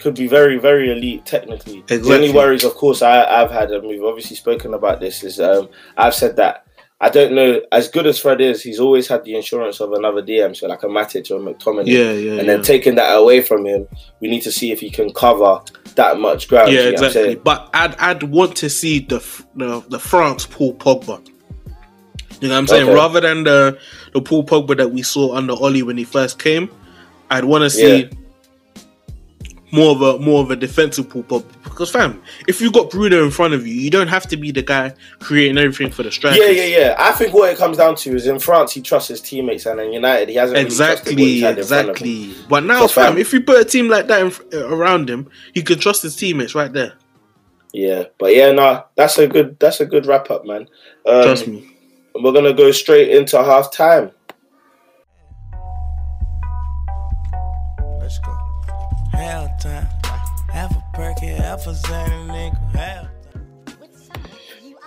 Could 0.00 0.14
be 0.14 0.28
very, 0.28 0.58
very 0.58 0.90
elite 0.90 1.26
technically. 1.26 1.82
The 1.86 2.14
only 2.14 2.32
worries, 2.32 2.64
of 2.64 2.74
course, 2.74 3.02
I, 3.02 3.24
I've 3.24 3.50
had, 3.50 3.70
and 3.72 3.86
we've 3.86 4.04
obviously 4.04 4.36
spoken 4.36 4.74
about 4.74 5.00
this, 5.00 5.24
is 5.24 5.40
um, 5.40 5.68
I've 5.96 6.14
said 6.14 6.36
that 6.36 6.68
I 7.00 7.10
don't 7.10 7.32
know, 7.32 7.60
as 7.70 7.88
good 7.88 8.06
as 8.06 8.18
Fred 8.18 8.40
is, 8.40 8.60
he's 8.60 8.80
always 8.80 9.06
had 9.06 9.22
the 9.22 9.36
insurance 9.36 9.80
of 9.80 9.92
another 9.92 10.20
DM, 10.20 10.56
so 10.56 10.66
like 10.66 10.82
a 10.82 10.86
Matic 10.86 11.30
or 11.30 11.38
McTominay. 11.38 11.86
Yeah, 11.86 12.10
yeah, 12.12 12.30
and 12.32 12.38
yeah. 12.38 12.42
then 12.42 12.62
taking 12.62 12.96
that 12.96 13.14
away 13.14 13.40
from 13.40 13.64
him, 13.64 13.86
we 14.20 14.28
need 14.28 14.40
to 14.42 14.50
see 14.50 14.72
if 14.72 14.80
he 14.80 14.90
can 14.90 15.12
cover 15.12 15.60
that 15.94 16.18
much 16.18 16.48
ground. 16.48 16.72
yeah, 16.72 16.88
exactly. 16.88 17.36
But 17.36 17.70
I'd 17.72 17.94
I'd 17.96 18.22
want 18.24 18.56
to 18.56 18.68
see 18.68 18.98
the 18.98 19.18
the, 19.54 19.80
the 19.88 20.00
France 20.00 20.46
Paul 20.46 20.74
Pogba. 20.74 21.24
You 22.40 22.48
know 22.48 22.54
what 22.54 22.58
I'm 22.58 22.66
saying? 22.66 22.88
Okay. 22.88 22.94
Rather 22.94 23.20
than 23.20 23.44
the 23.44 23.78
the 24.12 24.20
Paul 24.20 24.42
Pogba 24.44 24.76
that 24.76 24.90
we 24.90 25.02
saw 25.02 25.36
under 25.36 25.52
Ole 25.52 25.84
when 25.84 25.96
he 25.96 26.04
first 26.04 26.40
came, 26.40 26.68
I'd 27.30 27.44
want 27.44 27.62
to 27.62 27.70
see 27.70 28.02
Yeah. 28.02 28.17
More 29.70 29.90
of 29.92 30.02
a 30.02 30.18
more 30.18 30.40
of 30.42 30.50
a 30.50 30.56
defensive 30.56 31.08
Paul 31.10 31.22
Pogba. 31.24 31.62
Because 31.64 31.90
fam, 31.90 32.22
if 32.46 32.60
you 32.60 32.72
got 32.72 32.90
Bruno 32.90 33.24
in 33.24 33.30
front 33.30 33.54
of 33.54 33.66
you, 33.66 33.74
you 33.74 33.90
don't 33.90 34.08
have 34.08 34.26
to 34.28 34.36
be 34.36 34.50
the 34.50 34.62
guy 34.62 34.94
creating 35.20 35.58
everything 35.58 35.90
for 35.92 36.02
the 36.02 36.10
strikers. 36.10 36.38
Yeah, 36.40 36.48
yeah, 36.50 36.64
yeah. 36.64 36.96
I 36.98 37.12
think 37.12 37.34
what 37.34 37.52
it 37.52 37.58
comes 37.58 37.76
down 37.76 37.94
to 37.96 38.14
is 38.16 38.26
in 38.26 38.38
France, 38.38 38.72
he 38.72 38.80
trusts 38.80 39.08
his 39.08 39.20
teammates, 39.20 39.66
and 39.66 39.78
in 39.80 39.92
United, 39.92 40.28
he 40.28 40.34
hasn't 40.36 40.56
really 40.56 40.66
Exactly, 40.66 41.40
had 41.40 41.58
in 41.58 41.64
front 41.64 41.90
of 41.90 41.96
him. 41.98 42.06
exactly. 42.08 42.34
But 42.48 42.64
now, 42.64 42.86
fam, 42.86 43.12
fam- 43.12 43.18
if 43.18 43.32
you 43.32 43.40
put 43.42 43.60
a 43.60 43.64
team 43.64 43.88
like 43.88 44.06
that 44.08 44.20
in, 44.22 44.30
fr- 44.30 44.44
around 44.54 45.08
him, 45.08 45.28
he 45.54 45.62
can 45.62 45.78
trust 45.78 46.02
his 46.02 46.16
teammates 46.16 46.54
right 46.54 46.72
there. 46.72 46.94
Yeah, 47.72 48.04
but 48.18 48.34
yeah, 48.34 48.50
nah, 48.52 48.84
that's 48.96 49.18
a 49.18 49.26
good 49.28 49.58
that's 49.60 49.80
a 49.80 49.86
good 49.86 50.06
wrap 50.06 50.30
up, 50.30 50.46
man. 50.46 50.66
Um, 51.06 51.22
Trust 51.22 51.46
me. 51.46 51.68
We're 52.14 52.32
gonna 52.32 52.54
go 52.54 52.72
straight 52.72 53.10
into 53.10 53.36
half 53.44 53.70
time. 53.70 54.10
Hell 59.28 59.54
time. 59.60 59.86
Half 60.50 60.74
a 60.74 60.82
perky, 60.94 61.26
half 61.26 61.66
a 61.66 61.72
Xanny, 61.72 62.28
nigga. 62.30 62.70
Hell 62.74 63.08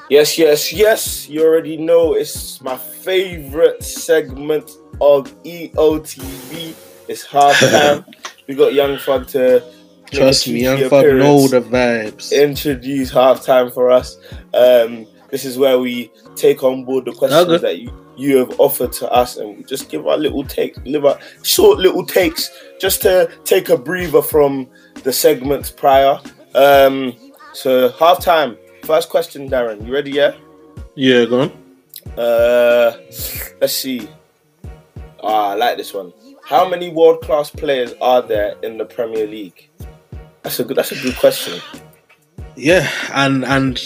Yes, 0.10 0.36
yes, 0.39 0.73
yes. 0.73 1.30
You 1.30 1.45
already 1.45 1.77
know 1.77 2.15
it's 2.15 2.60
my 2.60 2.75
favorite 2.75 3.84
segment 3.84 4.71
of 4.99 5.32
EOTV. 5.43 6.73
It's 7.08 7.23
half 7.23 7.60
time. 7.60 8.04
we 8.47 8.56
got 8.56 8.73
Young 8.73 8.97
Fug 8.97 9.27
to 9.27 9.63
make 10.06 10.12
Trust 10.12 10.47
me, 10.47 10.63
young 10.63 10.89
fuck 10.89 11.06
know 11.06 11.47
the 11.47 11.62
vibes. 11.62 12.32
introduce 12.32 13.12
halftime 13.12 13.71
for 13.71 13.91
us. 13.91 14.17
Um, 14.56 15.06
this 15.32 15.46
is 15.46 15.58
where 15.58 15.80
we 15.80 16.12
take 16.36 16.63
on 16.63 16.84
board 16.86 17.06
the 17.06 17.13
questions 17.13 17.48
Okay. 17.48 17.58
that 17.62 17.80
you, 17.80 17.91
you 18.17 18.38
have 18.38 18.60
offered 18.60 18.91
to 18.94 19.10
us 19.12 19.38
and 19.38 19.58
we 19.58 19.63
just 19.63 19.89
give 19.89 20.06
our 20.06 20.17
little 20.17 20.44
take, 20.44 20.76
live 20.86 21.06
our 21.06 21.17
short 21.44 21.80
little 21.80 22.06
takes 22.06 22.50
just 22.80 23.02
to 23.02 23.32
take 23.46 23.70
a 23.70 23.78
breather 23.78 24.22
from 24.22 24.67
the 25.04 25.12
segments 25.13 25.70
prior. 25.70 26.20
Um, 26.54 27.15
so 27.54 27.89
halftime. 27.91 28.58
First 28.84 29.10
question, 29.10 29.50
Darren. 29.50 29.86
You 29.86 29.94
ready? 29.94 30.12
Yeah. 30.12 30.34
Yeah, 30.96 31.26
go 31.26 31.41
on. 31.41 31.52
Uh, 32.17 32.91
let's 33.62 33.74
see. 33.74 34.10
Ah, 35.24 35.52
I 35.52 35.56
like 35.56 35.78
this 35.78 35.94
one. 35.94 36.12
How 36.44 36.67
many 36.67 36.89
world 36.89 37.22
class 37.22 37.50
players 37.50 37.94
are 38.02 38.22
there 38.22 38.56
in 38.63 38.78
the 38.78 38.86
Premier 38.86 39.28
League? 39.28 39.70
That's 40.44 40.60
a 40.60 40.65
good. 40.65 40.78
That's 40.78 40.91
a 40.91 41.02
good 41.02 41.15
question. 41.15 41.62
Yeah, 42.56 42.89
and 43.13 43.46
and 43.46 43.80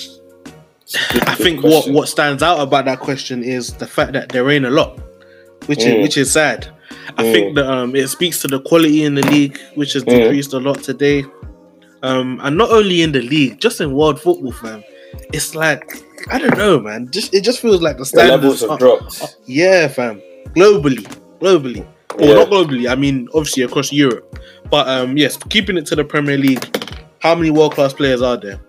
I 0.94 1.36
think 1.36 1.64
what 1.64 1.72
question. 1.72 1.94
what 1.94 2.08
stands 2.10 2.44
out 2.44 2.60
about 2.60 2.86
that 2.86 3.00
question 3.00 3.44
is 3.44 3.74
the 3.74 3.88
fact 3.88 4.14
that 4.14 4.30
there 4.30 4.50
ain't 4.52 4.66
a 4.66 4.70
lot, 4.70 5.00
which 5.66 5.80
Mm. 5.80 5.98
is 5.98 6.04
which 6.04 6.18
is 6.18 6.32
sad. 6.32 6.68
I 7.18 7.24
Mm. 7.24 7.32
think 7.34 7.56
that 7.56 7.66
um, 7.68 7.96
it 7.96 8.08
speaks 8.10 8.40
to 8.42 8.48
the 8.48 8.60
quality 8.60 9.04
in 9.04 9.16
the 9.16 9.24
league, 9.24 9.58
which 9.76 9.94
has 9.94 10.04
Mm. 10.04 10.10
decreased 10.24 10.54
a 10.54 10.60
lot 10.60 10.84
today. 10.84 11.26
Um, 12.04 12.40
and 12.44 12.56
not 12.58 12.70
only 12.70 13.02
in 13.02 13.12
the 13.14 13.22
league, 13.22 13.60
just 13.60 13.82
in 13.82 13.94
world 13.94 14.20
football, 14.22 14.52
fam. 14.52 14.84
It's 15.34 15.56
like 15.56 16.04
I 16.30 16.38
don't 16.40 16.58
know, 16.58 16.80
man. 16.80 17.10
Just 17.12 17.34
it 17.34 17.42
just 17.44 17.60
feels 17.62 17.82
like 17.82 17.96
the 17.98 18.02
the 18.02 18.06
standards 18.06 18.44
levels 18.44 18.62
have 18.62 18.70
are- 18.72 18.78
dropped. 18.78 19.38
Yeah, 19.48 19.88
fam. 19.88 20.22
Globally, 20.56 21.06
globally. 21.42 21.84
Or 22.20 22.26
Yeah. 22.28 22.34
not 22.36 22.50
globally. 22.50 22.90
I 22.90 22.96
mean, 22.96 23.28
obviously 23.34 23.64
across 23.64 23.92
Europe. 23.92 24.38
But 24.70 24.88
um, 24.88 25.18
yes, 25.18 25.38
keeping 25.50 25.78
it 25.78 25.86
to 25.88 25.96
the 25.96 26.04
Premier 26.04 26.38
League. 26.38 26.64
How 27.20 27.34
many 27.34 27.50
world 27.50 27.74
class 27.74 27.92
players 27.94 28.22
are 28.22 28.38
there? 28.38 28.60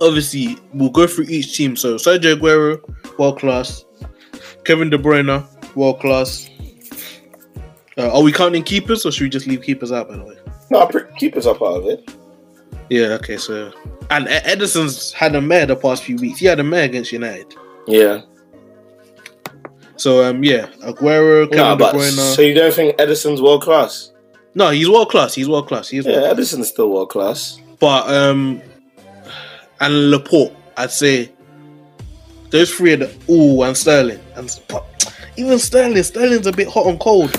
Obviously, 0.00 0.56
we'll 0.74 0.90
go 0.90 1.06
through 1.06 1.26
each 1.28 1.56
team. 1.56 1.76
So 1.76 1.96
Sergio 1.96 2.36
Aguero, 2.36 3.18
world 3.18 3.38
class. 3.38 3.84
Kevin 4.64 4.90
De 4.90 4.98
Bruyne, 4.98 5.44
world 5.74 6.00
class. 6.00 6.48
Uh, 7.96 8.12
are 8.14 8.22
we 8.22 8.30
counting 8.32 8.62
keepers, 8.62 9.04
or 9.04 9.10
should 9.10 9.24
we 9.24 9.28
just 9.28 9.46
leave 9.46 9.62
keepers 9.62 9.90
out? 9.92 10.08
By 10.08 10.16
the 10.16 10.24
way. 10.24 10.36
No, 10.70 10.88
keepers 11.16 11.46
are 11.46 11.54
part 11.54 11.78
of 11.78 11.86
it. 11.86 12.10
Yeah. 12.90 13.08
Okay. 13.14 13.36
So, 13.38 13.72
and 14.10 14.26
Ederson's 14.28 15.12
had 15.12 15.34
a 15.34 15.40
mare 15.40 15.66
the 15.66 15.76
past 15.76 16.04
few 16.04 16.16
weeks. 16.16 16.38
He 16.38 16.46
had 16.46 16.60
a 16.60 16.64
mare 16.64 16.84
against 16.84 17.12
United. 17.12 17.54
Yeah. 17.86 18.20
So 19.96 20.22
um, 20.24 20.44
yeah, 20.44 20.66
Aguero, 20.84 21.50
Kevin 21.50 21.56
No, 21.56 21.76
De 21.76 21.98
Bruyne. 21.98 22.34
so 22.36 22.40
you 22.42 22.54
don't 22.54 22.72
think 22.72 22.96
Ederson's 22.98 23.42
world 23.42 23.62
class? 23.62 24.12
No, 24.54 24.70
he's 24.70 24.88
world 24.88 25.10
class. 25.10 25.34
He's 25.34 25.48
world 25.48 25.66
class. 25.66 25.88
He's 25.88 26.06
Yeah, 26.06 26.32
Ederson's 26.32 26.68
still 26.68 26.90
world 26.90 27.10
class. 27.10 27.60
But 27.80 28.08
um, 28.08 28.62
and 29.80 30.10
Laporte, 30.10 30.54
I'd 30.76 30.90
say 30.90 31.30
those 32.50 32.74
three 32.74 32.92
are 32.94 32.96
the 32.96 33.14
ooh 33.30 33.62
and 33.62 33.76
Sterling 33.76 34.20
and 34.36 34.50
even 35.36 35.58
Sterling, 35.58 36.02
Sterling's 36.02 36.46
a 36.46 36.52
bit 36.52 36.68
hot 36.68 36.86
and 36.86 36.98
cold. 36.98 37.34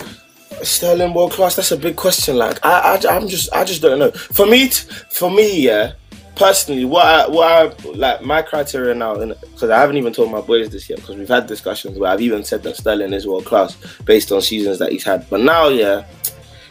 Sterling 0.63 1.13
world 1.13 1.31
class. 1.31 1.55
That's 1.55 1.71
a 1.71 1.77
big 1.77 1.95
question. 1.95 2.37
Like 2.37 2.63
I, 2.65 2.95
I, 2.95 3.15
I'm 3.15 3.27
just, 3.27 3.53
I 3.53 3.63
just 3.63 3.81
don't 3.81 3.99
know. 3.99 4.11
For 4.11 4.45
me, 4.45 4.69
t- 4.69 4.87
for 5.11 5.29
me, 5.29 5.61
yeah. 5.61 5.93
Personally, 6.35 6.85
what 6.85 7.05
I, 7.05 7.27
what 7.27 7.51
I 7.51 7.89
like 7.89 8.21
my 8.21 8.41
criteria 8.41 8.95
now, 8.95 9.15
because 9.15 9.69
I 9.69 9.77
haven't 9.77 9.97
even 9.97 10.13
told 10.13 10.31
my 10.31 10.39
boys 10.39 10.69
this 10.69 10.89
yet, 10.89 10.99
because 10.99 11.17
we've 11.17 11.27
had 11.27 11.47
discussions 11.47 11.97
where 11.99 12.09
I've 12.09 12.21
even 12.21 12.45
said 12.45 12.63
that 12.63 12.77
Sterling 12.77 13.11
is 13.11 13.27
world 13.27 13.43
class 13.43 13.75
based 14.05 14.31
on 14.31 14.41
seasons 14.41 14.79
that 14.79 14.93
he's 14.93 15.03
had. 15.03 15.29
But 15.29 15.41
now, 15.41 15.67
yeah, 15.67 16.05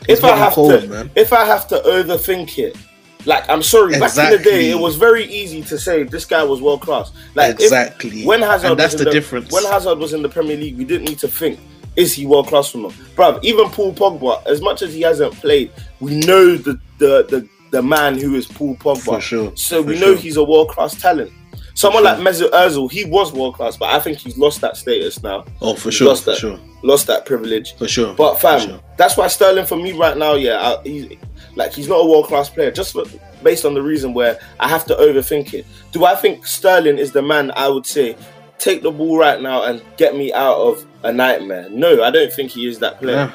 if 0.09 0.25
I 0.25 0.35
have 0.35 0.55
cold, 0.55 0.81
to, 0.81 0.89
man. 0.89 1.11
if 1.15 1.35
I 1.35 1.45
have 1.45 1.69
to 1.69 1.77
overthink 1.81 2.59
it, 2.59 2.77
like 3.25 3.49
I'm 3.49 3.63
sorry, 3.63 3.99
back 3.99 4.17
in 4.17 4.31
the 4.31 4.39
day, 4.43 4.71
it 4.71 4.79
was 4.79 4.97
very 4.97 5.25
easy 5.25 5.63
to 5.63 5.79
say 5.79 6.03
this 6.05 6.25
guy 6.25 6.43
was 6.45 6.61
world 6.63 6.81
class. 6.83 7.13
Like 7.35 7.55
if- 7.57 7.61
Exactly. 7.63 8.25
when 8.25 8.41
Hazard, 8.43 8.71
And 8.73 8.81
that's 8.81 8.95
was 8.95 9.03
in 9.03 9.05
the 9.07 9.11
difference. 9.13 9.53
When 9.53 9.65
Hazard 9.65 9.99
was 9.99 10.13
in 10.13 10.23
the 10.23 10.29
Premier 10.29 10.57
League, 10.57 10.77
we 10.79 10.85
didn't 10.85 11.09
need 11.09 11.19
to 11.21 11.29
think. 11.29 11.59
Is 11.97 12.15
he 12.15 12.27
world 12.27 12.47
class 12.47 12.75
or 12.75 12.79
not, 12.79 12.93
bruv? 13.17 13.43
Even 13.43 13.69
Paul 13.71 13.93
Pogba, 13.93 14.47
as 14.47 14.61
much 14.61 14.83
as 14.83 14.95
he 14.95 15.01
hasn't 15.01 15.35
played, 15.35 15.73
we 16.01 16.15
know 16.21 16.57
the 16.57 16.79
the 16.99 17.25
the, 17.29 17.49
the 17.73 17.83
man 17.83 18.17
who 18.19 18.35
is 18.37 18.47
Paul 18.47 18.77
Pogba. 18.77 19.03
For 19.05 19.21
sure, 19.21 19.53
So 19.57 19.83
for 19.83 19.89
we 19.89 19.95
know 19.99 20.13
sure. 20.15 20.17
he's 20.17 20.37
a 20.37 20.45
world 20.45 20.69
class 20.69 20.95
talent. 21.01 21.33
Someone 21.75 22.03
sure. 22.05 22.13
like 22.17 22.21
Mesut 22.35 22.51
Ozil, 22.51 22.91
he 22.91 23.05
was 23.05 23.33
world 23.33 23.55
class, 23.55 23.77
but 23.77 23.89
I 23.95 24.01
think 24.01 24.19
he's 24.19 24.37
lost 24.37 24.61
that 24.63 24.77
status 24.77 25.23
now. 25.23 25.45
Oh, 25.61 25.75
for 25.75 25.89
He's 25.91 25.95
sure, 25.95 26.09
lost 26.09 26.25
for 26.25 26.31
that, 26.31 26.39
sure, 26.39 26.59
lost 26.83 27.07
that 27.07 27.25
privilege. 27.25 27.77
for 27.77 27.87
sure. 27.87 28.15
But 28.15 28.41
fam, 28.41 28.61
sure. 28.61 28.81
that's 28.97 29.17
why 29.17 29.29
Sterling 29.29 29.65
for 29.67 29.77
me 29.77 29.93
right 29.93 30.17
now, 30.17 30.35
yeah, 30.35 30.61
I, 30.61 30.83
he's 30.83 31.17
like 31.59 31.75
he's 31.75 31.89
not 31.89 31.97
a 31.97 32.07
world 32.07 32.27
class 32.27 32.49
player. 32.49 32.71
Just 32.71 32.93
for, 32.93 33.05
based 33.43 33.65
on 33.65 33.75
the 33.75 33.83
reason 33.83 34.15
where 34.15 34.39
I 34.61 34.69
have 34.69 34.85
to 34.87 34.95
overthink 34.95 35.53
it. 35.53 35.67
Do 35.93 36.05
I 36.05 36.15
think 36.15 36.47
Sterling 36.47 36.99
is 36.99 37.13
the 37.13 37.21
man? 37.21 37.51
I 37.57 37.69
would 37.69 37.85
say 37.85 38.17
take 38.59 38.83
the 38.83 38.93
ball 38.93 39.19
right 39.19 39.43
now 39.43 39.65
and 39.65 39.83
get 39.97 40.17
me 40.17 40.33
out 40.33 40.57
of 40.57 40.87
a 41.03 41.13
nightmare. 41.13 41.69
No, 41.69 42.03
I 42.03 42.11
don't 42.11 42.33
think 42.33 42.53
he 42.53 42.67
is 42.67 42.79
that 42.79 43.01
player. 43.01 43.33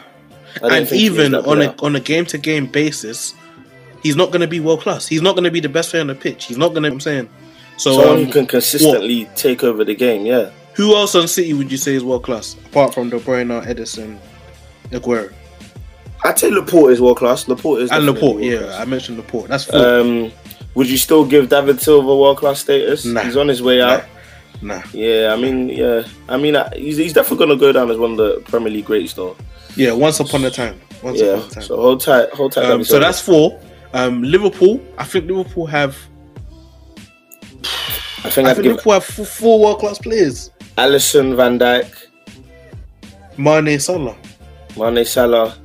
Yeah. 0.61 0.61
And 0.61 0.87
think 0.87 0.89
he 0.89 1.05
is 1.07 1.13
even 1.13 1.35
on 1.35 1.43
player. 1.43 1.75
a 1.77 1.83
on 1.83 1.95
a 1.95 1.99
game 1.99 2.25
to 2.27 2.37
game 2.37 2.65
basis, 2.65 3.35
he's 4.01 4.15
not 4.15 4.27
going 4.27 4.41
to 4.41 4.47
be 4.47 4.61
world 4.61 4.81
class. 4.81 5.05
He's 5.05 5.21
not 5.21 5.33
going 5.33 5.43
to 5.43 5.51
be 5.51 5.59
the 5.59 5.69
best 5.69 5.91
player 5.91 6.01
on 6.01 6.07
the 6.07 6.15
pitch. 6.15 6.45
He's 6.45 6.57
not 6.57 6.69
going 6.69 6.83
to. 6.83 6.91
I'm 6.91 6.99
saying. 7.01 7.29
So, 7.75 7.97
someone 7.97 8.19
um, 8.19 8.25
who 8.25 8.31
can 8.31 8.45
consistently 8.45 9.27
take 9.35 9.63
over 9.63 9.83
the 9.83 9.95
game. 9.95 10.25
Yeah, 10.25 10.51
who 10.75 10.95
else 10.95 11.15
on 11.15 11.27
City 11.27 11.53
would 11.53 11.71
you 11.71 11.77
say 11.77 11.95
is 11.95 12.03
world 12.03 12.23
class 12.23 12.55
apart 12.67 12.93
from 12.93 13.09
De 13.09 13.19
Bruyne, 13.19 13.65
Ederson, 13.65 14.19
Aguero, 14.91 15.33
I'd 16.25 16.39
say 16.39 16.49
Laporte 16.49 16.93
is 16.93 17.01
world 17.01 17.17
class. 17.17 17.47
Laporte 17.47 17.81
is 17.81 17.91
and 17.91 18.05
Laporte? 18.05 18.41
Yeah, 18.43 18.59
class. 18.59 18.79
I 18.81 18.85
mentioned 18.85 19.17
Laporte. 19.17 19.47
That's 19.49 19.65
four. 19.65 19.99
Um, 19.99 20.31
would 20.75 20.89
you 20.89 20.97
still 20.97 21.25
give 21.25 21.49
David 21.49 21.81
Silva 21.81 22.15
world 22.15 22.37
class 22.37 22.61
status? 22.61 23.05
Nah. 23.05 23.21
He's 23.21 23.37
on 23.37 23.47
his 23.47 23.61
way 23.61 23.81
out. 23.81 24.05
nah. 24.61 24.81
Yeah, 24.93 25.33
I 25.33 25.41
mean, 25.41 25.69
yeah, 25.69 26.03
I 26.29 26.37
mean, 26.37 26.55
uh, 26.55 26.69
he's, 26.73 26.97
he's 26.97 27.13
definitely 27.13 27.45
gonna 27.45 27.59
go 27.59 27.71
down 27.71 27.91
as 27.91 27.97
one 27.97 28.11
of 28.11 28.17
the 28.17 28.41
Premier 28.49 28.69
League 28.71 28.85
greats, 28.85 29.13
though. 29.13 29.35
Yeah, 29.75 29.91
once 29.91 30.19
upon 30.19 30.45
a 30.45 30.49
time. 30.51 30.79
Once 31.03 31.19
Yeah, 31.19 31.33
upon 31.33 31.47
a 31.47 31.49
time. 31.51 31.63
so 31.63 31.75
hold 31.75 31.99
tight, 32.01 32.29
hold 32.29 32.51
tight. 32.53 32.65
Um, 32.71 32.83
so 32.83 32.99
that's 32.99 33.19
four. 33.19 33.59
Um, 33.93 34.23
Liverpool. 34.23 34.79
I 34.97 35.03
think 35.03 35.25
Liverpool 35.29 35.65
have. 35.67 35.97
I 38.25 38.29
think 38.29 38.47
I 38.47 38.53
think 38.53 38.65
Liverpool 38.67 38.93
have 38.93 39.03
f- 39.19 39.27
four 39.27 39.59
world 39.59 39.79
class 39.79 39.97
players. 39.97 40.49
Alisson, 40.77 41.35
Van 41.35 41.59
Dijk, 41.59 41.87
Mane, 43.37 43.77
Salah, 43.79 44.15
Mane, 44.77 45.05
Salah, 45.05 45.55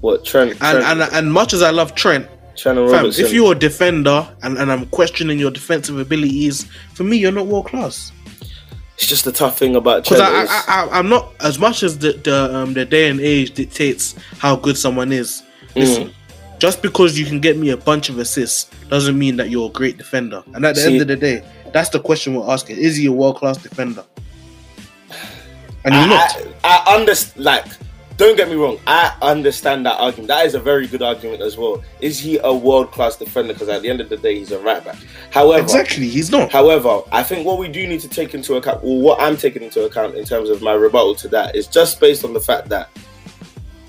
what 0.00 0.24
Trent, 0.24 0.50
and 0.52 0.58
Trent, 0.58 0.84
and 0.84 1.02
and 1.02 1.32
much 1.32 1.52
as 1.52 1.62
I 1.62 1.70
love 1.70 1.94
Trent, 1.94 2.26
Trent 2.56 2.78
and 2.78 2.90
fam, 2.90 3.06
if 3.06 3.32
you're 3.32 3.52
a 3.52 3.58
defender 3.58 4.28
and, 4.42 4.58
and 4.58 4.70
I'm 4.72 4.86
questioning 4.86 5.38
your 5.38 5.50
defensive 5.50 5.98
abilities, 5.98 6.64
for 6.94 7.04
me 7.04 7.16
you're 7.16 7.32
not 7.32 7.46
world 7.46 7.66
class. 7.66 8.12
it's 8.94 9.06
just 9.06 9.24
the 9.24 9.32
tough 9.32 9.58
thing 9.58 9.76
about 9.76 10.04
Because 10.04 10.20
I, 10.20 10.44
I, 10.44 10.62
I 10.68 10.98
I'm 10.98 11.08
not 11.08 11.32
as 11.40 11.58
much 11.58 11.82
as 11.82 11.98
the 11.98 12.12
the 12.12 12.54
um, 12.54 12.74
the 12.74 12.84
day 12.84 13.08
and 13.08 13.20
age 13.20 13.52
dictates 13.52 14.14
how 14.38 14.56
good 14.56 14.76
someone 14.76 15.12
is. 15.12 15.42
listen, 15.76 16.12
just 16.58 16.82
because 16.82 17.18
you 17.18 17.24
can 17.24 17.40
get 17.40 17.56
me 17.56 17.70
a 17.70 17.76
bunch 17.76 18.08
of 18.10 18.18
assists 18.18 18.70
doesn't 18.88 19.18
mean 19.18 19.36
that 19.36 19.48
you're 19.50 19.68
a 19.68 19.72
great 19.72 19.96
defender. 19.96 20.42
And 20.54 20.64
at 20.66 20.74
the 20.74 20.82
See- 20.82 20.92
end 20.92 21.00
of 21.02 21.08
the 21.08 21.16
day, 21.16 21.42
that's 21.72 21.88
the 21.90 22.00
question 22.00 22.34
we're 22.34 22.50
asking: 22.50 22.76
Is 22.78 22.96
he 22.96 23.06
a 23.06 23.12
world 23.12 23.36
class 23.36 23.56
defender? 23.58 24.04
And 25.84 25.94
he's 25.94 26.04
I, 26.04 26.08
not. 26.08 26.46
I, 26.62 26.84
I 26.86 26.96
understand. 26.96 27.44
Like, 27.44 27.64
don't 28.20 28.36
get 28.36 28.48
me 28.50 28.54
wrong. 28.54 28.78
I 28.86 29.16
understand 29.22 29.86
that 29.86 29.98
argument. 29.98 30.28
That 30.28 30.44
is 30.44 30.54
a 30.54 30.60
very 30.60 30.86
good 30.86 31.00
argument 31.02 31.40
as 31.40 31.56
well. 31.56 31.82
Is 32.00 32.18
he 32.18 32.38
a 32.44 32.52
world 32.52 32.92
class 32.92 33.16
defender? 33.16 33.54
Because 33.54 33.70
at 33.70 33.80
the 33.80 33.88
end 33.88 34.00
of 34.02 34.10
the 34.10 34.16
day, 34.18 34.38
he's 34.38 34.52
a 34.52 34.58
right 34.58 34.84
back. 34.84 34.96
However, 35.30 35.62
Exactly, 35.62 36.06
he's 36.06 36.30
not. 36.30 36.52
However, 36.52 37.00
I 37.10 37.22
think 37.22 37.46
what 37.46 37.58
we 37.58 37.66
do 37.66 37.86
need 37.86 38.00
to 38.00 38.08
take 38.08 38.34
into 38.34 38.56
account, 38.56 38.84
or 38.84 39.00
what 39.00 39.18
I'm 39.20 39.38
taking 39.38 39.62
into 39.62 39.84
account 39.84 40.16
in 40.16 40.26
terms 40.26 40.50
of 40.50 40.60
my 40.60 40.74
rebuttal 40.74 41.14
to 41.16 41.28
that, 41.28 41.56
is 41.56 41.66
just 41.66 41.98
based 41.98 42.22
on 42.24 42.34
the 42.34 42.40
fact 42.40 42.68
that 42.68 42.90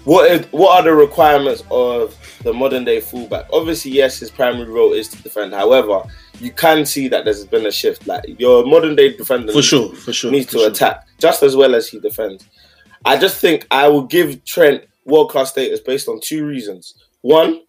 what 0.05 0.31
is, 0.31 0.45
what 0.51 0.79
are 0.79 0.83
the 0.83 0.93
requirements 0.93 1.63
of 1.69 2.15
the 2.43 2.53
modern 2.53 2.85
day 2.85 3.01
fullback? 3.01 3.47
Obviously, 3.51 3.91
yes, 3.91 4.17
his 4.19 4.31
primary 4.31 4.69
role 4.69 4.93
is 4.93 5.09
to 5.09 5.21
defend. 5.21 5.53
However, 5.53 6.03
you 6.39 6.51
can 6.51 6.85
see 6.85 7.07
that 7.09 7.25
there's 7.25 7.45
been 7.45 7.65
a 7.65 7.71
shift. 7.71 8.07
Like 8.07 8.23
your 8.39 8.65
modern 8.65 8.95
day 8.95 9.15
defender 9.15 9.51
For 9.51 9.61
sure, 9.61 9.93
for 9.93 10.13
sure. 10.13 10.31
needs 10.31 10.45
for 10.47 10.53
to 10.53 10.57
sure. 10.59 10.69
attack 10.71 11.07
just 11.19 11.43
as 11.43 11.55
well 11.55 11.75
as 11.75 11.89
he 11.89 11.99
defends. 11.99 12.45
I 13.05 13.17
just 13.17 13.37
think 13.37 13.67
I 13.71 13.87
will 13.87 14.03
give 14.03 14.43
Trent 14.45 14.83
world 15.05 15.29
class 15.29 15.51
status 15.51 15.79
based 15.79 16.07
on 16.07 16.19
two 16.21 16.45
reasons. 16.45 16.95
One, 17.21 17.61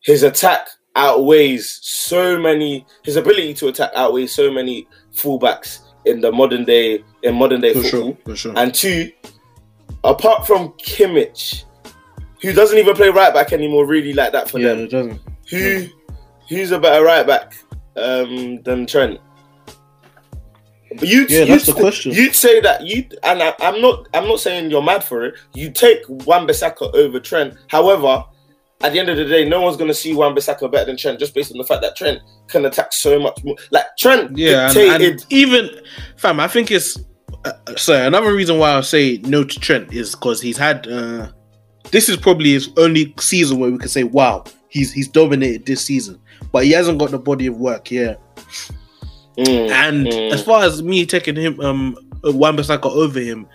his 0.00 0.22
attack 0.22 0.68
outweighs 0.96 1.80
so 1.82 2.38
many. 2.38 2.86
His 3.04 3.16
ability 3.16 3.54
to 3.54 3.68
attack 3.68 3.90
outweighs 3.94 4.34
so 4.34 4.50
many 4.50 4.86
fullbacks 5.12 5.80
in 6.04 6.20
the 6.20 6.32
modern 6.32 6.64
day 6.64 7.04
in 7.22 7.34
modern 7.34 7.60
day 7.60 7.74
For 7.74 7.82
football. 7.82 8.00
sure, 8.00 8.18
for 8.24 8.36
sure. 8.36 8.52
And 8.56 8.74
two, 8.74 9.10
apart 10.04 10.46
from 10.46 10.70
Kimmich, 10.72 11.64
who 12.40 12.52
doesn't 12.52 12.78
even 12.78 12.94
play 12.94 13.08
right 13.08 13.34
back 13.34 13.52
anymore, 13.52 13.86
really 13.86 14.12
like 14.12 14.32
that 14.32 14.50
for 14.50 14.58
yeah, 14.58 14.74
them. 14.74 15.20
Who 15.50 15.86
who's 16.48 16.70
a 16.70 16.78
better 16.78 17.04
right 17.04 17.26
back 17.26 17.54
um, 17.96 18.62
than 18.62 18.86
Trent? 18.86 19.20
But 20.96 21.06
you'd, 21.08 21.30
Yeah, 21.30 21.40
you'd, 21.40 21.48
that's 21.48 21.66
the 21.66 21.74
question. 21.74 22.12
You'd 22.12 22.34
say 22.34 22.60
that 22.60 22.86
you 22.86 23.04
and 23.22 23.42
I, 23.42 23.54
I'm 23.60 23.80
not. 23.82 24.08
I'm 24.14 24.26
not 24.26 24.40
saying 24.40 24.70
you're 24.70 24.82
mad 24.82 25.04
for 25.04 25.24
it. 25.26 25.34
You 25.54 25.70
take 25.70 25.98
Wan-Bissaka 26.08 26.94
over 26.94 27.20
Trent. 27.20 27.54
However, 27.68 28.24
at 28.80 28.92
the 28.92 29.00
end 29.00 29.08
of 29.08 29.16
the 29.16 29.24
day, 29.24 29.46
no 29.48 29.60
one's 29.60 29.76
going 29.76 29.88
to 29.88 29.94
see 29.94 30.14
Wan-Bissaka 30.14 30.70
better 30.70 30.86
than 30.86 30.96
Trent 30.96 31.18
just 31.18 31.34
based 31.34 31.52
on 31.52 31.58
the 31.58 31.64
fact 31.64 31.82
that 31.82 31.96
Trent 31.96 32.20
can 32.46 32.64
attack 32.64 32.92
so 32.92 33.18
much 33.18 33.42
more. 33.44 33.56
Like 33.70 33.84
Trent 33.98 34.36
Yeah, 34.38 34.72
dictated. 34.72 35.10
and 35.20 35.26
even 35.30 35.68
fam, 36.16 36.40
I 36.40 36.48
think 36.48 36.70
it's 36.70 36.98
uh, 37.44 37.52
sorry. 37.76 38.06
Another 38.06 38.32
reason 38.34 38.58
why 38.58 38.72
I 38.74 38.80
say 38.80 39.18
no 39.24 39.44
to 39.44 39.60
Trent 39.60 39.92
is 39.92 40.14
because 40.14 40.40
he's 40.40 40.56
had. 40.56 40.86
uh 40.88 41.28
This 41.90 42.08
is 42.08 42.16
probably 42.16 42.52
his 42.52 42.70
only 42.76 43.14
season 43.20 43.58
where 43.58 43.70
we 43.70 43.78
can 43.78 43.88
say, 43.88 44.04
"Wow, 44.04 44.44
he's 44.68 44.92
he's 44.92 45.08
dominated 45.08 45.66
this 45.66 45.84
season," 45.84 46.18
but 46.52 46.64
he 46.64 46.70
hasn't 46.72 46.98
got 46.98 47.10
the 47.10 47.18
body 47.18 47.46
of 47.46 47.56
work 47.56 47.90
yet. 47.90 48.20
Mm, 49.38 49.70
And 49.70 50.06
mm. 50.06 50.32
as 50.32 50.42
far 50.42 50.64
as 50.64 50.82
me 50.82 51.06
taking 51.06 51.36
him, 51.36 51.60
um, 51.60 51.96
Wan-Bissaka 52.24 52.86
over 52.86 53.20
him, 53.20 53.46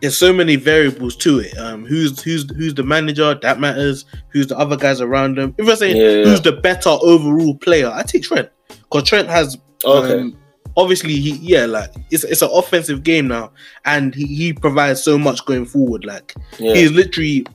there's 0.00 0.16
so 0.16 0.32
many 0.32 0.56
variables 0.56 1.16
to 1.16 1.40
it. 1.40 1.56
Um, 1.58 1.84
who's 1.84 2.22
who's 2.22 2.50
who's 2.56 2.74
the 2.74 2.82
manager? 2.82 3.34
That 3.34 3.60
matters. 3.60 4.04
Who's 4.28 4.46
the 4.46 4.58
other 4.58 4.76
guys 4.76 5.00
around 5.00 5.38
him? 5.38 5.54
If 5.58 5.78
saying 5.78 5.96
Yeah, 5.96 6.08
yeah. 6.08 6.24
who's 6.24 6.40
the 6.40 6.52
better 6.52 6.90
overall 6.90 7.56
player, 7.56 7.90
I 7.92 8.02
take 8.02 8.22
Trent 8.22 8.50
because 8.68 9.04
Trent 9.04 9.28
has 9.28 9.56
okay. 9.84 10.20
um, 10.20 10.38
obviously 10.76 11.14
he 11.14 11.30
yeah 11.36 11.64
like 11.66 11.90
it's 12.10 12.24
it's 12.24 12.42
an 12.42 12.50
offensive 12.52 13.02
game 13.02 13.28
now, 13.28 13.52
and 13.84 14.14
he, 14.14 14.26
he 14.26 14.52
provides 14.52 15.02
so 15.02 15.18
much 15.18 15.44
going 15.46 15.64
forward. 15.64 16.04
Like 16.04 16.34
yeah. 16.58 16.74
he's 16.74 16.92
literally 16.92 17.46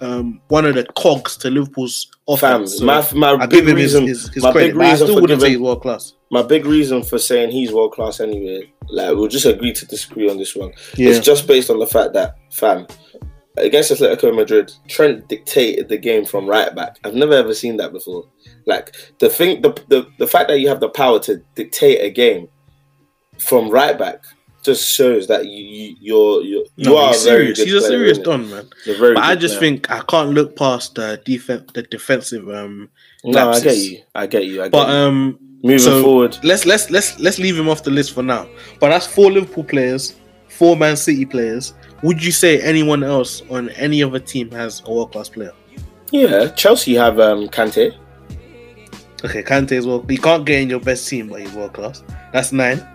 um 0.00 0.40
one 0.48 0.64
of 0.64 0.74
the 0.74 0.84
cogs 0.96 1.36
to 1.38 1.50
Liverpool's 1.50 2.10
offense. 2.28 2.78
So 2.78 2.84
my 2.84 3.06
my 3.14 3.32
I 3.32 3.46
big 3.46 3.64
his, 3.64 3.74
reason, 3.74 4.06
his, 4.06 4.28
his 4.30 4.42
my 4.42 4.52
credit. 4.52 4.68
big 4.68 4.76
but 4.76 4.86
I 4.86 4.90
reason 4.90 5.06
still 5.06 5.16
for 5.16 5.20
wouldn't 5.22 5.40
giving 5.40 5.52
he's 5.52 5.60
world 5.60 5.82
class. 5.82 6.14
my 6.30 6.42
big 6.42 6.66
reason 6.66 7.02
for 7.02 7.18
saying 7.18 7.50
he's 7.50 7.72
world 7.72 7.92
class 7.92 8.20
anyway, 8.20 8.72
like 8.88 9.16
we'll 9.16 9.28
just 9.28 9.46
agree 9.46 9.72
to 9.72 9.86
disagree 9.86 10.30
on 10.30 10.38
this 10.38 10.54
one. 10.54 10.72
Yeah. 10.96 11.10
It's 11.10 11.20
just 11.20 11.46
based 11.46 11.70
on 11.70 11.78
the 11.78 11.86
fact 11.86 12.12
that, 12.14 12.36
fam, 12.50 12.86
against 13.56 13.90
Atletico 13.90 14.34
Madrid, 14.34 14.72
Trent 14.88 15.28
dictated 15.28 15.88
the 15.88 15.98
game 15.98 16.24
from 16.24 16.46
right 16.46 16.74
back. 16.74 16.98
I've 17.04 17.14
never 17.14 17.34
ever 17.34 17.54
seen 17.54 17.76
that 17.78 17.92
before. 17.92 18.24
Like 18.66 18.94
the 19.18 19.28
thing, 19.28 19.62
the 19.62 19.70
the, 19.88 20.06
the 20.18 20.26
fact 20.26 20.48
that 20.48 20.60
you 20.60 20.68
have 20.68 20.80
the 20.80 20.88
power 20.88 21.18
to 21.20 21.42
dictate 21.54 22.00
a 22.02 22.10
game 22.10 22.48
from 23.38 23.70
right 23.70 23.96
back 23.98 24.24
just 24.62 24.88
shows 24.90 25.26
that 25.28 25.46
you, 25.46 25.64
you 25.64 25.96
you're 26.00 26.42
you're 26.42 26.64
you 26.76 26.84
No, 26.90 26.98
are 26.98 27.08
he's 27.12 27.24
very 27.24 27.54
serious. 27.54 27.58
He's 27.58 27.74
a 27.84 27.86
serious 27.86 28.18
don, 28.18 28.50
man. 28.50 28.68
But 28.86 29.16
I 29.18 29.34
just 29.34 29.58
player. 29.58 29.72
think 29.72 29.90
I 29.90 30.00
can't 30.00 30.30
look 30.30 30.56
past 30.56 30.94
the 30.96 31.20
defense, 31.24 31.70
the 31.72 31.82
defensive. 31.82 32.48
Um, 32.48 32.90
no, 33.24 33.50
I 33.50 33.60
get 33.60 33.76
you, 33.76 34.02
I 34.14 34.26
get 34.26 34.44
you, 34.46 34.60
I 34.62 34.64
get 34.64 34.72
but 34.72 34.88
um, 34.90 35.38
Moving 35.62 35.78
so- 35.78 36.02
forward, 36.02 36.38
let's 36.44 36.66
let's 36.66 36.90
let's 36.90 37.18
let's 37.18 37.38
leave 37.38 37.58
him 37.58 37.68
off 37.68 37.82
the 37.82 37.90
list 37.90 38.12
for 38.14 38.22
now. 38.22 38.48
But 38.80 38.90
that's 38.90 39.06
four 39.06 39.30
Liverpool 39.32 39.64
players, 39.64 40.14
four 40.48 40.76
Man 40.76 40.96
City 40.96 41.24
players. 41.24 41.74
Would 42.02 42.24
you 42.24 42.30
say 42.30 42.60
anyone 42.60 43.02
else 43.02 43.42
on 43.50 43.70
any 43.70 44.02
other 44.02 44.20
team 44.20 44.50
has 44.52 44.82
a 44.86 44.92
world 44.92 45.12
class 45.12 45.28
player? 45.28 45.52
yeah, 46.12 46.48
Chelsea 46.48 46.94
have 46.94 47.18
um 47.20 47.48
Kante. 47.48 47.96
Okay, 49.24 49.42
Kante 49.42 49.72
as 49.72 49.84
well. 49.86 50.04
You 50.08 50.18
can't 50.18 50.46
get 50.46 50.60
in 50.62 50.70
your 50.70 50.78
best 50.80 51.08
team, 51.08 51.28
but 51.28 51.40
he's 51.40 51.52
world 51.52 51.72
class. 51.72 52.04
That's 52.32 52.52
nine. 52.52 52.86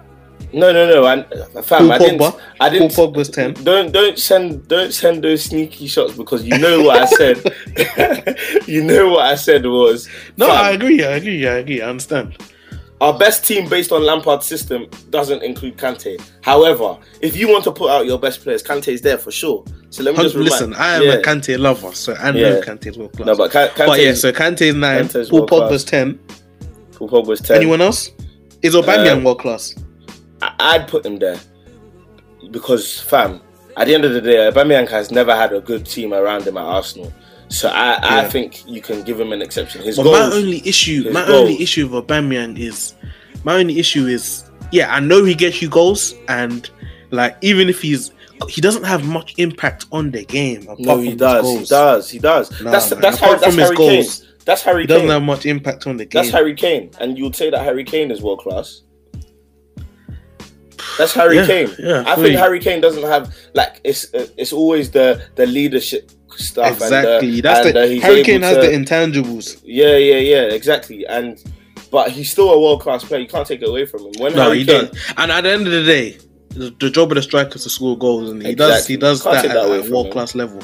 No, 0.53 0.71
no, 0.71 0.87
no. 0.87 1.05
And 1.07 1.25
fam, 1.65 1.87
Paul 1.87 1.91
I 1.91 1.97
didn't. 1.97 2.19
Pogba. 2.19 2.39
I 2.59 2.69
didn't. 2.69 2.93
Paul 2.93 3.11
Pogba's 3.13 3.29
10. 3.29 3.53
Don't 3.63 3.91
don't 3.91 4.17
send 4.19 4.67
don't 4.67 4.93
send 4.93 5.23
those 5.23 5.43
sneaky 5.43 5.87
shots 5.87 6.13
because 6.15 6.43
you 6.45 6.57
know 6.59 6.83
what 6.83 7.01
I 7.01 7.05
said. 7.05 7.37
you 8.67 8.83
know 8.83 9.09
what 9.09 9.25
I 9.25 9.35
said 9.35 9.65
was 9.65 10.07
No, 10.37 10.47
fam, 10.47 10.55
I 10.65 10.71
agree. 10.71 11.03
I 11.03 11.11
agree. 11.17 11.47
I 11.47 11.55
agree. 11.57 11.81
I 11.81 11.89
understand. 11.89 12.37
our 13.01 13.17
best 13.17 13.45
team 13.45 13.67
based 13.67 13.91
on 13.91 14.03
Lampard's 14.03 14.45
system 14.45 14.87
doesn't 15.09 15.43
include 15.43 15.75
Kante. 15.77 16.21
However, 16.41 16.97
if 17.21 17.35
you 17.35 17.49
want 17.49 17.63
to 17.65 17.71
put 17.71 17.89
out 17.89 18.05
your 18.05 18.17
best 18.19 18.41
players, 18.43 18.63
Kante 18.63 18.89
is 18.93 19.01
there 19.01 19.17
for 19.17 19.31
sure. 19.31 19.65
So 19.89 20.03
let 20.03 20.15
me 20.15 20.23
just 20.23 20.35
remind, 20.35 20.51
Listen, 20.51 20.73
I 20.75 20.95
am 20.95 21.03
yeah. 21.03 21.13
a 21.13 21.21
Kante 21.21 21.57
lover, 21.59 21.91
so 21.93 22.13
I 22.15 22.31
know 22.31 22.39
Yeah. 22.39 22.61
Kante 22.61 22.87
is 22.87 22.97
world 22.97 23.11
class. 23.13 23.25
No, 23.27 23.35
but 23.35 23.51
Ka- 23.51 23.67
Kante, 23.75 23.87
but 23.87 23.99
yeah, 23.99 24.13
so 24.13 24.31
Kante 24.31 24.61
is 24.61 24.75
nine. 24.75 25.05
Kante's 25.05 25.29
Paul. 25.29 25.47
Pogba's 25.47 25.83
ten. 25.83 26.17
Paul 26.93 27.09
Pogba's 27.09 27.41
ten. 27.41 27.57
Anyone 27.57 27.81
else? 27.81 28.11
Is 28.61 28.75
Aubameyang 28.75 29.19
Uh, 29.21 29.25
world 29.25 29.39
class? 29.39 29.75
I- 30.59 30.75
I'd 30.75 30.87
put 30.87 31.05
him 31.05 31.19
there 31.19 31.39
because, 32.51 32.99
fam, 32.99 33.41
at 33.77 33.87
the 33.87 33.95
end 33.95 34.05
of 34.05 34.13
the 34.13 34.21
day, 34.21 34.35
Aubameyang 34.51 34.89
has 34.89 35.11
never 35.11 35.35
had 35.35 35.53
a 35.53 35.59
good 35.61 35.85
team 35.85 36.13
around 36.13 36.43
him 36.45 36.57
at 36.57 36.63
Arsenal. 36.63 37.11
So 37.49 37.69
I, 37.69 37.93
I 38.01 38.21
Yeah. 38.21 38.29
think 38.29 38.63
you 38.67 38.81
can 38.81 39.03
give 39.03 39.19
him 39.19 39.31
an 39.31 39.41
exception. 39.41 39.81
His 39.81 39.97
But 39.97 40.03
goals, 40.03 40.17
my 40.31 40.35
only 40.35 40.61
issue, 40.65 41.09
my 41.11 41.25
goals. 41.25 41.39
only 41.41 41.61
issue 41.61 41.87
with 41.87 42.07
Aubameyang 42.07 42.57
is, 42.59 42.93
my 43.43 43.55
only 43.59 43.79
issue 43.79 44.07
is, 44.07 44.43
yeah, 44.71 44.93
I 44.93 44.99
know 44.99 45.23
he 45.23 45.35
gets 45.35 45.61
you 45.61 45.69
goals, 45.69 46.15
and 46.27 46.69
like 47.11 47.37
even 47.41 47.69
if 47.69 47.81
he's, 47.81 48.11
he 48.49 48.59
doesn't 48.59 48.83
have 48.83 49.05
much 49.05 49.33
impact 49.37 49.85
on 49.91 50.11
the 50.11 50.25
game. 50.25 50.67
No, 50.79 50.97
he 50.99 51.13
does, 51.15 51.45
he 51.59 51.65
does, 51.65 52.09
he 52.09 52.19
does. 52.19 52.49
Nah, 52.61 52.71
that's 52.71 52.91
man, 52.91 53.01
that's 53.01 53.17
apart 53.17 53.29
Harry, 53.31 53.41
that's 53.41 53.55
Harry 53.55 53.75
Kane. 53.77 53.95
goals, 54.03 54.25
That's 54.45 54.61
Harry 54.63 54.81
He 54.81 54.87
doesn't 54.87 55.07
have 55.09 55.21
much 55.23 55.45
impact 55.45 55.87
on 55.87 55.95
the 55.97 56.05
game. 56.05 56.21
That's 56.23 56.33
Harry 56.33 56.53
Kane, 56.55 56.89
and 56.99 57.17
you 57.17 57.23
would 57.25 57.35
say 57.35 57.49
that 57.49 57.61
Harry 57.63 57.83
Kane 57.85 58.09
is 58.11 58.21
world 58.21 58.39
class. 58.39 58.81
That's 60.97 61.13
Harry 61.13 61.37
Yeah, 61.37 61.45
Kane. 61.47 61.75
yeah, 61.79 62.03
I 62.05 62.15
for 62.15 62.23
think. 62.23 62.37
Harry 62.37 62.59
Kane 62.59 62.81
doesn't 62.81 63.03
have 63.03 63.35
like 63.53 63.79
it's 63.83 64.13
uh, 64.13 64.27
it's 64.37 64.53
always 64.53 64.91
the 64.91 65.21
the 65.35 65.45
leadership 65.45 66.11
stuff. 66.37 66.73
exactly. 66.73 67.37
And, 67.37 67.45
uh, 67.45 67.53
That's 67.53 67.65
and, 67.67 67.75
the 67.75 67.97
uh, 67.97 68.01
Harry 68.01 68.23
Kane 68.23 68.41
has 68.41 68.55
to- 68.57 68.61
the 68.61 68.67
intangibles. 68.75 69.61
Yeah, 69.63 69.97
yeah, 69.97 70.17
yeah, 70.17 70.41
exactly. 70.53 71.05
And 71.07 71.41
but 71.91 72.09
he's 72.11 72.31
still 72.31 72.51
a 72.51 72.59
world 72.59 72.81
class 72.81 73.03
player. 73.03 73.21
You 73.21 73.27
can't 73.27 73.47
take 73.47 73.61
it 73.61 73.69
away 73.69 73.85
from 73.85 74.01
him. 74.01 74.13
When 74.17 74.33
No, 74.35 74.43
Harry 74.43 74.59
he 74.59 74.65
Kane, 74.65 74.85
does. 74.85 75.13
And 75.17 75.31
at 75.31 75.41
the 75.41 75.51
end 75.51 75.67
of 75.67 75.73
the 75.73 75.83
day, 75.83 76.17
the, 76.49 76.75
the 76.79 76.89
job 76.89 77.11
of 77.11 77.15
the 77.15 77.21
striker 77.21 77.55
is 77.55 77.63
to 77.63 77.69
score 77.69 77.97
goals, 77.97 78.29
and 78.31 78.41
he 78.45 78.55
does. 78.55 78.87
He 78.87 78.97
does 78.97 79.21
Can't 79.23 79.35
that 79.35 79.41
take 79.43 79.51
at 79.51 79.57
a 79.87 79.91
world 79.91 80.11
class 80.11 80.33
level. 80.35 80.59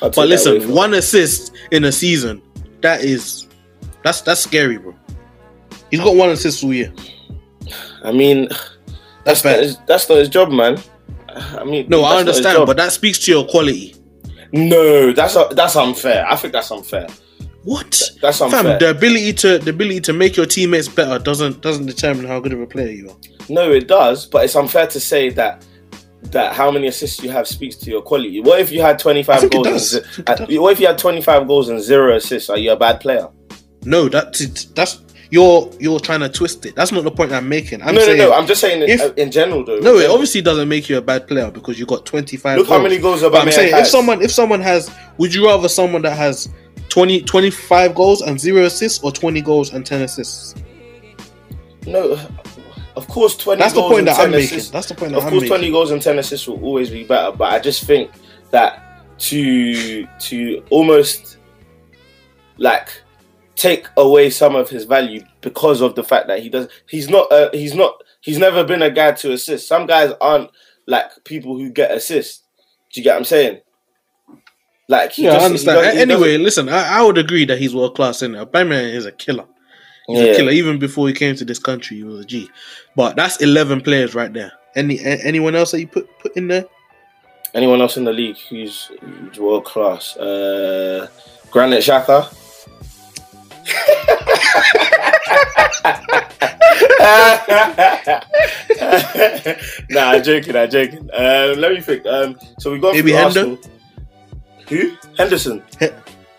can't 0.00 0.14
But 0.14 0.28
listen, 0.28 0.60
from 0.62 0.74
one 0.74 0.94
assist 0.94 1.52
in 1.70 1.84
a 1.84 1.92
season, 1.92 2.40
that 2.80 3.02
is 3.04 3.46
that's 4.02 4.20
that's 4.22 4.40
scary, 4.40 4.78
bro. 4.78 4.94
He's 5.90 6.00
got 6.00 6.16
one 6.16 6.30
assist 6.30 6.64
all 6.64 6.72
year. 6.72 6.92
I 8.02 8.12
mean, 8.12 8.48
That's 9.24 9.42
that's 9.42 9.44
not 9.44 9.58
his, 9.62 9.78
that's 9.86 10.08
not 10.08 10.18
his 10.18 10.28
job, 10.28 10.50
man. 10.50 10.78
I 11.28 11.64
mean, 11.64 11.88
No, 11.88 12.04
I 12.04 12.16
that's 12.16 12.26
not 12.26 12.34
his 12.36 12.46
understand, 12.46 12.66
but 12.66 12.76
that 12.76 12.92
speaks 12.92 13.18
to 13.20 13.30
your 13.30 13.46
quality. 13.46 13.94
no, 14.52 15.12
that's 15.12 15.36
that's 15.54 15.76
unfair. 15.76 16.26
I 16.28 16.36
think 16.36 16.52
that's 16.52 16.70
unfair. 16.70 17.06
What? 17.64 18.10
That's 18.20 18.38
Fam, 18.38 18.52
unfair. 18.52 18.78
the 18.78 18.90
ability 18.90 19.32
to 19.34 19.58
the 19.58 19.70
ability 19.70 20.00
to 20.02 20.12
make 20.12 20.36
your 20.36 20.46
teammates 20.46 20.88
better 20.88 21.18
doesn't 21.22 21.60
doesn't 21.60 21.86
determine 21.86 22.26
how 22.26 22.40
good 22.40 22.52
of 22.52 22.60
a 22.60 22.66
player 22.66 22.90
you 22.90 23.08
are. 23.10 23.16
No, 23.48 23.70
it 23.72 23.86
does, 23.88 24.26
but 24.26 24.44
it's 24.44 24.56
unfair 24.56 24.86
to 24.88 24.98
say 25.00 25.28
that 25.30 25.64
that 26.24 26.54
how 26.54 26.70
many 26.70 26.86
assists 26.88 27.22
you 27.22 27.30
have 27.30 27.46
speaks 27.46 27.76
to 27.76 27.90
your 27.90 28.02
quality. 28.02 28.40
What 28.40 28.60
if 28.60 28.72
you 28.72 28.80
had 28.82 28.98
twenty 28.98 29.20
I 29.20 29.22
five 29.22 29.40
think 29.40 29.54
it 29.54 29.62
goals? 29.64 29.94
And, 29.94 30.04
I 30.28 30.34
think 30.34 30.48
it 30.48 30.52
zi- 30.52 30.58
uh, 30.58 30.62
what 30.62 30.72
if 30.72 30.80
you 30.80 30.86
had 30.88 30.98
twenty 30.98 31.22
five 31.22 31.46
goals 31.46 31.68
and 31.68 31.80
zero 31.80 32.16
assists? 32.16 32.50
Are 32.50 32.58
you 32.58 32.72
a 32.72 32.76
bad 32.76 33.00
player? 33.00 33.28
No, 33.84 34.08
that's 34.08 34.64
that's 34.66 35.00
you're 35.32 35.70
you're 35.80 35.98
trying 35.98 36.20
to 36.20 36.28
twist 36.28 36.66
it. 36.66 36.74
That's 36.76 36.92
not 36.92 37.04
the 37.04 37.10
point 37.10 37.32
I'm 37.32 37.48
making. 37.48 37.80
I'm 37.82 37.94
no, 37.94 38.02
saying 38.02 38.18
no, 38.18 38.28
no. 38.28 38.34
I'm 38.34 38.46
just 38.46 38.60
saying 38.60 38.82
in, 38.82 38.88
if- 38.90 39.00
uh, 39.00 39.14
in 39.14 39.30
general, 39.30 39.64
though. 39.64 39.78
no, 39.78 39.94
it 39.96 40.00
general. 40.00 40.12
obviously 40.12 40.42
doesn't 40.42 40.68
make 40.68 40.88
you 40.90 40.98
a 40.98 41.00
bad 41.00 41.26
player 41.26 41.50
because 41.50 41.78
you 41.80 41.86
got 41.86 42.04
25 42.04 42.58
Look 42.58 42.68
how 42.68 42.78
many 42.82 42.98
goals 42.98 43.22
But 43.22 43.34
I'm 43.34 43.48
Aubameyang 43.48 43.52
saying 43.52 43.74
if 43.76 43.86
someone 43.86 44.20
if 44.22 44.30
someone 44.30 44.60
has, 44.60 44.94
would 45.18 45.32
you 45.34 45.46
rather 45.46 45.68
someone 45.70 46.02
that 46.02 46.16
has 46.16 46.50
20, 46.90 47.22
25 47.22 47.94
goals 47.94 48.20
and 48.20 48.38
zero 48.38 48.64
assists, 48.64 49.02
or 49.02 49.10
20 49.10 49.40
goals 49.40 49.72
and 49.72 49.86
10 49.86 50.02
assists? 50.02 50.54
No, 51.86 52.18
of 52.94 53.08
course, 53.08 53.34
twenty. 53.36 53.60
That's 53.62 53.72
the 53.72 53.80
goals 53.80 53.90
point 53.92 53.98
and 54.00 54.08
that 54.08 54.18
I'm 54.18 54.24
10 54.26 54.30
making. 54.32 54.44
assists- 54.58 54.70
That's 54.70 54.86
the 54.88 54.94
point 54.94 55.14
Of 55.14 55.24
I'm 55.24 55.30
course, 55.30 55.40
making. 55.42 55.48
twenty 55.48 55.70
goals 55.70 55.90
and 55.92 56.02
ten 56.02 56.18
assists 56.18 56.46
will 56.46 56.62
always 56.62 56.90
be 56.90 57.04
better, 57.04 57.34
but 57.34 57.50
I 57.52 57.58
just 57.58 57.84
think 57.84 58.10
that 58.50 59.18
to 59.20 60.06
to 60.20 60.62
almost 60.70 61.38
like 62.58 62.88
take 63.62 63.86
away 63.96 64.28
some 64.30 64.54
of 64.56 64.68
his 64.68 64.84
value 64.84 65.22
because 65.40 65.80
of 65.80 65.94
the 65.94 66.02
fact 66.02 66.26
that 66.28 66.40
he 66.42 66.48
does 66.48 66.66
he's 66.88 67.08
not 67.08 67.30
uh, 67.30 67.48
he's 67.52 67.74
not 67.74 67.92
he's 68.20 68.38
never 68.38 68.64
been 68.64 68.82
a 68.82 68.90
guy 68.90 69.12
to 69.12 69.32
assist. 69.32 69.68
Some 69.68 69.86
guys 69.86 70.12
aren't 70.20 70.50
like 70.86 71.06
people 71.24 71.56
who 71.56 71.70
get 71.70 71.90
assists. 71.92 72.42
Do 72.92 73.00
you 73.00 73.04
get 73.04 73.12
what 73.14 73.18
I'm 73.18 73.24
saying? 73.24 73.60
Like 74.88 75.12
he 75.12 75.24
Yeah, 75.24 75.30
I 75.30 75.32
doesn't- 75.34 75.40
he 75.42 75.46
understand. 75.46 75.76
doesn't- 75.78 75.96
he 75.96 76.02
anyway, 76.02 76.28
doesn't- 76.32 76.42
listen, 76.42 76.68
I, 76.68 76.98
I 76.98 77.02
would 77.02 77.18
agree 77.18 77.44
that 77.46 77.58
he's 77.58 77.74
world 77.74 77.94
class 77.94 78.20
in. 78.22 78.32
Aubameyang 78.32 78.92
is 78.94 79.06
a 79.06 79.12
killer. 79.12 79.46
He's 80.08 80.18
Yeah. 80.18 80.24
a 80.32 80.36
killer. 80.36 80.50
Even 80.52 80.78
before 80.78 81.06
he 81.08 81.14
came 81.14 81.36
to 81.36 81.44
this 81.44 81.58
country, 81.60 81.96
he 81.98 82.02
was 82.04 82.20
a 82.20 82.24
G. 82.24 82.50
But 82.96 83.14
that's 83.16 83.36
eleven 83.40 83.80
players 83.80 84.14
right 84.14 84.32
there. 84.32 84.52
Any 84.74 84.98
anyone 85.04 85.54
else 85.54 85.70
that 85.70 85.80
you 85.80 85.86
put 85.86 86.06
put 86.20 86.36
in 86.36 86.48
there? 86.48 86.66
anyone 87.54 87.82
else 87.82 87.98
in 87.98 88.04
the 88.04 88.12
league 88.14 88.38
who's, 88.48 88.90
who's 89.02 89.38
world 89.38 89.64
class? 89.66 90.16
Uh, 90.16 91.06
Granit 91.50 91.82
Xhaka. 91.84 92.20
nah, 99.90 100.10
I'm 100.12 100.22
joking. 100.22 100.56
I'm 100.56 100.70
joking. 100.70 101.08
Um, 101.12 101.58
let 101.58 101.72
me 101.72 101.80
think. 101.80 102.06
Um, 102.06 102.38
so 102.58 102.72
we 102.72 102.78
got 102.78 102.94
Maybe 102.94 103.12
Hendo? 103.12 103.58
Who? 104.68 104.96
Henderson. 105.18 105.62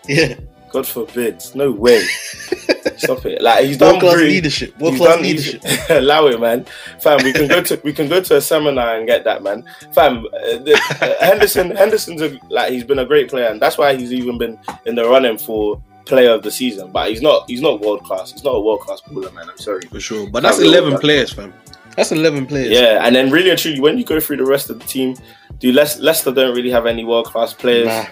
Yeah, 0.06 0.34
God 0.70 0.86
forbid. 0.86 1.42
No 1.54 1.70
way. 1.70 2.02
Stop 2.96 3.24
it. 3.26 3.40
Like 3.42 3.64
he's 3.64 3.78
done 3.78 3.92
world 3.92 4.00
class 4.00 4.14
pretty- 4.14 4.28
leadership. 4.30 4.78
World 4.78 4.96
class 4.96 5.14
done- 5.14 5.22
leadership. 5.22 5.62
Allow 5.90 6.26
it, 6.26 6.40
man. 6.40 6.66
Fam, 7.00 7.22
we 7.24 7.32
can 7.32 7.48
go 7.48 7.62
to 7.62 7.80
we 7.84 7.92
can 7.92 8.08
go 8.08 8.20
to 8.20 8.36
a 8.36 8.40
seminar 8.40 8.96
and 8.96 9.06
get 9.06 9.24
that, 9.24 9.42
man. 9.42 9.64
Fam, 9.92 10.26
uh, 10.26 10.30
the, 10.58 10.80
uh, 11.00 11.24
Henderson 11.24 11.74
Henderson's 11.74 12.22
a, 12.22 12.38
like 12.50 12.72
he's 12.72 12.84
been 12.84 12.98
a 12.98 13.04
great 13.06 13.28
player, 13.30 13.48
and 13.48 13.60
that's 13.60 13.78
why 13.78 13.94
he's 13.96 14.12
even 14.12 14.38
been 14.38 14.58
in 14.86 14.94
the 14.94 15.08
running 15.08 15.38
for 15.38 15.80
player 16.06 16.30
of 16.30 16.42
the 16.42 16.50
season. 16.50 16.90
But 16.92 17.10
he's 17.10 17.22
not 17.22 17.48
he's 17.48 17.60
not 17.60 17.80
world 17.80 18.04
class. 18.04 18.32
He's 18.32 18.44
not 18.44 18.52
a 18.56 18.60
world 18.60 18.80
class 18.80 19.00
baller, 19.02 19.32
man. 19.34 19.48
I'm 19.50 19.58
sorry. 19.58 19.82
For 19.90 20.00
sure. 20.00 20.28
But 20.30 20.42
that's 20.42 20.58
Can't 20.58 20.68
eleven 20.68 20.98
players, 20.98 21.32
fam. 21.32 21.52
That's 21.96 22.12
eleven 22.12 22.46
players. 22.46 22.70
Yeah, 22.70 23.00
and 23.06 23.14
then 23.14 23.30
really 23.30 23.50
and 23.50 23.58
truly, 23.58 23.80
when 23.80 23.98
you 23.98 24.04
go 24.04 24.18
through 24.20 24.38
the 24.38 24.44
rest 24.46 24.68
of 24.70 24.78
the 24.80 24.84
team, 24.86 25.16
do 25.58 25.72
Leic- 25.72 26.00
Leicester 26.00 26.32
don't 26.32 26.54
really 26.54 26.70
have 26.70 26.86
any 26.86 27.04
world 27.04 27.26
class 27.26 27.52
players. 27.54 27.86
Nah. 27.86 28.04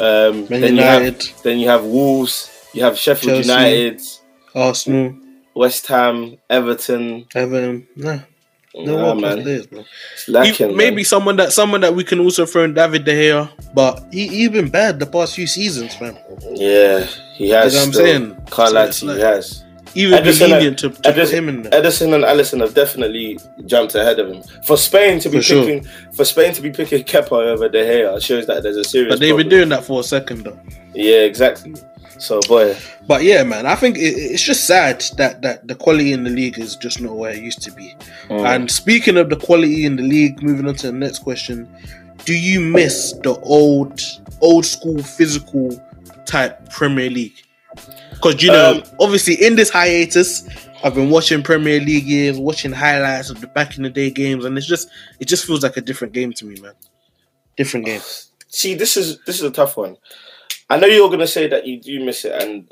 Um, 0.00 0.46
Man 0.48 0.60
then 0.60 0.76
you 0.76 0.82
have 0.82 1.42
then 1.42 1.58
you 1.58 1.68
have 1.68 1.84
Wolves, 1.84 2.50
you 2.72 2.82
have 2.84 2.96
Sheffield 2.96 3.44
Chelsea. 3.44 3.48
United, 3.50 4.00
Arsenal, 4.54 5.14
West 5.54 5.86
Ham, 5.88 6.38
Everton. 6.48 7.26
Everton. 7.34 7.86
Nah, 7.96 8.20
no 8.76 8.96
Nah, 8.96 9.02
world 9.02 9.18
class 9.18 9.34
man. 9.34 9.42
players, 9.42 9.66
bro. 9.66 9.84
Lacking, 10.28 10.76
maybe 10.76 10.96
man. 10.96 11.04
someone 11.04 11.36
that 11.36 11.52
someone 11.52 11.80
that 11.80 11.94
we 11.94 12.04
can 12.04 12.20
also 12.20 12.46
throw 12.46 12.62
in 12.64 12.74
David 12.74 13.04
De 13.04 13.12
Gea, 13.12 13.50
but 13.74 14.06
he 14.12 14.28
he 14.28 14.48
been 14.48 14.68
bad 14.70 15.00
the 15.00 15.06
past 15.06 15.34
few 15.34 15.46
seasons, 15.48 15.94
fam. 15.96 16.16
Yeah, 16.52 17.06
he 17.38 17.48
has. 17.50 17.72
You 17.72 17.78
know 17.80 17.86
what 17.86 17.88
I'm 17.88 17.92
saying? 17.94 18.42
Can't 18.50 18.72
lie 18.74 18.90
to 18.90 19.06
you, 19.06 19.12
he 19.12 19.18
like- 19.22 19.34
has. 19.34 19.64
Even 19.94 20.22
Ederson 20.22 20.50
lenient 20.50 20.78
to, 20.80 20.90
to 20.90 20.94
put 20.96 21.04
Ederson- 21.06 21.30
him 21.32 21.48
in 21.48 21.62
there. 21.62 21.72
Ederson 21.82 22.14
and 22.14 22.22
Alisson 22.22 22.60
have 22.60 22.74
definitely 22.74 23.38
jumped 23.64 23.94
ahead 23.94 24.18
of 24.18 24.28
him. 24.30 24.42
For 24.64 24.76
Spain 24.76 25.18
to 25.20 25.30
be 25.30 25.38
For 25.38 25.42
sure. 25.42 25.64
picking, 25.64 25.88
for 26.12 26.24
Spain 26.26 26.52
to 26.52 26.60
be 26.60 26.70
picking 26.70 27.02
Kepa 27.04 27.32
over 27.32 27.68
De 27.70 27.82
Gea 27.82 28.22
shows 28.22 28.46
that 28.48 28.62
there's 28.62 28.76
a 28.76 28.84
serious. 28.84 29.14
But 29.14 29.20
they've 29.20 29.34
been 29.36 29.48
doing 29.48 29.70
that 29.70 29.84
for 29.84 30.00
a 30.00 30.04
second 30.04 30.44
though. 30.44 30.60
Yeah, 30.94 31.20
exactly. 31.20 31.74
So, 32.18 32.38
boy, 32.46 32.76
But 33.06 33.22
yeah, 33.22 33.42
man, 33.44 33.64
I 33.64 33.76
think 33.76 33.96
it, 33.96 34.00
it's 34.00 34.42
just 34.42 34.66
sad 34.66 35.00
that 35.16 35.40
that 35.42 35.66
the 35.66 35.74
quality 35.74 36.12
in 36.12 36.22
the 36.24 36.30
league 36.30 36.58
is 36.58 36.76
just 36.76 37.00
not 37.00 37.16
where 37.16 37.30
it 37.32 37.42
used 37.42 37.62
to 37.62 37.70
be. 37.72 37.94
mm, 38.28 38.44
And 38.44 38.70
speaking 38.70 39.16
of 39.16 39.30
the 39.30 39.36
quality 39.36 39.86
in 39.86 39.96
the 39.96 40.02
league, 40.02 40.42
moving 40.42 40.68
on 40.68 40.74
to 40.76 40.88
the 40.88 40.92
next 40.92 41.20
question, 41.20 41.66
do 42.26 42.34
you 42.34 42.60
miss 42.60 43.14
the 43.22 43.34
old 43.40 44.00
old 44.42 44.66
school 44.66 45.02
physical 45.02 45.80
type 46.28 46.70
Premier 46.70 47.10
League? 47.10 47.34
Because 48.12 48.42
you 48.42 48.50
know, 48.50 48.76
Um, 48.76 48.82
obviously 49.00 49.34
in 49.34 49.56
this 49.56 49.70
hiatus, 49.70 50.44
I've 50.84 50.94
been 50.94 51.10
watching 51.10 51.42
Premier 51.42 51.80
League 51.80 52.06
games, 52.06 52.38
watching 52.38 52.72
highlights 52.72 53.30
of 53.30 53.40
the 53.40 53.46
back 53.48 53.76
in 53.76 53.82
the 53.82 53.90
day 53.90 54.10
games, 54.10 54.44
and 54.44 54.56
it's 54.56 54.66
just 54.66 54.88
it 55.20 55.26
just 55.28 55.44
feels 55.46 55.62
like 55.62 55.76
a 55.76 55.80
different 55.80 56.12
game 56.14 56.32
to 56.34 56.44
me, 56.46 56.60
man. 56.60 56.74
Different 57.56 57.86
game. 57.86 58.00
see, 58.48 58.74
this 58.74 58.96
is 58.96 59.18
this 59.26 59.36
is 59.36 59.42
a 59.42 59.50
tough 59.50 59.76
one. 59.76 59.96
I 60.70 60.78
know 60.78 60.86
you're 60.86 61.10
gonna 61.10 61.26
say 61.26 61.46
that 61.48 61.66
you 61.66 61.80
do 61.80 62.04
miss 62.04 62.24
it, 62.24 62.32
and 62.42 62.70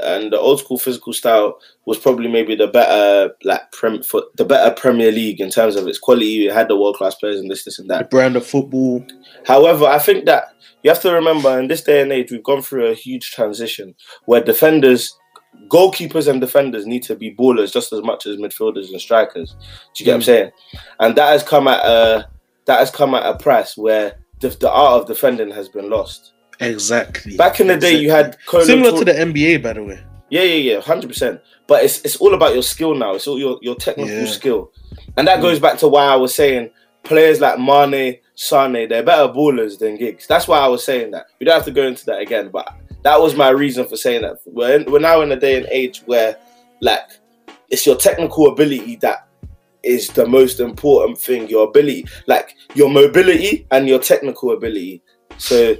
and 0.00 0.32
the 0.32 0.38
old 0.38 0.58
school 0.60 0.78
physical 0.78 1.12
style 1.12 1.58
was 1.84 1.98
probably 1.98 2.28
maybe 2.28 2.54
the 2.54 2.66
better 2.66 3.34
like 3.44 3.70
prem 3.72 4.02
for 4.02 4.24
the 4.36 4.44
better 4.44 4.74
Premier 4.74 5.12
League 5.12 5.40
in 5.40 5.50
terms 5.50 5.76
of 5.76 5.86
its 5.86 5.98
quality. 5.98 6.46
It 6.46 6.52
had 6.54 6.68
the 6.68 6.76
world 6.76 6.96
class 6.96 7.14
players 7.14 7.38
and 7.40 7.50
this, 7.50 7.64
this, 7.64 7.78
and 7.78 7.88
The 7.88 7.94
that. 7.98 8.10
brand 8.10 8.36
of 8.36 8.46
football. 8.46 9.04
However, 9.46 9.84
I 9.86 9.98
think 9.98 10.24
that 10.26 10.48
you 10.86 10.90
have 10.92 11.02
to 11.02 11.12
remember 11.12 11.58
in 11.58 11.68
this 11.68 11.82
day 11.82 12.00
and 12.00 12.12
age, 12.12 12.30
we've 12.30 12.42
gone 12.42 12.62
through 12.62 12.86
a 12.86 12.94
huge 12.94 13.32
transition 13.32 13.94
where 14.24 14.40
defenders, 14.40 15.12
goalkeepers, 15.68 16.28
and 16.28 16.40
defenders 16.40 16.86
need 16.86 17.02
to 17.04 17.14
be 17.16 17.34
ballers 17.34 17.72
just 17.72 17.92
as 17.92 18.02
much 18.02 18.26
as 18.26 18.36
midfielders 18.36 18.90
and 18.90 19.00
strikers. 19.00 19.56
Do 19.94 20.02
you 20.02 20.04
get 20.04 20.12
what 20.12 20.14
I'm 20.16 20.20
Mm. 20.20 20.24
saying? 20.24 20.50
And 21.00 21.16
that 21.16 21.28
has 21.28 21.42
come 21.42 21.68
at 21.68 21.84
a 21.84 22.28
that 22.66 22.80
has 22.80 22.90
come 22.90 23.14
at 23.14 23.24
a 23.24 23.38
price 23.38 23.76
where 23.76 24.16
the, 24.40 24.48
the 24.48 24.70
art 24.70 25.00
of 25.02 25.06
defending 25.06 25.50
has 25.52 25.68
been 25.68 25.88
lost. 25.88 26.32
Exactly. 26.60 27.36
Back 27.36 27.60
in 27.60 27.68
the 27.68 27.76
day, 27.76 27.94
you 27.96 28.10
had 28.10 28.36
Kolo 28.46 28.64
similar 28.64 28.90
Toure- 28.92 28.98
to 29.00 29.04
the 29.04 29.12
NBA, 29.12 29.62
by 29.62 29.72
the 29.74 29.84
way. 29.84 30.00
yeah, 30.30 30.42
yeah, 30.42 30.72
yeah, 30.74 30.80
hundred 30.80 31.08
percent. 31.08 31.40
But 31.68 31.84
it's 31.84 32.00
it's 32.02 32.16
all 32.16 32.34
about 32.34 32.54
your 32.54 32.62
skill 32.62 32.94
now. 32.94 33.14
It's 33.14 33.26
all 33.26 33.38
your 33.38 33.58
your 33.62 33.74
technical 33.76 34.12
Yeah. 34.14 34.26
skill, 34.26 34.72
and 35.16 35.26
that 35.28 35.40
goes 35.42 35.58
back 35.60 35.78
to 35.78 35.88
why 35.88 36.04
I 36.06 36.16
was 36.16 36.34
saying 36.34 36.70
players 37.04 37.40
like 37.40 37.58
Mane, 37.58 38.18
Sane, 38.36 38.88
they're 38.88 39.02
better 39.02 39.32
ballers 39.32 39.78
than 39.78 39.96
Giggs. 39.96 40.26
That's 40.26 40.46
why 40.46 40.58
I 40.58 40.68
was 40.68 40.84
saying 40.84 41.10
that. 41.12 41.26
We 41.40 41.46
don't 41.46 41.54
have 41.56 41.64
to 41.64 41.70
go 41.72 41.86
into 41.86 42.04
that 42.06 42.20
again, 42.20 42.50
but 42.50 42.68
that 43.02 43.20
was 43.20 43.34
my 43.34 43.48
reason 43.48 43.86
for 43.88 43.96
saying 43.96 44.22
that. 44.22 44.38
We're 44.44 44.76
in, 44.80 44.90
we're 44.92 44.98
now 45.00 45.22
in 45.22 45.32
a 45.32 45.40
day 45.40 45.56
and 45.56 45.66
age 45.70 46.02
where 46.06 46.36
like 46.80 47.00
it's 47.70 47.86
your 47.86 47.96
technical 47.96 48.48
ability 48.48 48.96
that 48.96 49.26
is 49.82 50.08
the 50.10 50.26
most 50.26 50.60
important 50.60 51.18
thing. 51.18 51.48
Your 51.48 51.66
ability, 51.68 52.06
like 52.26 52.54
your 52.74 52.90
mobility 52.90 53.66
and 53.70 53.88
your 53.88 53.98
technical 54.00 54.52
ability. 54.52 55.02
So 55.38 55.76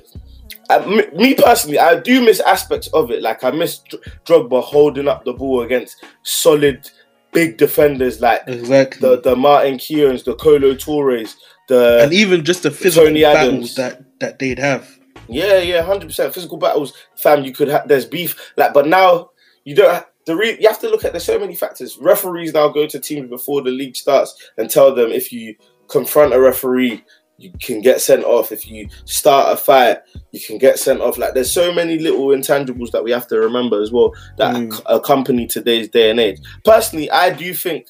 m- 0.70 1.16
me 1.16 1.34
personally, 1.34 1.78
I 1.78 2.00
do 2.00 2.24
miss 2.24 2.40
aspects 2.40 2.88
of 2.94 3.10
it. 3.10 3.22
Like 3.22 3.44
I 3.44 3.50
miss 3.50 3.78
Dr- 3.80 4.02
Drogba 4.24 4.62
holding 4.62 5.08
up 5.08 5.24
the 5.26 5.32
ball 5.34 5.60
against 5.62 6.02
solid, 6.22 6.88
big 7.32 7.58
defenders 7.58 8.20
like 8.20 8.42
Exactly. 8.46 9.00
the 9.10 9.20
the 9.20 9.36
Martin 9.36 9.76
Keown's, 9.78 10.22
the 10.22 10.34
Kolo 10.36 10.74
Toure's, 10.74 11.36
the 11.68 12.02
and 12.02 12.12
even 12.12 12.44
just 12.44 12.62
the 12.62 12.70
physical 12.70 13.06
Tony 13.08 13.22
battles 13.22 13.74
that 13.76 14.02
that 14.20 14.38
they'd 14.38 14.58
have. 14.58 14.88
yeah, 15.28 15.58
yeah, 15.58 15.82
hundred 15.82 16.06
percent 16.08 16.32
physical 16.34 16.58
battles. 16.58 16.92
Fam, 17.16 17.44
you 17.44 17.52
could 17.52 17.68
have. 17.68 17.88
There's 17.88 18.04
beef. 18.06 18.52
Like, 18.56 18.72
but 18.72 18.86
now 18.86 19.30
you 19.64 19.74
don't. 19.74 20.04
The 20.26 20.36
re- 20.36 20.56
you 20.60 20.68
have 20.68 20.80
to 20.80 20.88
look 20.88 21.04
at. 21.04 21.12
There's 21.12 21.24
so 21.24 21.38
many 21.38 21.54
factors. 21.54 21.96
Referees 22.00 22.52
now 22.52 22.68
go 22.68 22.86
to 22.86 22.98
teams 22.98 23.28
before 23.28 23.62
the 23.62 23.70
league 23.70 23.94
starts 23.96 24.34
and 24.58 24.68
tell 24.68 24.94
them 24.94 25.10
if 25.10 25.32
you 25.32 25.54
confront 25.88 26.34
a 26.34 26.40
referee, 26.40 27.04
you 27.38 27.52
can 27.62 27.80
get 27.80 28.00
sent 28.00 28.24
off. 28.24 28.50
If 28.50 28.68
you 28.68 28.88
start 29.04 29.52
a 29.52 29.56
fight, 29.56 29.98
you 30.32 30.40
can 30.40 30.58
get 30.58 30.80
sent 30.80 31.00
off. 31.00 31.16
Like, 31.16 31.34
there's 31.34 31.52
so 31.52 31.72
many 31.72 31.98
little 32.00 32.26
intangibles 32.28 32.90
that 32.90 33.04
we 33.04 33.12
have 33.12 33.28
to 33.28 33.38
remember 33.38 33.80
as 33.80 33.92
well 33.92 34.12
that 34.38 34.54
Mm. 34.56 34.72
ac- 34.72 34.82
accompany 34.86 35.46
today's 35.46 35.88
day 35.88 36.10
and 36.10 36.18
age. 36.18 36.38
Personally, 36.64 37.08
I 37.10 37.30
do 37.30 37.54
think 37.54 37.86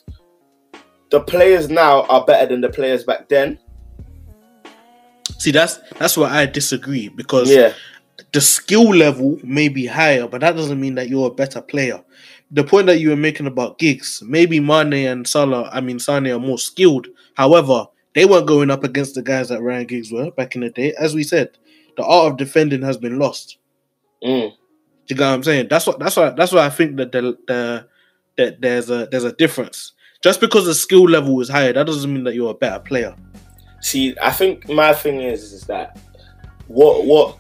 the 1.11 1.21
players 1.21 1.71
now 1.71 2.03
are 2.03 2.25
better 2.27 2.47
than 2.49 2.61
the 2.61 2.69
players 2.69 3.05
back 3.05 3.29
then. 3.31 3.59
See, 5.39 5.51
that's 5.51 5.79
that's 5.99 6.17
where 6.17 6.31
I 6.31 6.47
disagree 6.47 7.09
because 7.09 7.51
Yeah, 7.51 7.73
the 8.33 8.41
skill 8.41 8.95
level 8.95 9.39
may 9.43 9.69
be 9.69 9.87
higher, 9.87 10.27
but 10.29 10.41
that 10.41 10.57
doesn't 10.57 10.81
mean 10.81 10.95
that 10.97 11.09
you're 11.09 11.29
a 11.29 11.35
better 11.35 11.61
player. 11.61 12.03
The 12.51 12.65
point 12.65 12.87
that 12.87 13.01
you 13.01 13.11
were 13.11 13.17
making 13.17 13.47
about 13.47 13.79
Giggs, 13.79 14.23
maybe 14.25 14.61
Mane 14.61 15.07
and 15.07 15.27
Salah, 15.27 15.69
I 15.73 15.81
mean 15.81 15.99
Sane 15.99 16.29
are 16.29 16.39
more 16.39 16.59
skilled. 16.59 17.09
However, 17.35 17.87
they 18.15 18.25
weren't 18.25 18.47
going 18.47 18.71
up 18.71 18.85
against 18.85 19.15
the 19.15 19.23
guys 19.23 19.49
that 19.49 19.63
Ryan 19.63 19.87
Giggs 19.87 20.13
were 20.13 20.31
back 20.31 20.55
in 20.55 20.63
the 20.63 20.71
day. 20.71 20.95
As 20.99 21.15
we 21.15 21.23
said, 21.23 21.51
the 21.97 22.05
art 22.05 22.33
of 22.33 22.39
defending 22.39 22.83
has 22.83 22.97
been 22.97 23.19
lost. 23.19 23.59
Mm. 24.23 24.51
Do 24.51 25.15
you 25.15 25.17
get 25.17 25.27
what 25.27 25.35
I'm 25.35 25.43
saying? 25.43 25.69
That's 25.69 25.87
what 25.87 25.99
that's 25.99 26.17
why 26.17 26.31
that's 26.31 26.53
why 26.53 26.67
I 26.67 26.71
think 26.71 26.97
that 26.97 27.13
the 27.13 27.37
the 27.47 27.87
that 28.37 28.61
there's 28.61 28.91
a 28.91 29.07
there's 29.11 29.25
a 29.25 29.33
difference. 29.33 29.93
Just 30.23 30.41
because 30.41 30.65
the 30.65 30.75
skill 30.75 31.05
level 31.05 31.41
is 31.41 31.49
higher, 31.49 31.73
that 31.73 31.87
doesn't 31.87 32.13
mean 32.13 32.25
that 32.25 32.35
you're 32.35 32.51
a 32.51 32.55
better 32.55 32.81
player. 32.81 33.15
See, 33.87 34.17
I 34.21 34.33
think 34.33 34.69
my 34.69 34.93
thing 34.93 35.21
is 35.21 35.53
is 35.53 35.63
that 35.67 35.97
what 36.67 37.07
what 37.07 37.39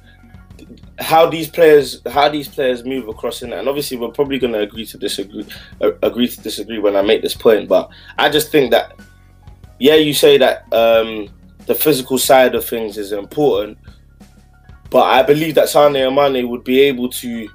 how 1.01 1.29
these 1.29 1.49
players 1.49 2.01
how 2.09 2.29
these 2.29 2.47
players 2.47 2.85
move 2.85 3.09
across 3.09 3.43
in 3.43 3.53
it, 3.53 3.59
and 3.59 3.69
obviously 3.69 3.97
we're 3.97 4.13
probably 4.13 4.39
going 4.39 4.53
to 4.53 4.61
agree 4.61 4.87
to 4.87 4.97
disagree 4.97 5.45
uh, 5.81 5.91
agree 6.05 6.29
to 6.29 6.41
disagree 6.41 6.79
when 6.79 6.95
I 6.95 7.03
make 7.03 7.21
this 7.21 7.35
point, 7.35 7.69
but 7.69 7.91
I 8.17 8.29
just 8.29 8.53
think 8.53 8.71
that 8.71 8.97
yeah, 9.81 9.97
you 9.97 10.15
say 10.15 10.39
that 10.39 10.73
um, 10.73 11.29
the 11.67 11.75
physical 11.75 12.17
side 12.17 12.55
of 12.55 12.65
things 12.65 12.97
is 12.97 13.11
important, 13.11 13.77
but 14.89 15.03
I 15.03 15.25
believe 15.25 15.57
that 15.57 15.69
Sane 15.69 15.97
and 15.97 16.15
Mane 16.15 16.49
would 16.49 16.63
be 16.63 16.81
able 16.83 17.09
to 17.09 17.49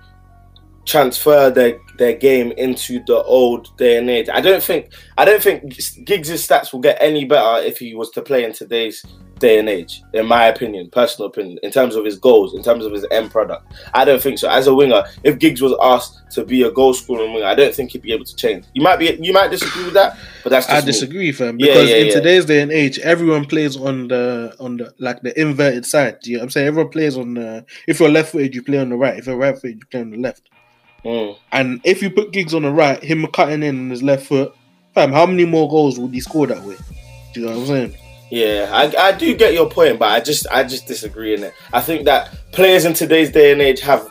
transfer 0.84 1.50
their 1.50 1.80
their 2.02 2.14
game 2.14 2.52
into 2.54 3.00
the 3.06 3.22
old 3.24 3.78
day 3.78 3.96
and 3.98 4.10
age. 4.10 4.28
I 4.28 4.42
don't 4.42 4.64
think 4.64 4.92
I 5.20 5.24
don't 5.24 5.42
think 5.42 5.62
Giggs' 6.04 6.46
stats 6.46 6.74
will 6.74 6.80
get 6.80 6.98
any 7.00 7.26
better 7.26 7.64
if 7.64 7.78
he 7.78 7.94
was 7.94 8.10
to 8.12 8.24
play 8.24 8.44
in 8.44 8.54
today's 8.54 9.06
day 9.38 9.60
and 9.60 9.70
age, 9.70 10.02
in 10.14 10.26
my 10.26 10.46
opinion, 10.46 10.90
personal 10.92 11.28
opinion, 11.30 11.60
in 11.62 11.72
terms 11.72 11.96
of 11.96 12.04
his 12.06 12.18
goals, 12.18 12.54
in 12.56 12.64
terms 12.64 12.86
of 12.86 12.92
his 12.92 13.06
end 13.12 13.30
product. 13.32 13.72
I 13.94 14.04
don't 14.06 14.22
think 14.22 14.40
so. 14.40 14.50
As 14.50 14.66
a 14.68 14.74
winger, 14.74 15.04
if 15.24 15.38
Giggs 15.38 15.62
was 15.62 15.76
asked 15.82 16.22
to 16.32 16.44
be 16.44 16.64
a 16.64 16.72
goal 16.72 16.94
scoring 16.96 17.34
winger, 17.34 17.46
I 17.46 17.54
don't 17.54 17.74
think 17.74 17.92
he'd 17.92 18.02
be 18.02 18.14
able 18.14 18.26
to 18.26 18.36
change. 18.36 18.66
You 18.74 18.82
might 18.82 18.98
be 18.98 19.16
you 19.22 19.32
might 19.32 19.52
disagree 19.52 19.84
with 19.86 19.94
that, 19.94 20.18
but 20.44 20.50
that's 20.50 20.68
I 20.70 20.74
just 20.76 20.86
me. 20.88 20.92
disagree, 20.94 21.32
fam. 21.32 21.60
Yeah, 21.60 21.68
Because 21.74 21.90
yeah, 21.90 21.96
in 21.98 22.08
yeah. 22.08 22.14
today's 22.14 22.46
day 22.46 22.62
and 22.62 22.72
age, 22.72 22.98
everyone 22.98 23.46
plays 23.46 23.78
on 23.78 24.08
the 24.08 24.56
on 24.60 24.78
the 24.78 24.92
like 24.98 25.22
the 25.22 25.40
inverted 25.40 25.86
side. 25.86 26.20
Do 26.22 26.32
you 26.32 26.38
know 26.38 26.42
what 26.42 26.46
I'm 26.46 26.50
saying? 26.52 26.68
Everyone 26.68 26.92
plays 26.92 27.16
on 27.16 27.36
the 27.36 27.64
if 27.88 28.00
you're 28.00 28.10
left 28.10 28.32
footed, 28.32 28.56
you 28.56 28.64
play 28.64 28.80
on 28.80 28.90
the 28.90 28.96
right. 28.98 29.20
If 29.20 29.28
you're 29.28 29.38
right 29.38 29.54
footed, 29.56 29.78
you 29.82 29.86
play 29.92 30.02
on 30.02 30.10
the 30.10 30.18
left. 30.18 30.50
Mm. 31.04 31.38
And 31.52 31.82
if 31.84 32.02
you 32.02 32.10
put 32.10 32.32
Giggs 32.32 32.54
on 32.54 32.64
the 32.64 32.72
right, 32.72 33.04
him 33.04 33.26
cutting 33.28 33.64
in 33.64 33.80
on 33.80 33.90
his 33.90 34.04
left 34.04 34.28
foot, 34.28 34.56
fam, 34.94 35.12
how 35.12 35.26
many 35.26 35.46
more 35.46 35.70
goals 35.70 36.00
would 36.00 36.14
he 36.14 36.20
score 36.20 36.48
that 36.48 36.62
way? 36.64 36.78
Do 37.34 37.40
you 37.40 37.46
know 37.46 37.54
what 37.54 37.62
I'm 37.62 37.68
saying? 37.68 37.98
Yeah, 38.30 38.70
I, 38.72 39.10
I 39.10 39.12
do 39.12 39.36
get 39.36 39.54
your 39.54 39.70
point, 39.70 40.00
but 40.00 40.10
I 40.10 40.22
just 40.22 40.48
I 40.52 40.64
just 40.64 40.88
disagree 40.88 41.34
in 41.34 41.44
it. 41.44 41.54
I 41.74 41.82
think 41.82 42.06
that 42.06 42.34
players 42.54 42.86
in 42.86 42.94
today's 42.94 43.30
day 43.30 43.52
and 43.52 43.62
age 43.62 43.82
have 43.82 44.10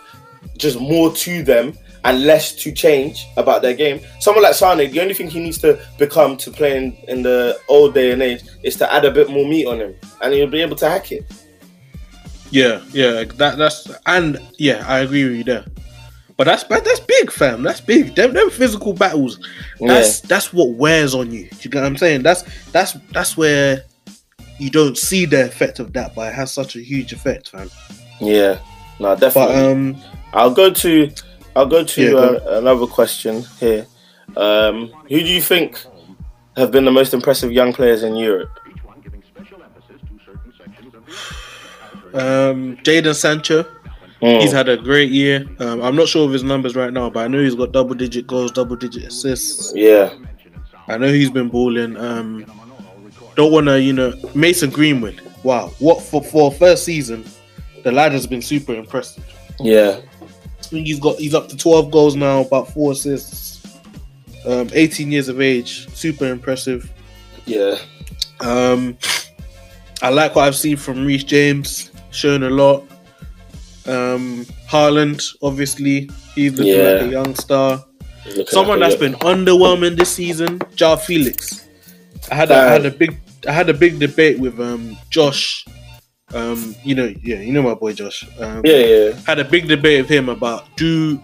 just 0.59 0.79
more 0.79 1.11
to 1.11 1.43
them 1.43 1.73
and 2.05 2.25
less 2.25 2.55
to 2.57 2.73
change 2.73 3.27
about 3.37 3.63
their 3.63 3.75
game. 3.75 4.01
Someone 4.21 4.45
like 4.45 4.55
Sane, 4.55 4.91
the 4.91 5.01
only 5.01 5.15
thing 5.15 5.29
he 5.29 5.41
needs 5.41 5.59
to 5.59 5.81
become 5.99 6.37
to 6.39 6.51
play 6.51 6.77
in, 6.77 6.93
in 7.09 7.23
the 7.23 7.59
old 7.69 7.95
day 7.95 8.13
and 8.13 8.23
age 8.23 8.43
is 8.63 8.77
to 8.77 8.93
add 8.93 9.05
a 9.05 9.11
bit 9.11 9.31
more 9.31 9.47
meat 9.47 9.67
on 9.67 9.79
him, 9.79 9.95
and 10.23 10.35
he'll 10.35 10.47
be 10.47 10.61
able 10.61 10.77
to 10.77 10.89
hack 10.89 11.13
it. 11.13 11.25
Yeah, 12.51 12.83
yeah, 12.91 13.25
that 13.25 13.57
that's 13.57 13.91
and 14.07 14.39
yeah, 14.59 14.85
I 14.87 15.01
agree 15.01 15.25
with 15.25 15.37
you 15.37 15.45
there. 15.45 15.65
But 16.41 16.45
that's 16.47 16.65
that's 16.65 17.01
big, 17.01 17.31
fam. 17.31 17.63
That's 17.63 17.83
big. 17.83 18.15
Them, 18.15 18.33
them 18.33 18.49
physical 18.49 18.95
battles. 18.95 19.47
That's 19.79 20.23
that's 20.23 20.55
what 20.55 20.71
wears 20.71 21.15
on 21.15 21.31
you. 21.31 21.51
Do 21.51 21.57
you 21.61 21.69
get 21.69 21.83
what 21.83 21.89
I'm 21.89 21.99
saying? 21.99 22.23
That's 22.23 22.45
that's 22.73 22.95
that's 23.13 23.37
where 23.37 23.83
you 24.59 24.71
don't 24.71 24.97
see 24.97 25.27
the 25.27 25.45
effect 25.45 25.81
of 25.81 25.93
that, 25.93 26.15
but 26.15 26.33
it 26.33 26.35
has 26.35 26.51
such 26.51 26.77
a 26.77 26.81
huge 26.81 27.13
effect, 27.13 27.51
fam. 27.51 27.71
Yeah, 28.23 28.59
no, 28.99 29.15
But 29.17 29.37
um, 29.37 29.99
I'll 30.33 30.55
go 30.55 30.71
to 30.71 31.11
I'll 31.55 31.67
go 31.67 31.85
to 31.85 32.03
Yeah, 32.03 32.11
go 32.13 32.37
uh, 32.37 32.59
another 32.59 32.87
question 32.87 33.43
here. 33.59 33.87
Um, 34.35 34.87
who 35.11 35.21
do 35.21 35.27
you 35.27 35.43
think 35.43 35.85
have 36.57 36.71
been 36.71 36.87
the 36.87 36.91
most 36.91 37.13
impressive 37.13 37.53
young 37.53 37.75
players 37.75 38.03
in 38.03 38.17
Europe? 38.17 38.59
um, 42.15 42.79
Jadon 42.79 43.15
Sancho, 43.15 43.67
Mm. 44.21 44.41
he's 44.43 44.53
had 44.53 44.69
a 44.69 44.77
great 44.77 45.11
year. 45.11 45.47
Um, 45.61 45.81
I'm 45.83 45.97
not 45.97 46.09
sure 46.09 46.27
of 46.27 46.33
his 46.33 46.43
numbers 46.43 46.77
right 46.77 46.93
now, 46.93 47.09
but 47.09 47.25
I 47.25 47.29
know 47.29 47.43
he's 47.43 47.55
got 47.55 47.73
double 47.73 47.95
digit 47.95 48.27
goals, 48.27 48.53
double 48.53 48.77
digit 48.77 49.05
assists. 49.05 49.73
yeah, 49.75 50.13
I 50.89 50.99
know 50.99 51.09
he's 51.09 51.31
been 51.31 51.49
balling. 51.49 51.97
Um, 51.97 52.45
don't 53.37 53.53
want 53.53 53.67
to, 53.69 53.81
you 53.81 53.93
know, 53.93 54.13
Mason 54.35 54.69
Greenwood. 54.71 55.21
Wow, 55.43 55.69
what 55.79 56.03
for 56.03 56.23
for 56.23 56.53
first 56.53 56.85
season, 56.85 57.25
the 57.83 57.93
lad 57.93 58.13
has 58.13 58.27
been 58.27 58.43
super 58.43 58.75
impressive. 58.75 59.25
yeah, 59.59 60.01
I 60.21 60.63
think 60.65 60.87
he's 60.87 61.01
got 61.01 61.17
he's 61.17 61.35
up 61.35 61.49
to 61.49 61.57
12 61.57 61.91
goals 61.91 62.15
now, 62.17 62.41
about 62.43 62.69
four 62.75 62.93
assists. 62.93 63.79
Um, 64.47 64.69
18 64.73 65.13
years 65.13 65.29
of 65.29 65.41
age, 65.41 65.89
super 65.95 66.27
impressive. 66.27 66.91
yeah, 67.47 67.77
Um, 68.41 68.97
I 70.03 70.09
like 70.09 70.35
what 70.35 70.45
I've 70.47 70.57
seen 70.57 70.77
from 70.79 71.05
Reece 71.05 71.25
James, 71.25 71.91
showing 72.11 72.43
a 72.43 72.49
lot. 72.51 72.85
Um, 73.87 74.45
Haaland, 74.69 75.25
obviously, 75.43 76.11
he's 76.35 76.53
looking 76.55 76.75
Yeah. 76.75 76.91
like 76.93 77.03
a 77.03 77.09
young 77.09 77.35
star. 77.35 77.85
Looking 78.27 78.47
Someone 78.47 78.81
like 78.81 78.91
that's 78.91 79.03
a- 79.03 79.05
been 79.09 79.15
underwhelming 79.21 79.97
this 79.97 80.11
season, 80.11 80.61
Joao 80.77 80.97
Felix. 80.97 81.67
I 82.31 82.35
had 82.35 82.51
a, 82.51 82.55
I 82.55 82.69
had 82.73 82.87
a 82.87 82.91
big 82.91 83.17
I 83.49 83.53
had 83.53 83.71
a 83.71 83.75
big 83.75 83.99
debate 83.99 84.39
with 84.39 84.61
um 84.61 84.97
Josh. 85.09 85.65
Um, 86.35 86.77
you 86.85 86.95
know, 86.95 87.13
yeah, 87.25 87.41
you 87.41 87.53
know 87.53 87.63
my 87.63 87.75
boy 87.75 87.93
Josh. 87.95 88.25
Um, 88.39 88.61
Yeah, 88.65 88.77
yeah, 88.77 89.13
had 89.27 89.39
a 89.39 89.45
big 89.45 89.67
debate 89.67 90.03
with 90.03 90.11
him 90.11 90.29
about 90.29 90.67
do 90.77 91.19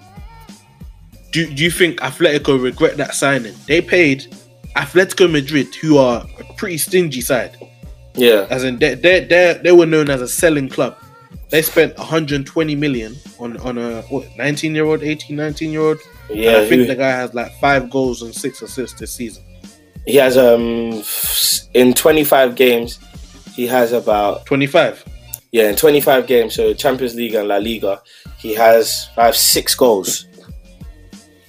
do 1.32 1.46
do 1.52 1.62
you 1.62 1.70
think 1.70 2.00
Atletico 2.00 2.60
regret 2.60 2.96
that 2.96 3.14
signing? 3.14 3.54
They 3.68 3.80
paid 3.82 4.26
Atletico 4.74 5.30
Madrid, 5.30 5.74
who 5.74 5.98
are 5.98 6.24
a 6.40 6.52
pretty 6.54 6.78
stingy 6.78 7.20
side, 7.20 7.56
yeah, 8.14 8.46
as 8.50 8.64
in 8.64 8.78
they 8.78 8.94
they 8.94 9.20
they 9.20 9.60
they 9.62 9.72
were 9.72 9.86
known 9.86 10.08
as 10.10 10.22
a 10.22 10.28
selling 10.28 10.68
club. 10.68 10.96
They 11.48 11.62
spent 11.62 11.96
120 11.96 12.74
million 12.74 13.14
on 13.38 13.56
on 13.58 13.78
a 13.78 14.02
what 14.02 14.26
19 14.36 14.74
year 14.74 14.84
old, 14.84 15.02
18, 15.02 15.36
19 15.36 15.70
year 15.70 15.80
old. 15.80 15.98
yeah. 16.28 16.50
and 16.50 16.56
I 16.58 16.68
think 16.68 16.80
who- 16.82 16.86
the 16.86 16.96
guy 16.96 17.10
has 17.10 17.32
like 17.34 17.52
five 17.60 17.88
goals 17.90 18.22
and 18.22 18.34
six 18.34 18.62
assists 18.62 18.98
this 18.98 19.12
season. 19.14 19.44
he 20.06 20.16
has 20.16 20.36
um 20.36 21.02
in 21.74 21.92
25 21.94 22.54
games, 22.56 22.98
he 23.54 23.66
has 23.66 23.92
about 23.92 24.44
25. 24.46 25.04
yeah 25.52 25.68
in 25.68 25.76
25 25.76 26.26
games. 26.26 26.54
So 26.54 26.74
Champions 26.74 27.14
League 27.14 27.34
and 27.34 27.46
La 27.48 27.56
Liga, 27.58 28.02
he 28.38 28.52
has 28.54 29.08
I 29.16 29.26
have 29.26 29.36
six 29.36 29.74
goals, 29.76 30.26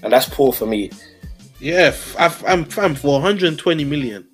and 0.04 0.14
that's 0.14 0.30
poor 0.30 0.54
for 0.54 0.68
me. 0.68 0.92
Yeah, 1.60 1.96
I'm 2.20 2.66
fam 2.66 2.94
for 2.94 3.14
120 3.20 3.84
million. 3.84 4.27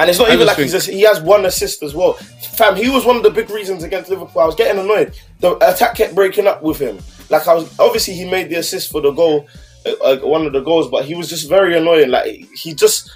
And 0.00 0.10
it's 0.10 0.18
not 0.18 0.30
I 0.30 0.34
even 0.34 0.46
like 0.46 0.56
he's 0.56 0.74
a, 0.74 0.92
he 0.92 1.02
has 1.02 1.20
one 1.20 1.44
assist 1.46 1.82
as 1.82 1.94
well. 1.94 2.14
Fam, 2.14 2.76
he 2.76 2.88
was 2.88 3.04
one 3.04 3.16
of 3.16 3.22
the 3.22 3.30
big 3.30 3.50
reasons 3.50 3.82
against 3.82 4.10
Liverpool. 4.10 4.40
I 4.42 4.46
was 4.46 4.54
getting 4.54 4.80
annoyed. 4.80 5.18
The 5.40 5.56
attack 5.66 5.94
kept 5.96 6.14
breaking 6.14 6.46
up 6.46 6.62
with 6.62 6.78
him. 6.78 6.98
Like 7.30 7.46
I 7.48 7.54
was 7.54 7.78
obviously 7.78 8.14
he 8.14 8.24
made 8.28 8.48
the 8.50 8.56
assist 8.56 8.90
for 8.90 9.00
the 9.00 9.10
goal, 9.12 9.46
uh, 9.86 9.90
uh, 10.04 10.16
one 10.20 10.46
of 10.46 10.52
the 10.52 10.60
goals, 10.60 10.88
but 10.90 11.04
he 11.04 11.14
was 11.14 11.28
just 11.28 11.48
very 11.48 11.76
annoying. 11.76 12.10
Like 12.10 12.26
he 12.54 12.74
just 12.74 13.10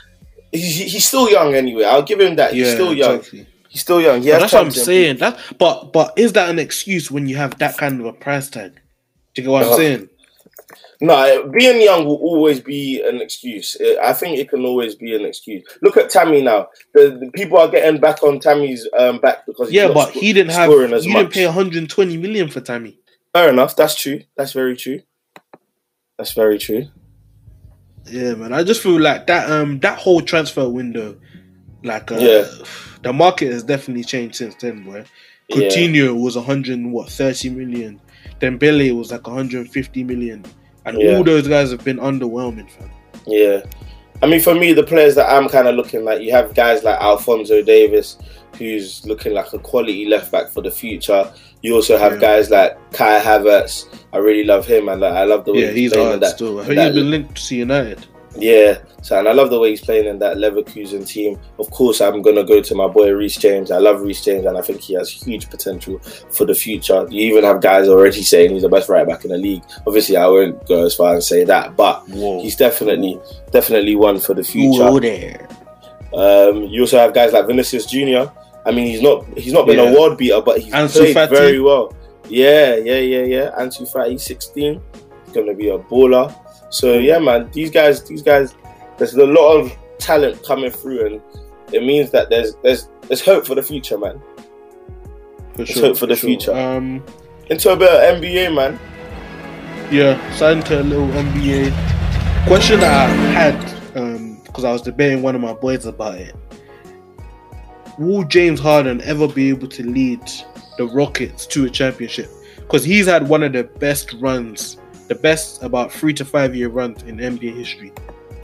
he, 0.51 0.59
he- 0.61 0.89
he's 0.89 1.07
still 1.09 1.30
young 1.30 1.55
anyway. 1.55 1.85
I'll 1.85 2.03
give 2.03 2.20
him 2.20 2.37
that. 2.37 2.53
He's 2.53 2.66
Yeah, 2.68 2.74
still 2.74 2.93
young. 2.95 3.16
exactly. 3.16 3.47
He's 3.68 3.80
still 3.80 4.01
young. 4.03 4.22
Has 4.22 4.41
that's 4.41 4.53
what 4.53 4.66
I'm 4.66 4.70
saying. 4.70 5.16
That, 5.18 5.39
but 5.59 5.93
but 5.93 6.12
is 6.18 6.35
that 6.35 6.51
an 6.51 6.59
excuse 6.59 7.11
when 7.11 7.26
you 7.26 7.37
have 7.37 7.59
that 7.59 7.78
kind 7.78 8.01
of 8.01 8.07
a 8.07 8.12
price 8.12 8.51
tag? 8.51 8.74
Do 9.35 9.41
you 9.41 9.49
get 9.49 9.51
what 9.51 9.64
I'm 9.64 9.72
Uh, 9.72 9.76
saying? 9.76 10.09
No, 11.05 11.50
being 11.50 11.82
young 11.82 12.05
will 12.07 12.14
always 12.16 12.61
be 12.61 13.03
an 13.03 13.20
excuse. 13.20 13.76
I 14.00 14.12
think 14.12 14.38
it 14.38 14.48
can 14.48 14.64
always 14.64 14.94
be 14.94 15.16
an 15.16 15.24
excuse. 15.24 15.64
Look 15.82 15.96
at 15.96 16.11
Tammy 16.11 16.42
now. 16.42 16.68
The, 16.94 17.18
the 17.20 17.30
people 17.32 17.59
are 17.59 17.66
getting 17.68 18.00
back 18.00 18.22
on 18.22 18.38
Tammy's 18.38 18.86
um, 18.96 19.18
back 19.18 19.44
because 19.44 19.72
Yeah, 19.72 19.88
but 19.92 20.11
sco- 20.11 20.20
he 20.20 20.32
didn't 20.32 20.53
have. 20.53 20.70
You 20.70 20.86
much. 20.88 21.03
didn't 21.03 21.32
pay 21.32 21.44
120 21.44 22.16
million 22.18 22.48
for 22.48 22.61
Tammy. 22.61 23.00
Fair 23.34 23.48
enough. 23.48 23.74
That's 23.74 23.96
true. 24.00 24.22
That's 24.36 24.53
very 24.53 24.76
true. 24.76 25.00
That's 26.18 26.34
very 26.34 26.59
true. 26.59 26.86
Yeah, 28.07 28.34
man. 28.34 28.53
I 28.53 28.62
just 28.62 28.80
feel 28.82 29.00
like 29.00 29.26
that. 29.26 29.50
Um, 29.50 29.80
that 29.80 29.98
whole 29.98 30.20
transfer 30.20 30.68
window, 30.68 31.18
like, 31.82 32.12
uh, 32.12 32.16
Yeah. 32.18 32.44
the 33.03 33.12
market 33.12 33.53
has 33.53 33.64
definitely 33.64 34.05
changed 34.05 34.36
since 34.36 34.55
then, 34.57 34.84
boy. 34.84 35.05
Yeah. 35.48 35.68
Coutinho 35.68 36.20
was 36.20 36.36
100 36.36 36.78
and 36.78 36.92
what 36.92 37.09
30 37.11 37.50
million. 37.50 38.00
Dembele 38.40 38.96
was 38.96 39.11
like 39.11 39.26
150 39.26 40.05
million, 40.05 40.44
and 40.85 41.01
Yeah. 41.01 41.16
all 41.16 41.24
those 41.24 41.47
guys 41.49 41.70
have 41.70 41.85
been 41.85 41.99
underwhelming, 41.99 42.68
fam. 42.70 42.91
Yeah. 43.26 43.62
I 44.22 44.26
mean, 44.26 44.41
for 44.41 44.55
me, 44.55 44.72
the 44.72 44.83
players 44.85 45.14
that 45.16 45.28
I'm 45.33 45.49
kind 45.49 45.66
of 45.66 45.74
looking 45.74 46.05
like, 46.05 46.22
you 46.22 46.30
have 46.33 46.55
guys 46.55 46.85
like 46.85 47.01
Alphonso 47.01 47.61
Davies, 47.62 48.18
who's 48.59 49.05
looking 49.07 49.33
like 49.35 49.53
a 49.53 49.59
quality 49.59 50.07
left 50.07 50.30
back 50.30 50.49
for 50.51 50.61
the 50.62 50.70
future. 50.70 51.28
You 51.62 51.74
also 51.74 51.97
have 51.97 52.14
Yeah. 52.14 52.18
guys 52.20 52.51
like 52.51 52.76
Kai 52.93 53.18
Havertz. 53.20 53.87
I 54.12 54.18
really 54.18 54.45
love 54.45 54.66
him, 54.66 54.89
and 54.89 55.05
I 55.05 55.24
love 55.24 55.45
the 55.45 55.53
way 55.53 55.61
Yeah, 55.62 55.66
he's, 55.68 55.76
he's 55.76 55.93
playing 55.95 56.20
that. 56.20 56.37
still. 56.37 56.61
I 56.61 56.64
think 56.64 56.80
he's 56.80 56.95
been 56.95 57.11
linked 57.11 57.49
to 57.49 57.57
United. 57.57 58.07
Yeah, 58.35 58.78
so 59.03 59.18
and 59.18 59.28
I 59.28 59.33
love 59.33 59.51
the 59.51 59.59
way 59.61 59.70
he's 59.70 59.83
playing 59.83 60.07
in 60.07 60.18
that 60.20 60.39
Leverkusen 60.39 61.07
team. 61.07 61.39
Of 61.59 61.70
course, 61.70 62.01
I'm 62.01 62.22
gonna 62.22 62.45
go 62.45 62.62
to 62.62 62.74
my 62.74 62.89
boy 62.89 63.11
Reece 63.12 63.37
James. 63.37 63.70
I 63.70 63.76
love 63.78 64.01
Reece 64.01 64.24
James, 64.24 64.47
and 64.47 64.57
I 64.57 64.62
think 64.62 64.80
he 64.80 64.95
has 64.95 65.11
huge 65.11 65.51
potential 65.51 65.99
for 66.30 66.47
the 66.47 66.55
future. 66.55 67.07
You 67.11 67.30
even 67.33 67.45
have 67.45 67.61
guys 67.61 67.89
already 67.89 68.22
saying 68.22 68.53
he's 68.53 68.62
the 68.62 68.70
best 68.70 68.89
right 68.89 69.07
back 69.07 69.24
in 69.24 69.30
the 69.33 69.37
league. 69.37 69.62
Obviously, 69.87 70.16
I 70.16 70.26
won't 70.28 70.66
go 70.66 70.87
as 70.87 70.95
far 70.95 71.12
and 71.12 71.22
say 71.22 71.45
that, 71.45 71.76
but 71.76 72.09
Whoa. 72.09 72.41
he's 72.41 72.57
definitely 72.57 73.20
definitely 73.51 73.97
one 73.97 74.18
for 74.18 74.33
the 74.35 74.45
future. 74.45 74.99
there. 75.01 75.47
Um, 76.14 76.64
you 76.64 76.83
also 76.83 76.99
have 76.99 77.12
guys 77.14 77.33
like 77.33 77.47
Vinicius 77.47 77.87
Junior. 77.87 78.30
I 78.64 78.70
mean, 78.70 78.87
he's 78.87 79.03
not 79.03 79.26
he's 79.37 79.53
not 79.53 79.66
been 79.66 79.78
Yeah. 79.78 79.91
a 79.93 79.99
world 79.99 80.16
beater, 80.18 80.41
but 80.41 80.59
he's 80.61 80.72
Ansu 80.72 81.01
played 81.12 81.16
Fati. 81.16 81.30
very 81.30 81.61
well. 81.61 81.93
Yeah, 82.28 82.76
yeah, 82.76 82.99
yeah, 82.99 83.22
yeah. 83.24 83.51
Ansu 83.59 83.91
Fati, 83.93 84.18
sixteen, 84.18 84.80
he's 85.26 85.35
gonna 85.35 85.55
be 85.55 85.68
a 85.68 85.78
baller. 85.78 86.35
So 86.72 86.94
yeah, 86.94 87.18
man, 87.18 87.50
these 87.52 87.70
guys, 87.70 88.02
these 88.02 88.22
guys, 88.22 88.54
there's 88.96 89.14
a 89.14 89.26
lot 89.26 89.58
of 89.58 89.72
talent 89.98 90.42
coming 90.44 90.70
through, 90.70 91.06
and 91.06 91.22
it 91.70 91.84
means 91.84 92.10
that 92.12 92.30
there's 92.30 92.54
there's 92.62 92.88
there's 93.02 93.20
hope 93.22 93.46
for 93.46 93.54
the 93.54 93.62
future, 93.62 93.98
man. 93.98 94.18
For 95.52 95.58
Let's 95.58 95.72
sure. 95.72 95.82
hope 95.88 95.98
for 95.98 96.06
the 96.06 96.16
future. 96.16 96.52
Um, 96.54 97.04
Into 97.50 97.70
a 97.70 97.76
bit 97.76 97.90
of 97.90 98.22
NBA, 98.22 98.54
man. 98.54 98.80
yeah, 99.92 100.16
signed 100.34 100.64
to 100.66 100.80
a 100.80 100.82
little 100.82 101.08
NBA. 101.08 102.46
Question 102.46 102.80
that 102.80 103.10
I 103.10 103.12
had, 103.12 103.96
um, 103.96 104.40
because 104.44 104.64
I 104.64 104.72
was 104.72 104.80
debating 104.80 105.20
one 105.20 105.34
of 105.34 105.42
my 105.42 105.52
boys 105.52 105.84
about 105.84 106.14
it. 106.14 106.34
Will 107.98 108.24
James 108.24 108.58
Harden 108.58 109.02
ever 109.02 109.28
be 109.28 109.50
able 109.50 109.68
to 109.68 109.82
lead 109.86 110.22
the 110.78 110.86
Rockets 110.86 111.46
to 111.48 111.66
a 111.66 111.70
championship 111.70 112.30
because 112.56 112.82
he's 112.82 113.04
had 113.06 113.28
one 113.28 113.42
of 113.42 113.52
the 113.52 113.64
best 113.64 114.14
runs, 114.14 114.78
the 115.09 115.14
best 115.14 115.62
about 115.62 115.92
three 115.92 116.14
to 116.14 116.24
five 116.24 116.55
year 116.55 116.68
runs 116.68 117.03
in 117.03 117.16
NBA 117.18 117.55
history. 117.57 117.92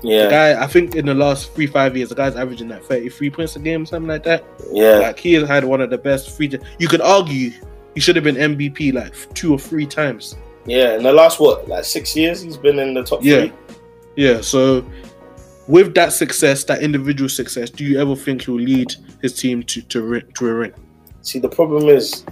The 0.02 0.08
Yeah, 0.08 0.30
guy, 0.30 0.62
I 0.62 0.66
think 0.66 0.94
in 0.94 1.06
the 1.06 1.14
last 1.14 1.52
three 1.54 1.66
five 1.66 1.96
years, 1.96 2.08
the 2.10 2.14
guy's 2.14 2.36
averaging 2.36 2.68
like 2.68 2.84
thirty 2.84 3.08
three 3.08 3.30
points 3.30 3.56
a 3.56 3.58
game, 3.58 3.84
something 3.86 4.08
like 4.08 4.22
that. 4.24 4.44
yeah, 4.72 4.98
Like 4.98 5.18
he 5.18 5.34
has 5.34 5.48
had 5.48 5.64
one 5.64 5.80
of 5.80 5.90
the 5.90 5.98
best 5.98 6.36
free. 6.36 6.50
You 6.78 6.88
could 6.88 7.00
argue 7.00 7.50
he 7.94 8.00
should 8.00 8.14
have 8.16 8.24
been 8.24 8.36
MVP 8.36 8.92
like 8.94 9.12
two 9.34 9.52
or 9.52 9.58
three 9.58 9.86
times. 9.86 10.36
yeah. 10.66 10.94
In 10.96 11.02
the 11.02 11.12
last 11.12 11.40
what, 11.40 11.68
like 11.68 11.84
six 11.84 12.14
years, 12.14 12.42
he's 12.42 12.56
been 12.56 12.78
in 12.78 12.94
the 12.94 13.02
top 13.02 13.20
Yeah. 13.24 13.40
three. 13.40 13.52
Yeah, 14.16 14.40
so 14.40 14.84
with 15.68 15.94
that 15.94 16.12
success, 16.12 16.64
that 16.64 16.82
individual 16.82 17.28
success, 17.28 17.68
do 17.70 17.84
you 17.84 18.00
ever 18.00 18.14
think 18.16 18.42
he'll 18.44 18.54
lead 18.56 18.94
his 19.22 19.32
team 19.34 19.62
to 19.64 19.82
to, 19.82 20.20
to 20.20 20.48
a 20.48 20.52
ring? 20.52 20.72
See, 21.22 21.38
the 21.40 21.48
problem 21.48 21.88
is 21.88 22.22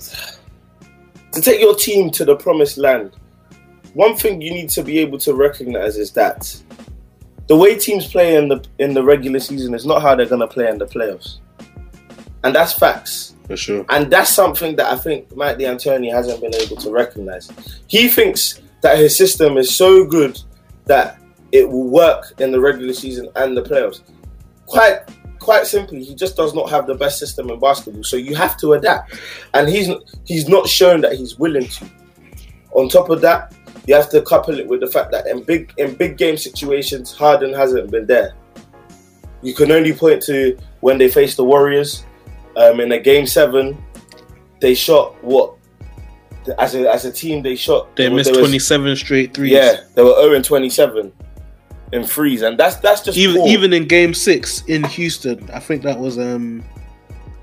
to 1.33 1.41
take 1.41 1.61
your 1.61 1.74
team 1.74 2.11
to 2.12 2.24
the 2.24 2.37
promised 2.37 2.79
land. 2.79 3.12
One 3.97 4.14
thing 4.14 4.42
you 4.42 4.51
need 4.51 4.68
to 4.70 4.82
be 4.82 4.99
able 4.99 5.16
to 5.20 5.32
recognize 5.32 5.97
is 5.97 6.11
that 6.11 6.55
the 7.49 7.57
way 7.57 7.78
teams 7.78 8.07
play 8.07 8.36
in 8.36 8.47
the 8.47 8.62
in 8.78 8.92
the 8.92 9.03
regular 9.03 9.40
season 9.40 9.74
is 9.74 9.86
not 9.86 10.03
how 10.03 10.14
they're 10.14 10.26
going 10.26 10.42
to 10.42 10.47
play 10.47 10.68
in 10.68 10.76
the 10.76 10.84
playoffs, 10.84 11.38
and 12.44 12.55
that's 12.55 12.74
facts. 12.74 13.34
For 13.47 13.57
sure. 13.57 13.86
And 13.88 14.12
that's 14.12 14.28
something 14.28 14.76
that 14.76 14.92
I 14.92 14.99
think 14.99 15.34
Mike 15.34 15.57
D'Antoni 15.57 16.12
hasn't 16.12 16.42
been 16.42 16.55
able 16.55 16.76
to 16.76 16.90
recognize. 16.90 17.51
He 17.86 18.09
thinks 18.09 18.61
that 18.82 18.99
his 18.99 19.16
system 19.16 19.57
is 19.57 19.74
so 19.74 20.05
good 20.05 20.38
that 20.84 21.18
it 21.51 21.66
will 21.66 21.88
work 21.88 22.34
in 22.38 22.53
the 22.53 22.61
regular 22.61 22.92
season 22.92 23.30
and 23.34 23.57
the 23.57 23.62
playoffs. 23.62 24.03
Quite 24.66 25.09
quite 25.38 25.66
simply, 25.66 26.05
he 26.05 26.14
just 26.14 26.36
does 26.36 26.55
not 26.55 26.68
have 26.68 26.86
the 26.86 26.94
best 26.94 27.18
system 27.18 27.49
in 27.49 27.59
basketball. 27.59 28.05
So 28.05 28.18
you 28.18 28.34
have 28.34 28.59
to 28.59 28.74
adapt. 28.74 29.18
And 29.55 29.70
he's 29.70 29.88
he's 30.26 30.51
not 30.51 30.68
shown 30.68 31.01
that 31.01 31.14
he's 31.14 31.38
willing 31.38 31.66
to. 31.66 31.90
On 32.72 32.90
top 32.90 33.09
of 33.09 33.22
that, 33.22 33.55
you 33.87 33.95
have 33.95 34.11
to 34.11 34.22
couple 34.22 34.59
it 34.59 34.66
with 34.66 34.80
the 34.80 34.87
fact 34.87 35.12
that 35.12 35.26
in 35.26 35.43
big 35.43 35.72
in 35.78 35.95
big 35.95 36.16
game 36.16 36.37
situations, 36.37 37.12
Harden 37.14 37.53
hasn't 37.53 37.91
been 37.91 38.07
there. 38.07 38.34
You 39.43 39.55
can 39.55 39.70
only 39.70 39.93
point 39.93 40.22
to 40.24 40.59
when 40.80 40.99
they 40.99 41.09
faced 41.09 41.37
the 41.37 41.45
Warriors 41.45 42.05
um, 42.57 42.80
in 42.80 42.91
a 42.93 42.99
game 42.99 43.26
seven, 43.26 43.76
they 44.61 44.74
shot 44.74 45.22
what 45.22 45.55
as 46.59 46.74
a 46.74 46.93
as 46.93 47.05
a 47.05 47.12
team 47.12 47.43
they 47.43 47.57
shot. 47.57 47.95
They 47.97 48.05
there 48.05 48.14
missed 48.14 48.34
twenty 48.34 48.59
seven 48.59 48.97
straight 48.97 49.34
threes. 49.34 49.53
Yeah, 49.53 49.80
they 49.95 50.03
were 50.03 50.14
0 50.20 50.34
and 50.34 50.45
27 50.45 51.12
in 51.93 52.05
threes, 52.05 52.43
and 52.43 52.59
that's 52.59 52.76
that's 52.76 53.03
just 53.03 53.16
Even 53.16 53.37
poor. 53.37 53.49
even 53.49 53.72
in 53.72 53.87
game 53.87 54.14
six 54.14 54.62
in 54.66 54.84
Houston, 54.84 55.49
I 55.51 55.61
think 55.61 55.82
that 55.82 55.99
was 55.99 56.18
um 56.18 56.64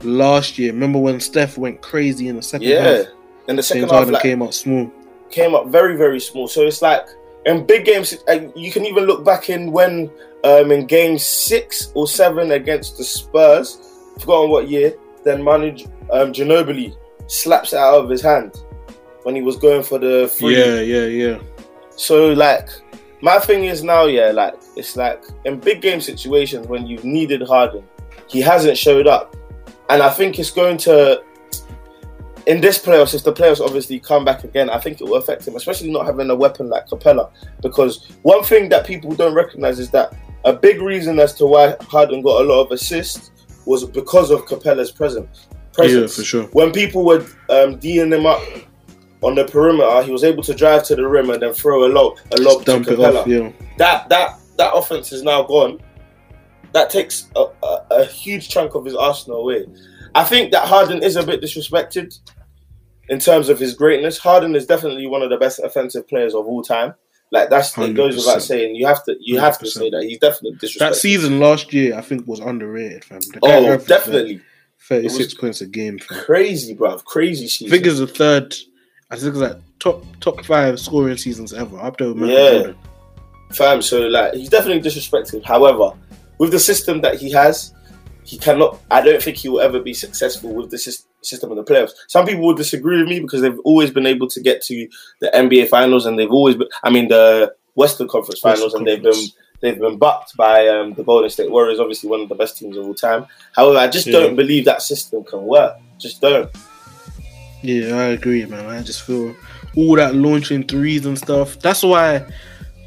last 0.01 0.57
year. 0.57 0.73
Remember 0.73 0.99
when 0.99 1.19
Steph 1.19 1.57
went 1.57 1.81
crazy 1.81 2.27
in 2.27 2.35
the 2.35 2.41
second 2.41 2.67
yeah. 2.67 2.81
half? 2.81 3.05
In 3.47 3.55
the 3.55 3.63
second 3.63 3.83
James 3.83 3.91
half, 3.91 3.97
Harden 3.97 4.13
like, 4.13 4.23
came 4.23 4.41
out 4.41 4.53
small. 4.53 4.91
Came 5.34 5.55
up 5.55 5.67
very 5.67 5.97
very 5.97 6.19
small. 6.19 6.47
So 6.47 6.61
it's 6.61 6.81
like 6.81 7.05
in 7.45 7.65
big 7.65 7.86
games, 7.86 8.15
you 8.55 8.71
can 8.71 8.86
even 8.86 9.05
look 9.05 9.25
back 9.25 9.49
in 9.49 9.71
when 9.71 10.09
um, 10.43 10.71
in 10.71 10.86
game 10.86 11.17
six 11.17 11.91
or 11.95 12.07
seven 12.07 12.51
against 12.51 12.97
the 12.97 13.03
Spurs. 13.03 13.79
Forgotten 14.19 14.49
what 14.51 14.69
year. 14.69 14.93
Then 15.23 15.41
Manu 15.41 15.69
um, 16.11 16.34
Ginobili 16.34 16.95
slaps 17.27 17.73
it 17.73 17.79
out 17.79 18.03
of 18.03 18.09
his 18.09 18.21
hand 18.21 18.63
when 19.23 19.36
he 19.36 19.41
was 19.41 19.55
going 19.55 19.84
for 19.84 19.97
the 19.97 20.31
free. 20.38 20.57
Yeah, 20.57 20.81
yeah, 20.81 21.05
yeah. 21.05 21.39
So 21.95 22.34
like 22.34 22.69
my 23.21 23.39
thing 23.39 23.65
is 23.65 23.84
now, 23.84 24.05
yeah, 24.05 24.31
like 24.31 24.55
it's 24.75 24.95
like 24.95 25.23
in 25.45 25.59
big 25.59 25.81
game 25.81 26.01
situations 26.01 26.67
when 26.67 26.86
you've 26.86 27.05
needed 27.05 27.41
Harden, 27.41 27.84
he 28.27 28.41
hasn't 28.41 28.77
showed 28.77 29.07
up. 29.07 29.36
And 29.89 30.01
I 30.01 30.09
think 30.09 30.39
it's 30.39 30.51
going 30.51 30.77
to 30.79 31.23
in 32.45 32.61
this 32.61 32.77
playoffs, 32.79 33.13
if 33.13 33.23
the 33.23 33.33
playoffs 33.33 33.63
obviously 33.63 33.99
come 33.99 34.25
back 34.25 34.43
again, 34.43 34.69
I 34.69 34.79
think 34.79 35.01
it 35.01 35.05
will 35.05 35.15
affect 35.15 35.47
him, 35.47 35.55
especially 35.55 35.91
not 35.91 36.05
having 36.05 36.29
a 36.29 36.35
weapon 36.35 36.69
like 36.69 36.87
Capela. 36.87 37.31
Because 37.61 38.07
one 38.23 38.43
thing 38.43 38.69
that 38.69 38.85
people 38.85 39.13
don't 39.15 39.33
recognize 39.33 39.79
is 39.79 39.89
that 39.91 40.13
a 40.45 40.53
big 40.53 40.81
reason 40.81 41.19
as 41.19 41.33
to 41.35 41.45
why 41.45 41.75
Harden 41.81 42.21
got 42.21 42.41
a 42.41 42.43
lot 42.43 42.61
of 42.61 42.71
assists 42.71 43.31
was 43.65 43.85
because 43.85 44.29
of 44.31 44.45
Capela's 44.45 44.91
presence. 44.91 45.47
Yeah, 45.79 46.05
for 46.05 46.23
sure. 46.23 46.43
when 46.47 46.71
people 46.71 47.03
were 47.03 47.25
um, 47.49 47.79
D'ing 47.79 48.11
him 48.11 48.25
up 48.27 48.41
on 49.21 49.33
the 49.33 49.45
perimeter, 49.45 50.03
he 50.03 50.11
was 50.11 50.23
able 50.23 50.43
to 50.43 50.53
drive 50.53 50.83
to 50.85 50.95
the 50.95 51.07
rim 51.07 51.31
and 51.31 51.41
then 51.41 51.53
throw 51.53 51.85
a 51.85 51.89
lob, 51.89 52.17
a 52.37 52.41
lob 52.41 52.63
to 52.65 52.79
Capela. 52.79 53.21
off, 53.21 53.27
yeah. 53.27 53.51
That 53.77 54.07
that 54.09 54.39
that 54.57 54.73
offense 54.73 55.11
is 55.11 55.23
now 55.23 55.43
gone. 55.43 55.79
That 56.73 56.89
takes 56.89 57.29
a, 57.35 57.45
a, 57.63 57.85
a 57.89 58.05
huge 58.05 58.49
chunk 58.49 58.75
of 58.75 58.85
his 58.85 58.95
arsenal 58.95 59.39
away. 59.39 59.65
I 60.15 60.23
think 60.23 60.51
that 60.51 60.67
Harden 60.67 61.01
is 61.01 61.15
a 61.15 61.23
bit 61.23 61.41
disrespected 61.41 62.19
in 63.09 63.19
terms 63.19 63.49
of 63.49 63.59
his 63.59 63.73
greatness. 63.73 64.17
Harden 64.17 64.55
is 64.55 64.65
definitely 64.65 65.07
one 65.07 65.21
of 65.21 65.29
the 65.29 65.37
best 65.37 65.59
offensive 65.59 66.07
players 66.07 66.33
of 66.33 66.45
all 66.47 66.63
time. 66.63 66.93
Like 67.31 67.49
that's 67.49 67.75
it 67.77 67.95
goes 67.95 68.15
without 68.15 68.41
saying. 68.43 68.75
You 68.75 68.85
have 68.85 69.03
to 69.05 69.15
you 69.19 69.39
have 69.39 69.57
to 69.59 69.65
say 69.67 69.89
that 69.89 70.03
he's 70.03 70.19
definitely 70.19 70.57
disrespected. 70.59 70.79
That 70.79 70.95
season 70.95 71.39
last 71.39 71.73
year, 71.73 71.97
I 71.97 72.01
think, 72.01 72.27
was 72.27 72.39
underrated, 72.39 73.03
fam. 73.05 73.19
Oh, 73.41 73.75
definitely 73.77 74.39
36 74.87 75.33
points 75.35 75.61
a 75.61 75.65
game, 75.65 75.97
fam. 75.97 76.23
crazy, 76.25 76.73
bro. 76.75 76.97
Crazy 76.99 77.45
I 77.45 77.47
season. 77.47 77.69
think 77.71 77.85
it's 77.87 77.99
the 77.99 78.05
third, 78.07 78.53
I 79.09 79.15
think 79.15 79.29
it's 79.29 79.37
like 79.39 79.57
top 79.79 80.05
top 80.19 80.45
five 80.45 80.79
scoring 80.79 81.17
seasons 81.17 81.53
ever, 81.53 81.79
up 81.79 81.97
there 81.97 82.13
with 82.13 82.29
Yeah. 82.29 82.51
Jordan. 82.51 82.75
fam. 83.51 83.81
So 83.81 84.01
like 84.01 84.33
he's 84.35 84.49
definitely 84.49 84.87
disrespected. 84.87 85.43
However, 85.43 85.91
with 86.37 86.51
the 86.51 86.59
system 86.59 87.01
that 87.01 87.15
he 87.15 87.31
has, 87.31 87.73
he 88.25 88.37
cannot. 88.37 88.79
I 88.91 89.01
don't 89.01 89.21
think 89.21 89.37
he 89.37 89.49
will 89.49 89.61
ever 89.61 89.79
be 89.79 89.93
successful 89.95 90.53
with 90.53 90.69
the 90.69 90.77
sys- 90.77 91.05
system 91.26 91.51
in 91.51 91.57
the 91.57 91.63
playoffs. 91.63 91.91
Some 92.07 92.26
people 92.26 92.45
will 92.45 92.53
disagree 92.55 92.97
with 92.99 93.07
me 93.07 93.19
because 93.19 93.41
they've 93.41 93.59
always 93.63 93.91
been 93.91 94.05
able 94.05 94.28
to 94.30 94.41
get 94.41 94.61
to 94.63 94.88
the 95.21 95.30
NBA 95.34 95.69
finals 95.69 96.05
and 96.05 96.17
they've 96.17 96.32
always 96.32 96.55
been. 96.55 96.67
I 96.84 96.89
mean 96.89 97.07
the 97.07 97.53
Western 97.76 98.07
Conference 98.07 98.39
finals 98.39 98.74
Western 98.74 98.82
and 98.82 98.88
they've 98.88 99.03
been. 99.03 99.26
They've 99.61 99.80
been 99.80 99.97
bucked 99.97 100.36
by 100.36 100.67
um, 100.67 100.93
the 100.93 101.05
Golden 101.05 101.30
State 101.30 101.49
Warriors, 101.49 101.80
obviously 101.80 102.09
one 102.09 102.19
of 102.19 102.28
the 102.28 102.36
best 102.36 102.57
teams 102.57 102.76
of 102.76 102.86
all 102.86 102.93
time. 102.93 103.26
However, 103.55 103.78
I 103.78 103.88
just 103.88 104.05
Yeah. 104.07 104.19
don't 104.19 104.36
believe 104.36 104.65
that 104.65 104.82
system 104.82 105.24
can 105.24 105.41
work. 105.43 105.78
Just 105.97 106.19
don't. 106.19 106.49
Yeah, 107.61 107.95
I 107.95 108.03
agree, 108.07 108.45
man. 108.45 108.65
I 108.65 108.82
just 108.84 109.03
feel 109.03 109.34
all 109.78 109.95
that 109.95 110.15
launching 110.15 110.63
threes 110.67 111.05
and 111.05 111.17
stuff. 111.17 111.57
That's 111.59 111.82
why 111.82 112.26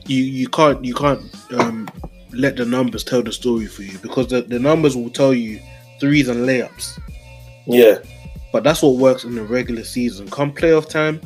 you 0.07 0.23
you 0.23 0.49
can't 0.49 0.85
you 0.85 0.93
can't 0.95 1.23
um, 1.59 1.89
let 2.35 2.57
the 2.57 2.67
numbers 2.67 3.05
tell 3.05 3.23
the 3.23 3.33
story 3.33 3.65
for 3.67 3.83
you 3.83 3.97
because 3.99 4.27
the, 4.29 4.43
the 4.43 4.59
numbers 4.59 4.95
will 4.95 5.09
tell 5.09 5.33
you 5.33 5.59
threes 5.99 6.29
and 6.29 6.47
layups. 6.47 6.99
Yeah, 7.67 8.01
But 8.57 8.65
that's 8.65 8.81
what 8.81 8.95
works 8.97 9.25
in 9.25 9.35
the 9.35 9.43
regular 9.43 9.85
season. 9.85 10.31
Come 10.31 10.51
playoff 10.51 10.89
time, 10.89 11.21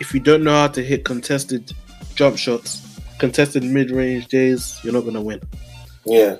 if 0.00 0.14
you 0.14 0.20
don't 0.20 0.42
know 0.42 0.52
how 0.52 0.68
to 0.68 0.82
hit 0.82 1.04
contested 1.04 1.74
jump 2.14 2.38
shots, 2.38 2.98
contested 3.18 3.62
mid 3.62 3.90
range 3.90 4.28
days, 4.28 4.80
you're 4.82 4.94
not 4.94 5.04
gonna 5.04 5.20
win. 5.20 5.42
Yeah. 6.06 6.36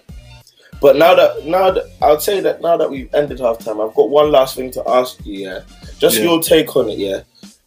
But 0.80 0.97
now 0.97 1.14
that 1.14 1.45
now 1.45 1.72
that 1.72 1.84
I 2.01 2.11
would 2.11 2.22
say 2.22 2.41
that 2.41 2.62
now 2.62 2.78
that 2.78 2.88
we've 2.88 3.14
ended 3.14 3.38
halftime, 3.38 3.86
I've 3.86 3.95
got 3.95 4.09
one 4.09 4.32
last 4.32 4.57
thing 4.57 4.70
to 4.70 4.82
ask 4.88 5.18
you. 5.26 5.47
Yeah, 5.47 5.61
just 5.99 6.16
Yeah. 6.16 6.22
your 6.22 6.43
take 6.43 6.74
on 6.74 6.88
it. 6.88 6.97
Yeah, 6.97 7.20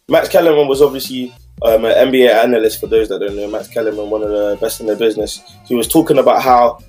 Max 0.08 0.28
Kellerman 0.28 0.66
was 0.66 0.82
obviously 0.82 1.32
um, 1.62 1.84
an 1.84 2.08
NBA 2.08 2.28
analyst. 2.42 2.80
For 2.80 2.88
those 2.88 3.08
that 3.10 3.20
don't 3.20 3.36
know, 3.36 3.46
Max 3.48 3.68
Kellerman, 3.68 4.10
one 4.10 4.24
of 4.24 4.30
the 4.30 4.58
best 4.60 4.80
in 4.80 4.88
the 4.88 4.96
business. 4.96 5.44
He 5.64 5.76
was 5.76 5.86
talking 5.86 6.18
about 6.18 6.42
how 6.42 6.80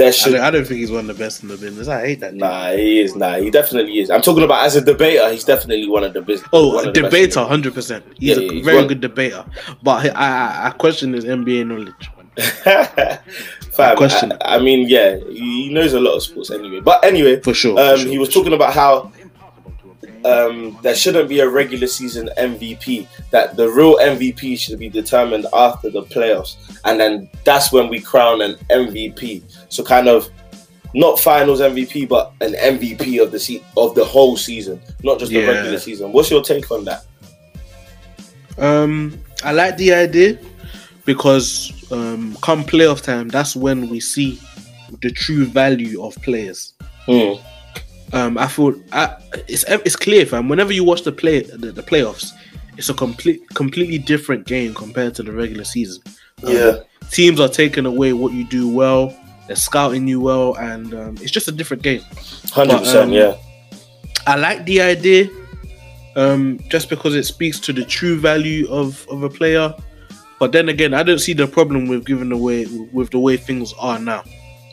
there 0.00 0.12
I 0.26 0.30
don't, 0.30 0.40
I 0.40 0.50
don't 0.50 0.64
think 0.66 0.80
he's 0.80 0.90
one 0.90 1.08
of 1.08 1.16
the 1.16 1.22
best 1.22 1.42
in 1.42 1.48
the 1.48 1.56
business. 1.56 1.88
I 1.88 2.00
hate 2.06 2.20
that. 2.20 2.32
dude. 2.32 2.40
Nah, 2.40 2.72
he 2.72 3.00
is. 3.00 3.14
Nah, 3.14 3.36
he 3.38 3.50
definitely 3.50 3.98
is. 4.00 4.10
I'm 4.10 4.22
talking 4.22 4.42
about 4.42 4.64
as 4.64 4.76
a 4.76 4.80
debater. 4.80 5.30
He's 5.30 5.44
definitely 5.44 5.88
one 5.88 6.04
of 6.04 6.12
the. 6.12 6.20
Oh, 6.52 6.72
a 6.78 6.84
best 6.84 6.96
in 6.96 7.02
debater, 7.04 7.44
hundred 7.44 7.74
percent. 7.74 8.04
He's 8.18 8.36
Yeah, 8.36 8.42
a 8.50 8.52
yeah, 8.54 8.64
very 8.64 8.86
good 8.86 9.00
debater, 9.00 9.44
but 9.82 10.06
I, 10.06 10.08
I, 10.10 10.66
I 10.68 10.70
question 10.70 11.12
his 11.12 11.24
NBA 11.24 11.66
knowledge. 11.66 12.10
Fam, 13.72 13.96
question. 13.96 14.32
I, 14.42 14.56
I 14.56 14.58
mean, 14.58 14.88
yeah, 14.88 15.16
he 15.30 15.68
knows 15.72 15.92
a 15.92 16.00
lot 16.00 16.14
of 16.16 16.22
sports 16.22 16.50
anyway. 16.50 16.80
But 16.80 17.04
anyway, 17.04 17.40
For 17.40 17.54
sure. 17.54 17.78
um, 17.78 17.96
for 17.96 18.02
sure, 18.02 18.10
he 18.10 18.18
was 18.18 18.28
for 18.28 18.32
sure. 18.32 18.42
talking 18.42 18.54
about 18.54 18.72
how 18.72 19.12
um, 20.24 20.78
there 20.82 20.94
shouldn't 20.94 21.28
be 21.28 21.40
a 21.40 21.48
regular 21.48 21.86
season 21.86 22.28
MVP. 22.38 23.06
That 23.30 23.56
the 23.56 23.68
real 23.68 23.96
MVP 23.96 24.58
should 24.58 24.78
be 24.78 24.88
determined 24.88 25.46
after 25.52 25.90
the 25.90 26.02
playoffs, 26.02 26.56
and 26.84 26.98
then 27.00 27.28
that's 27.44 27.72
when 27.72 27.88
we 27.88 28.00
crown 28.00 28.42
an 28.42 28.54
MVP. 28.70 29.42
So 29.68 29.82
kind 29.84 30.08
of 30.08 30.28
not 30.94 31.20
finals 31.20 31.60
MVP, 31.60 32.08
but 32.08 32.32
an 32.40 32.54
MVP 32.54 33.22
of 33.22 33.30
the 33.32 33.38
se- 33.38 33.62
of 33.76 33.94
the 33.94 34.04
whole 34.04 34.36
season, 34.36 34.80
not 35.04 35.18
just 35.18 35.30
the 35.32 35.40
Yeah. 35.40 35.46
regular 35.46 35.78
season. 35.78 36.12
What's 36.12 36.30
your 36.30 36.42
take 36.42 36.70
on 36.70 36.84
that? 36.86 37.04
Um, 38.58 39.18
I 39.44 39.52
like 39.52 39.76
the 39.76 39.92
idea 39.94 40.38
because 41.06 41.72
um, 41.92 42.36
come 42.42 42.64
playoff 42.64 43.02
time, 43.02 43.28
that's 43.28 43.56
when 43.56 43.88
we 43.88 44.00
see 44.00 44.40
the 45.02 45.10
true 45.10 45.44
value 45.46 46.02
of 46.04 46.14
players. 46.16 46.74
Hmm. 47.06 47.34
Um, 48.12 48.36
I 48.38 48.46
feel 48.48 48.74
I, 48.92 49.16
it's 49.46 49.64
it's 49.68 49.96
clear, 49.96 50.26
fam. 50.26 50.48
Whenever 50.48 50.72
you 50.72 50.84
watch 50.84 51.02
the 51.02 51.12
play 51.12 51.40
the, 51.40 51.70
the 51.72 51.82
playoffs, 51.82 52.32
it's 52.76 52.88
a 52.88 52.94
complete 52.94 53.48
completely 53.54 53.98
different 53.98 54.46
game 54.46 54.74
compared 54.74 55.14
to 55.16 55.22
the 55.22 55.32
regular 55.32 55.64
season. 55.64 56.02
Um, 56.44 56.52
Yeah. 56.52 56.76
teams 57.10 57.38
are 57.40 57.48
taking 57.48 57.86
away 57.86 58.12
what 58.12 58.32
you 58.32 58.44
do 58.44 58.68
well. 58.68 59.14
They're 59.46 59.56
scouting 59.56 60.06
you 60.08 60.20
well, 60.20 60.56
and 60.56 60.94
um, 60.94 61.14
it's 61.20 61.30
just 61.30 61.48
a 61.48 61.52
different 61.52 61.82
game. 61.82 62.02
Hundred 62.52 62.78
percent, 62.78 63.10
um, 63.10 63.12
yeah. 63.12 63.36
I 64.26 64.36
like 64.36 64.64
the 64.64 64.80
idea, 64.80 65.28
um, 66.16 66.58
just 66.68 66.88
because 66.88 67.14
it 67.14 67.24
speaks 67.24 67.58
to 67.60 67.72
the 67.72 67.84
true 67.84 68.18
value 68.18 68.68
of, 68.70 69.06
of 69.08 69.22
a 69.22 69.28
player. 69.30 69.74
But 70.38 70.52
then 70.52 70.68
again, 70.68 70.94
I 70.94 71.02
don't 71.02 71.18
see 71.18 71.32
the 71.32 71.46
problem 71.46 71.86
with 71.88 72.06
giving 72.06 72.32
away 72.32 72.66
with 72.92 73.10
the 73.10 73.18
way 73.18 73.36
things 73.36 73.74
are 73.78 73.98
now. 73.98 74.22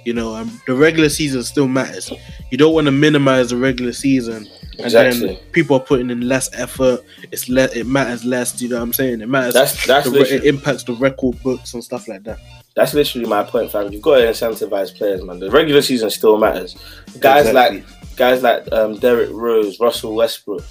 You 0.07 0.13
know, 0.13 0.33
um, 0.35 0.61
the 0.67 0.73
regular 0.73 1.09
season 1.09 1.43
still 1.43 1.67
matters. 1.67 2.13
You 2.49 2.57
don't 2.57 2.73
want 2.73 2.85
to 2.85 2.91
minimize 2.91 3.49
the 3.49 3.57
regular 3.57 3.91
season, 3.91 4.47
and 4.77 4.79
Exactly. 4.85 5.27
then 5.27 5.37
people 5.51 5.75
are 5.75 5.81
putting 5.81 6.09
in 6.09 6.21
less 6.29 6.49
effort. 6.53 7.01
It's 7.33 7.49
le- 7.49 7.73
It 7.75 7.85
matters 7.87 8.23
less. 8.23 8.61
You 8.61 8.69
know 8.69 8.77
what 8.77 8.83
I'm 8.83 8.93
saying? 8.93 9.19
It 9.19 9.27
matters. 9.27 9.53
That's 9.53 9.85
that's 9.85 10.09
the 10.09 10.21
it 10.35 10.45
impacts 10.45 10.83
the 10.83 10.93
record 10.93 11.43
books 11.43 11.73
and 11.73 11.83
stuff 11.83 12.07
like 12.07 12.23
that. 12.23 12.39
that's 12.73 12.93
literally 12.93 13.27
my 13.27 13.43
point, 13.43 13.69
fam. 13.69 13.91
You've 13.91 14.01
got 14.01 14.19
to 14.19 14.23
incentivize 14.27 14.95
players, 14.95 15.21
man. 15.23 15.39
The 15.39 15.51
regular 15.51 15.81
season 15.81 16.09
still 16.09 16.37
matters. 16.37 16.77
Guys 17.19 17.47
Exactly. 17.47 17.81
like 17.81 18.15
guys 18.15 18.41
like 18.43 18.71
um, 18.71 18.95
Derrick 18.99 19.29
Rose, 19.33 19.77
Russell 19.81 20.15
Westbrook, 20.15 20.63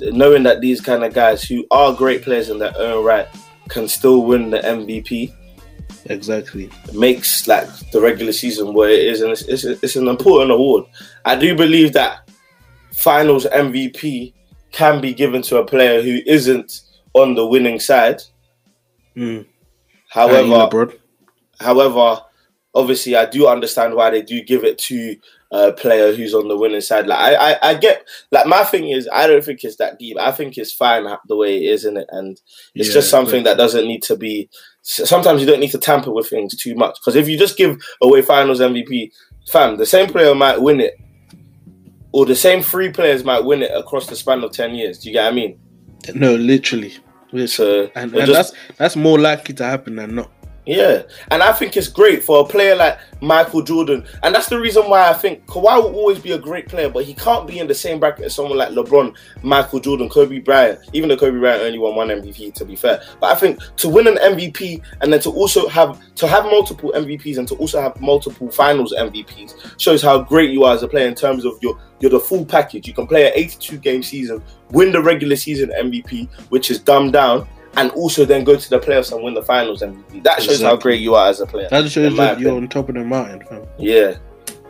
knowing 0.00 0.42
that 0.42 0.60
these 0.60 0.82
kind 0.82 1.04
of 1.04 1.14
guys 1.14 1.42
who 1.42 1.66
are 1.70 1.94
great 1.94 2.20
players 2.22 2.50
in 2.50 2.58
their 2.58 2.76
own 2.78 3.02
right 3.02 3.28
can 3.70 3.88
still 3.88 4.24
win 4.24 4.50
the 4.50 4.58
MVP 4.60 5.32
Exactly. 6.06 6.70
makes 6.92 7.46
like 7.46 7.68
the 7.90 8.00
regular 8.00 8.32
season 8.32 8.74
what 8.74 8.90
it 8.90 9.00
is, 9.00 9.20
and 9.20 9.32
it's, 9.32 9.42
it's, 9.42 9.64
it's 9.64 9.96
an 9.96 10.08
important 10.08 10.50
award. 10.50 10.84
I 11.24 11.36
do 11.36 11.54
believe 11.54 11.92
that 11.94 12.28
Finals 12.96 13.46
MVP 13.46 14.32
can 14.72 15.00
be 15.00 15.12
given 15.14 15.42
to 15.42 15.58
a 15.58 15.64
player 15.66 16.02
who 16.02 16.20
isn't 16.26 16.82
on 17.14 17.34
the 17.34 17.46
winning 17.46 17.80
side. 17.80 18.22
Mm. 19.16 19.46
However, 20.08 20.46
However. 20.48 20.92
However, 21.60 22.22
obviously, 22.74 23.16
I 23.16 23.26
do 23.26 23.48
understand 23.48 23.94
why 23.94 24.10
they 24.10 24.22
do 24.22 24.42
give 24.42 24.64
it 24.64 24.78
to 24.78 25.16
a 25.50 25.72
player 25.72 26.14
who's 26.14 26.34
on 26.34 26.48
the 26.48 26.56
winning 26.56 26.80
side. 26.80 27.06
Like, 27.06 27.18
I, 27.18 27.52
I, 27.52 27.70
I 27.70 27.74
get, 27.74 28.06
like, 28.30 28.46
my 28.46 28.64
thing 28.64 28.88
is, 28.88 29.08
I 29.12 29.26
don't 29.26 29.44
think 29.44 29.64
it's 29.64 29.76
that 29.76 29.98
deep. 29.98 30.18
I 30.18 30.30
think 30.30 30.58
it's 30.58 30.72
fine 30.72 31.06
the 31.26 31.36
way 31.36 31.56
it 31.56 31.70
is, 31.70 31.84
in 31.84 31.96
it, 31.96 32.06
and 32.10 32.40
it's 32.74 32.88
Yeah, 32.88 32.94
just 32.94 33.10
something 33.10 33.44
that 33.44 33.56
doesn't 33.56 33.86
need 33.86 34.02
to 34.04 34.16
be. 34.16 34.50
Sometimes 34.90 35.42
you 35.42 35.46
don't 35.46 35.60
need 35.60 35.70
to 35.72 35.78
tamper 35.78 36.10
with 36.10 36.28
things 36.30 36.56
too 36.56 36.74
much 36.74 36.98
because 36.98 37.14
if 37.14 37.28
you 37.28 37.38
just 37.38 37.58
give 37.58 37.76
away 38.00 38.22
Finals 38.22 38.58
MVP, 38.60 39.12
fam, 39.50 39.76
the 39.76 39.84
same 39.84 40.08
player 40.08 40.34
might 40.34 40.62
win 40.62 40.80
it, 40.80 40.94
or 42.12 42.24
the 42.24 42.34
same 42.34 42.62
three 42.62 42.90
players 42.90 43.22
might 43.22 43.44
win 43.44 43.62
it 43.62 43.70
across 43.74 44.06
the 44.06 44.16
span 44.16 44.42
of 44.42 44.50
ten 44.52 44.74
years. 44.74 44.98
Do 44.98 45.08
you 45.10 45.12
get 45.12 45.24
what 45.24 45.32
I 45.32 45.36
mean? 45.36 45.60
No, 46.14 46.34
literally. 46.36 46.94
So 47.46 47.90
and, 47.94 48.14
and 48.14 48.26
just- 48.26 48.32
that's 48.32 48.76
that's 48.78 48.96
more 48.96 49.18
likely 49.18 49.54
to 49.56 49.64
happen 49.64 49.96
than 49.96 50.14
not. 50.14 50.30
Yeah, 50.68 51.04
and 51.30 51.42
I 51.42 51.52
think 51.52 51.78
it's 51.78 51.88
great 51.88 52.22
for 52.22 52.40
a 52.40 52.44
player 52.44 52.76
like 52.76 52.98
Michael 53.22 53.62
Jordan, 53.62 54.04
and 54.22 54.34
that's 54.34 54.50
the 54.50 54.60
reason 54.60 54.82
why 54.90 55.08
I 55.08 55.14
think 55.14 55.46
Kawhi 55.46 55.82
will 55.82 55.94
always 55.94 56.18
be 56.18 56.32
a 56.32 56.38
great 56.38 56.68
player, 56.68 56.90
but 56.90 57.04
he 57.04 57.14
can't 57.14 57.48
be 57.48 57.58
in 57.58 57.66
the 57.66 57.74
same 57.74 57.98
bracket 57.98 58.26
as 58.26 58.34
someone 58.34 58.58
like 58.58 58.68
LeBron, 58.72 59.16
Michael 59.42 59.80
Jordan, 59.80 60.10
Kobe 60.10 60.40
Bryant. 60.40 60.78
Even 60.92 61.08
though 61.08 61.16
Kobe 61.16 61.38
Bryant 61.38 61.62
only 61.62 61.78
won 61.78 61.94
one 61.94 62.08
MVP, 62.08 62.52
to 62.52 62.66
be 62.66 62.76
fair, 62.76 63.02
but 63.18 63.34
I 63.34 63.40
think 63.40 63.60
to 63.76 63.88
win 63.88 64.08
an 64.08 64.16
MVP 64.16 64.82
and 65.00 65.10
then 65.10 65.20
to 65.20 65.30
also 65.30 65.68
have 65.68 65.98
to 66.16 66.28
have 66.28 66.44
multiple 66.44 66.92
MVPs 66.94 67.38
and 67.38 67.48
to 67.48 67.54
also 67.54 67.80
have 67.80 67.98
multiple 67.98 68.50
Finals 68.50 68.92
MVPs 68.92 69.80
shows 69.80 70.02
how 70.02 70.22
great 70.22 70.50
you 70.50 70.64
are 70.64 70.74
as 70.74 70.82
a 70.82 70.88
player 70.88 71.08
in 71.08 71.14
terms 71.14 71.46
of 71.46 71.54
your 71.62 71.80
you're 72.00 72.10
the 72.10 72.20
full 72.20 72.44
package. 72.44 72.86
You 72.86 72.92
can 72.92 73.06
play 73.06 73.26
an 73.26 73.32
82 73.34 73.78
game 73.78 74.02
season, 74.02 74.42
win 74.72 74.92
the 74.92 75.02
regular 75.02 75.36
season 75.36 75.70
MVP, 75.70 76.30
which 76.50 76.70
is 76.70 76.78
dumbed 76.78 77.14
down. 77.14 77.48
And 77.76 77.90
also 77.92 78.24
then 78.24 78.44
go 78.44 78.56
to 78.56 78.70
the 78.70 78.78
playoffs 78.80 79.12
and 79.12 79.22
win 79.22 79.34
the 79.34 79.42
finals 79.42 79.82
MVP. 79.82 80.22
That 80.24 80.42
shows 80.42 80.62
how 80.62 80.76
great 80.76 81.00
you 81.00 81.14
are 81.14 81.28
as 81.28 81.40
a 81.40 81.46
player. 81.46 81.68
That 81.70 81.88
shows 81.90 82.16
that 82.16 82.40
you're 82.40 82.56
on 82.56 82.66
top 82.68 82.88
of 82.88 82.94
the 82.96 83.04
mountain, 83.04 83.44
fam. 83.46 83.66
Yeah. 83.78 84.16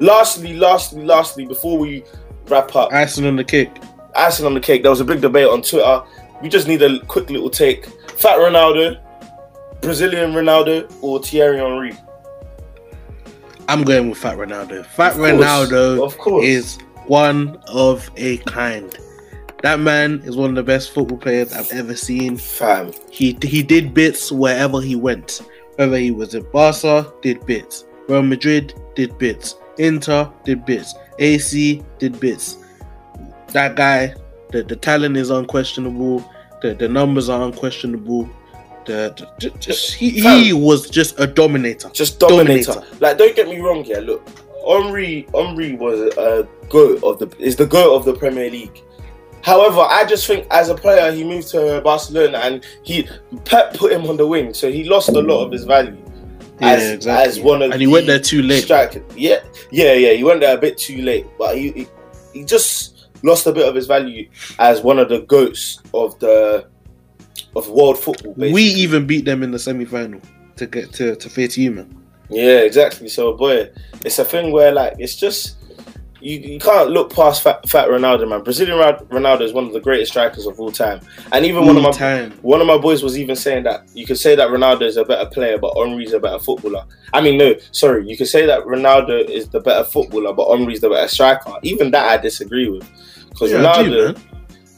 Lastly, 0.00 0.54
lastly, 0.54 1.04
lastly, 1.04 1.46
before 1.46 1.78
we 1.78 2.04
wrap 2.48 2.74
up, 2.76 2.92
Icing 2.92 3.24
on 3.26 3.36
the 3.36 3.44
cake. 3.44 3.70
icing 4.14 4.46
on 4.46 4.54
the 4.54 4.60
cake, 4.60 4.82
there 4.82 4.90
was 4.90 5.00
a 5.00 5.04
big 5.04 5.20
debate 5.20 5.46
on 5.48 5.62
Twitter. 5.62 6.02
We 6.42 6.48
just 6.48 6.68
need 6.68 6.82
a 6.82 7.00
quick 7.06 7.30
little 7.30 7.50
take. 7.50 7.86
Fat 8.18 8.38
Ronaldo, 8.38 9.00
Brazilian 9.80 10.32
Ronaldo, 10.32 10.92
or 11.02 11.22
Thierry 11.22 11.58
Henry? 11.58 11.96
I'm 13.68 13.82
going 13.84 14.08
with 14.08 14.18
Fat 14.18 14.36
Ronaldo. 14.36 14.84
Fat 14.86 15.12
Of 15.12 15.18
Ronaldo 15.18 16.04
of 16.04 16.16
course. 16.18 16.44
is 16.46 16.78
one 17.06 17.56
of 17.68 18.10
a 18.16 18.38
kind. 18.38 18.96
That 19.62 19.80
man 19.80 20.20
is 20.24 20.36
one 20.36 20.50
of 20.50 20.56
the 20.56 20.62
best 20.62 20.92
football 20.92 21.18
players 21.18 21.52
I've 21.52 21.70
ever 21.72 21.96
seen. 21.96 22.36
Fam. 22.36 22.92
He 23.10 23.36
he 23.42 23.62
did 23.62 23.92
bits 23.92 24.30
wherever 24.30 24.80
he 24.80 24.94
went. 24.94 25.42
Whether 25.76 25.96
he 25.98 26.10
was 26.10 26.34
at 26.34 26.50
Barca, 26.52 27.12
did 27.22 27.44
bits. 27.46 27.84
Real 28.08 28.22
Madrid 28.22 28.74
did 28.94 29.16
bits. 29.18 29.56
Inter 29.78 30.30
did 30.44 30.64
bits. 30.64 30.94
AC 31.18 31.82
did 31.98 32.18
bits. 32.20 32.58
That 33.48 33.76
guy, 33.76 34.14
the, 34.50 34.62
the 34.62 34.76
talent 34.76 35.16
is 35.16 35.30
unquestionable. 35.30 36.24
The, 36.62 36.74
the 36.74 36.88
numbers 36.88 37.28
are 37.28 37.42
unquestionable. 37.42 38.28
The, 38.86 39.14
the- 39.16 39.28
ju- 39.50 39.56
just 39.58 39.94
he, 39.94 40.10
he 40.20 40.52
was 40.52 40.88
just 40.88 41.18
a 41.20 41.26
dominator. 41.26 41.90
Just 41.90 42.18
dominator. 42.20 42.72
Dominator. 42.74 42.96
Like, 43.00 43.18
don't 43.18 43.36
get 43.36 43.48
me 43.48 43.58
wrong 43.60 43.84
here. 43.84 44.00
Look, 44.00 44.26
Henry, 44.66 45.26
Henry 45.34 45.74
was 45.74 46.00
a 46.16 46.48
goat 46.68 47.02
of 47.04 47.18
the 47.18 47.28
is 47.38 47.56
the 47.56 47.66
goat 47.66 47.94
of 47.94 48.04
the 48.04 48.14
Premier 48.14 48.50
League. 48.50 48.82
However, 49.48 49.80
I 49.80 50.04
just 50.04 50.26
think 50.26 50.46
as 50.50 50.68
a 50.68 50.74
player, 50.74 51.10
he 51.10 51.24
moved 51.24 51.48
to 51.48 51.80
Barcelona 51.82 52.36
and 52.38 52.64
he 52.82 53.08
Pep 53.46 53.72
put 53.72 53.90
him 53.92 54.04
on 54.06 54.18
the 54.18 54.26
wing, 54.26 54.52
so 54.52 54.70
he 54.70 54.84
lost 54.84 55.08
a 55.08 55.22
lot 55.22 55.46
of 55.46 55.52
his 55.52 55.64
value. 55.64 55.96
Yeah, 56.60 56.68
as, 56.68 56.90
exactly. 56.90 57.28
as 57.28 57.40
one 57.40 57.62
of 57.62 57.70
And 57.70 57.80
he 57.80 57.86
went 57.86 58.04
the 58.04 58.12
there 58.12 58.20
too 58.20 58.42
late. 58.42 58.64
Striker. 58.64 59.02
Yeah, 59.16 59.40
yeah, 59.70 59.94
yeah. 59.94 60.12
He 60.12 60.22
went 60.22 60.40
there 60.40 60.54
a 60.54 60.60
bit 60.60 60.76
too 60.76 61.00
late, 61.00 61.26
but 61.38 61.56
he, 61.56 61.70
he 61.70 61.88
he 62.34 62.44
just 62.44 63.08
lost 63.22 63.46
a 63.46 63.52
bit 63.52 63.66
of 63.66 63.74
his 63.74 63.86
value 63.86 64.28
as 64.58 64.82
one 64.82 64.98
of 64.98 65.08
the 65.08 65.20
goats 65.22 65.80
of 65.94 66.18
the 66.18 66.66
of 67.56 67.70
world 67.70 67.98
football. 67.98 68.34
Basically. 68.34 68.52
We 68.52 68.62
even 68.62 69.06
beat 69.06 69.24
them 69.24 69.42
in 69.42 69.50
the 69.50 69.58
semi 69.58 69.86
final 69.86 70.20
to 70.56 70.66
get 70.66 70.92
to, 70.94 71.16
to 71.16 71.30
face 71.30 71.56
you, 71.56 71.70
man. 71.70 72.04
Yeah, 72.28 72.58
exactly. 72.58 73.08
So, 73.08 73.32
boy, 73.32 73.70
it's 74.04 74.18
a 74.18 74.24
thing 74.24 74.52
where 74.52 74.72
like 74.72 74.96
it's 74.98 75.16
just 75.16 75.57
you, 76.20 76.38
you 76.38 76.58
can't 76.58 76.90
look 76.90 77.12
past 77.12 77.42
fat, 77.42 77.68
fat 77.68 77.88
Ronaldo, 77.88 78.28
man. 78.28 78.42
Brazilian 78.42 78.76
Ronaldo 78.78 79.42
is 79.42 79.52
one 79.52 79.66
of 79.66 79.72
the 79.72 79.80
greatest 79.80 80.12
strikers 80.12 80.46
of 80.46 80.58
all 80.58 80.72
time, 80.72 81.00
and 81.32 81.44
even 81.44 81.66
one 81.66 81.76
of 81.76 81.82
my 81.82 81.90
time. 81.90 82.32
one 82.42 82.60
of 82.60 82.66
my 82.66 82.78
boys 82.78 83.02
was 83.02 83.18
even 83.18 83.36
saying 83.36 83.64
that 83.64 83.84
you 83.94 84.04
could 84.06 84.18
say 84.18 84.34
that 84.34 84.48
Ronaldo 84.48 84.82
is 84.82 84.96
a 84.96 85.04
better 85.04 85.28
player, 85.30 85.58
but 85.58 85.74
Henry's 85.76 86.12
a 86.12 86.20
better 86.20 86.38
footballer. 86.38 86.84
I 87.12 87.20
mean, 87.20 87.38
no, 87.38 87.54
sorry, 87.72 88.08
you 88.08 88.16
could 88.16 88.28
say 88.28 88.46
that 88.46 88.64
Ronaldo 88.64 89.28
is 89.28 89.48
the 89.48 89.60
better 89.60 89.84
footballer, 89.84 90.32
but 90.32 90.50
Henry's 90.56 90.80
the 90.80 90.88
better 90.88 91.08
striker. 91.08 91.54
Even 91.62 91.90
that 91.92 92.08
I 92.08 92.20
disagree 92.20 92.68
with 92.68 92.88
because 93.30 93.52
Yeah, 93.52 93.66
I 93.66 93.82
do, 93.82 93.90
Ronaldo, 93.90 94.14
man. 94.14 94.24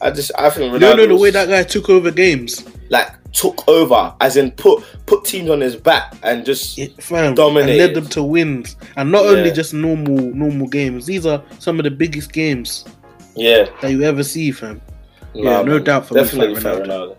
I 0.02 0.10
just 0.10 0.32
I 0.38 0.50
think 0.50 0.72
Ronaldo 0.72 0.74
You 0.74 0.78
don't 0.80 0.96
know 0.96 1.06
the 1.06 1.16
way 1.16 1.30
that 1.30 1.48
guy 1.48 1.62
took 1.62 1.88
over 1.90 2.10
games. 2.10 2.64
like 2.90 3.12
took 3.32 3.66
over, 3.68 4.12
as 4.20 4.36
in 4.36 4.50
put 4.52 4.82
put 5.06 5.24
teams 5.24 5.50
on 5.50 5.60
his 5.60 5.76
back 5.76 6.14
and 6.22 6.44
just 6.44 6.78
It, 6.78 7.00
fam, 7.02 7.34
Dominated. 7.34 7.70
and 7.70 7.78
led 7.78 7.94
them 7.94 8.10
to 8.10 8.22
wins, 8.22 8.76
and 8.96 9.10
not 9.12 9.24
Yeah. 9.24 9.30
only 9.30 9.50
just 9.52 9.72
normal 9.74 10.16
normal 10.34 10.66
games. 10.66 11.06
These 11.06 11.26
are 11.26 11.42
some 11.58 11.78
of 11.78 11.84
the 11.84 11.90
biggest 11.90 12.32
games 12.32 12.84
yeah. 13.36 13.66
that 13.80 13.90
you 13.90 14.02
ever 14.02 14.22
see, 14.22 14.50
fam. 14.52 14.80
Nah, 15.34 15.42
Yeah, 15.58 15.62
no 15.62 15.74
man, 15.74 15.84
doubt 15.84 16.06
for 16.06 16.14
me, 16.14 16.20
definitely 16.22 16.60
Fat 16.60 16.82
Ronaldo. 16.82 16.86
Ronaldo. 16.86 17.16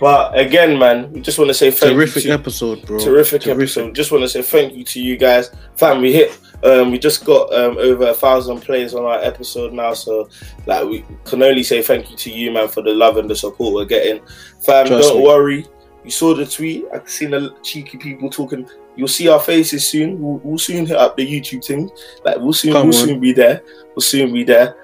But 0.00 0.36
again, 0.38 0.78
man, 0.78 1.12
we 1.12 1.20
just 1.20 1.38
want 1.38 1.48
to 1.50 1.54
say 1.54 1.70
thank 1.70 1.92
Terrific 1.94 2.24
you. 2.24 2.30
To, 2.30 2.34
episode, 2.34 2.84
bro. 2.86 2.98
terrific, 2.98 3.46
episode. 3.46 3.94
Just 3.94 4.10
want 4.10 4.22
to 4.24 4.28
say 4.28 4.42
thank 4.42 4.74
you 4.74 4.82
to 4.84 5.00
you 5.00 5.16
guys, 5.16 5.50
fam. 5.76 6.00
We 6.00 6.12
hit. 6.12 6.36
Um, 6.64 6.90
we 6.92 6.98
just 6.98 7.24
got 7.24 7.52
um, 7.52 7.76
over 7.78 8.08
a 8.08 8.14
thousand 8.14 8.60
plays 8.60 8.94
on 8.94 9.04
our 9.04 9.18
episode 9.22 9.72
now, 9.72 9.94
so 9.94 10.28
like 10.66 10.84
we 10.86 11.04
can 11.24 11.42
only 11.42 11.62
say 11.62 11.82
thank 11.82 12.10
you 12.10 12.16
to 12.16 12.30
you, 12.30 12.50
man, 12.52 12.68
for 12.68 12.82
the 12.82 12.94
love 12.94 13.16
and 13.16 13.28
the 13.28 13.34
support 13.34 13.74
we're 13.74 13.84
getting. 13.84 14.22
Fam, 14.64 14.86
Trust 14.86 15.08
don't 15.08 15.18
me. 15.18 15.26
worry. 15.26 15.66
You 16.04 16.10
saw 16.10 16.34
the 16.34 16.46
tweet. 16.46 16.84
I've 16.92 17.08
seen 17.08 17.30
the 17.30 17.54
cheeky 17.62 17.98
people 17.98 18.28
talking. 18.30 18.68
You'll 18.96 19.08
see 19.08 19.28
our 19.28 19.40
faces 19.40 19.86
soon. 19.86 20.20
We'll, 20.20 20.38
we'll 20.44 20.58
soon 20.58 20.84
hit 20.86 20.96
up 20.96 21.16
the 21.16 21.26
YouTube 21.26 21.64
thing. 21.64 21.90
Like 22.24 22.38
we'll 22.38 22.52
soon, 22.52 22.72
Come 22.72 22.88
we'll 22.88 22.98
on. 23.00 23.06
soon 23.06 23.20
be 23.20 23.32
there. 23.32 23.62
We'll 23.94 24.00
soon 24.02 24.32
be 24.32 24.44
there. 24.44 24.76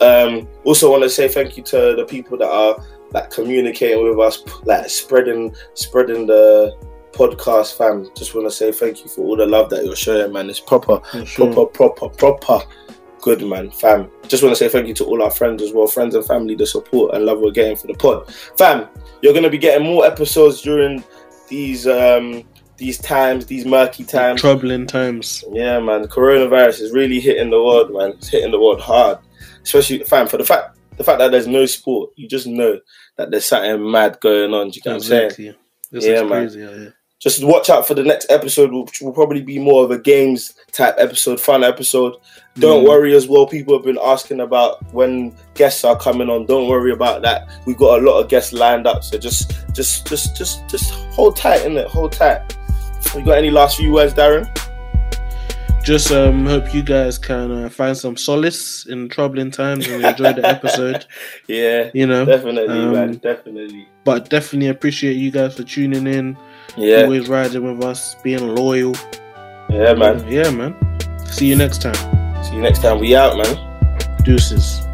Um, 0.00 0.48
also, 0.64 0.90
want 0.90 1.02
to 1.02 1.10
say 1.10 1.28
thank 1.28 1.56
you 1.56 1.62
to 1.64 1.94
the 1.96 2.06
people 2.08 2.38
that 2.38 2.48
are 2.48 2.76
like 3.10 3.30
communicating 3.30 4.02
with 4.08 4.18
us, 4.20 4.42
like 4.64 4.88
spreading, 4.90 5.54
spreading 5.74 6.26
the 6.26 6.76
podcast, 7.12 7.76
fam. 7.76 8.08
Just 8.16 8.34
want 8.34 8.46
to 8.46 8.50
say 8.50 8.72
thank 8.72 9.02
you 9.02 9.08
for 9.08 9.22
all 9.22 9.36
the 9.36 9.46
love 9.46 9.70
that 9.70 9.84
you're 9.84 9.96
showing, 9.96 10.32
man. 10.32 10.50
It's 10.50 10.60
proper, 10.60 11.00
sure. 11.24 11.52
proper, 11.52 11.66
proper, 11.66 12.08
proper 12.08 12.60
good, 13.20 13.42
man, 13.42 13.70
fam. 13.70 14.10
Just 14.26 14.42
want 14.42 14.54
to 14.54 14.56
say 14.56 14.68
thank 14.68 14.88
you 14.88 14.94
to 14.94 15.04
all 15.04 15.22
our 15.22 15.30
friends 15.30 15.62
as 15.62 15.72
well, 15.72 15.86
friends 15.86 16.14
and 16.14 16.24
family, 16.24 16.54
the 16.54 16.66
support 16.66 17.14
and 17.14 17.24
love 17.24 17.40
we're 17.40 17.50
getting 17.50 17.76
for 17.76 17.86
the 17.86 17.94
pod, 17.94 18.32
fam. 18.56 18.88
You're 19.22 19.34
gonna 19.34 19.50
be 19.50 19.58
getting 19.58 19.86
more 19.86 20.06
episodes 20.06 20.62
during 20.62 21.02
these 21.48 21.86
um 21.86 22.44
these 22.76 22.98
times, 22.98 23.46
these 23.46 23.66
murky 23.66 24.04
times. 24.04 24.40
Troubling 24.40 24.86
times. 24.86 25.44
Yeah, 25.50 25.80
man. 25.80 26.04
Coronavirus 26.04 26.80
is 26.80 26.92
really 26.92 27.18
hitting 27.18 27.50
the 27.50 27.62
world, 27.62 27.92
man. 27.92 28.10
It's 28.10 28.28
hitting 28.28 28.52
the 28.52 28.60
world 28.60 28.80
hard, 28.80 29.18
especially, 29.62 30.04
fam. 30.04 30.28
For 30.28 30.36
the 30.36 30.44
fact, 30.44 30.78
the 30.96 31.04
fact 31.04 31.18
that 31.18 31.30
there's 31.32 31.48
no 31.48 31.66
sport, 31.66 32.10
you 32.16 32.28
just 32.28 32.46
know 32.46 32.78
that 33.16 33.30
there's 33.30 33.46
something 33.46 33.90
mad 33.90 34.18
going 34.20 34.54
on. 34.54 34.70
Do 34.70 34.76
you 34.76 34.82
get 34.82 34.90
what 34.90 34.96
I'm 34.96 35.00
saying? 35.02 35.54
This 35.90 36.04
Yeah, 36.04 36.22
man. 36.22 36.28
crazy 36.28 36.64
out 36.64 36.74
here. 36.74 36.94
Just 37.18 37.42
watch 37.44 37.68
out 37.68 37.86
for 37.86 37.94
the 37.94 38.02
next 38.04 38.30
episode, 38.30 38.72
which 38.72 39.00
will 39.00 39.12
probably 39.12 39.42
be 39.42 39.58
more 39.58 39.82
of 39.84 39.90
a 39.90 39.98
games 39.98 40.54
type 40.72 40.94
episode, 40.98 41.40
fun 41.40 41.64
episode. 41.64 42.14
Don't 42.58 42.84
Mm. 42.84 42.88
worry 42.88 43.14
as 43.16 43.26
well. 43.26 43.46
People 43.46 43.76
have 43.76 43.84
been 43.84 43.98
asking 44.00 44.40
about 44.40 44.82
when 44.92 45.34
guests 45.54 45.84
are 45.84 45.96
coming 45.96 46.30
on. 46.30 46.46
Don't 46.46 46.68
worry 46.68 46.92
about 46.92 47.22
that. 47.22 47.48
We've 47.66 47.76
got 47.76 48.00
a 48.00 48.02
lot 48.02 48.20
of 48.20 48.28
guests 48.28 48.52
lined 48.52 48.86
up. 48.86 49.02
So 49.02 49.18
just, 49.18 49.52
just, 49.74 50.06
just, 50.06 50.36
just, 50.36 50.68
just 50.68 50.90
hold 51.12 51.36
tight 51.36 51.64
in 51.66 51.76
it. 51.76 51.88
Hold 51.88 52.12
tight. 52.12 52.56
You 53.16 53.24
got 53.24 53.38
any 53.38 53.50
last 53.50 53.78
few 53.78 53.92
words, 53.92 54.14
Darren? 54.14 54.46
Just 55.84 56.10
um, 56.12 56.44
hope 56.44 56.74
you 56.74 56.82
guys 56.82 57.16
can 57.16 57.50
uh, 57.64 57.68
find 57.70 57.96
some 57.96 58.16
solace 58.16 58.84
in 58.86 59.08
troubling 59.08 59.50
times 59.50 59.86
and 59.88 60.04
enjoy 60.04 60.34
the 60.34 60.46
episode. 60.46 61.06
Yeah, 61.48 61.90
You 61.94 62.06
know, 62.06 62.24
definitely, 62.26 62.78
Um, 62.78 62.92
man. 62.92 63.12
Definitely. 63.14 63.88
but 64.04 64.28
definitely 64.28 64.68
appreciate 64.68 65.14
you 65.14 65.30
guys 65.30 65.56
for 65.56 65.62
tuning 65.62 66.06
in, 66.06 66.36
Yeah, 66.78 67.02
always 67.02 67.28
riding 67.28 67.62
with 67.76 67.84
us, 67.84 68.14
being 68.22 68.54
loyal. 68.54 68.94
yeah, 69.70 69.94
man. 69.94 70.26
Yeah, 70.28 70.50
man. 70.50 70.74
See 71.26 71.46
you 71.46 71.56
next 71.56 71.82
time. 71.82 71.94
See 72.44 72.54
you 72.54 72.62
next 72.62 72.80
time. 72.82 72.98
We 73.00 73.14
out, 73.14 73.36
man. 73.36 73.56
Deuces. 74.24 74.87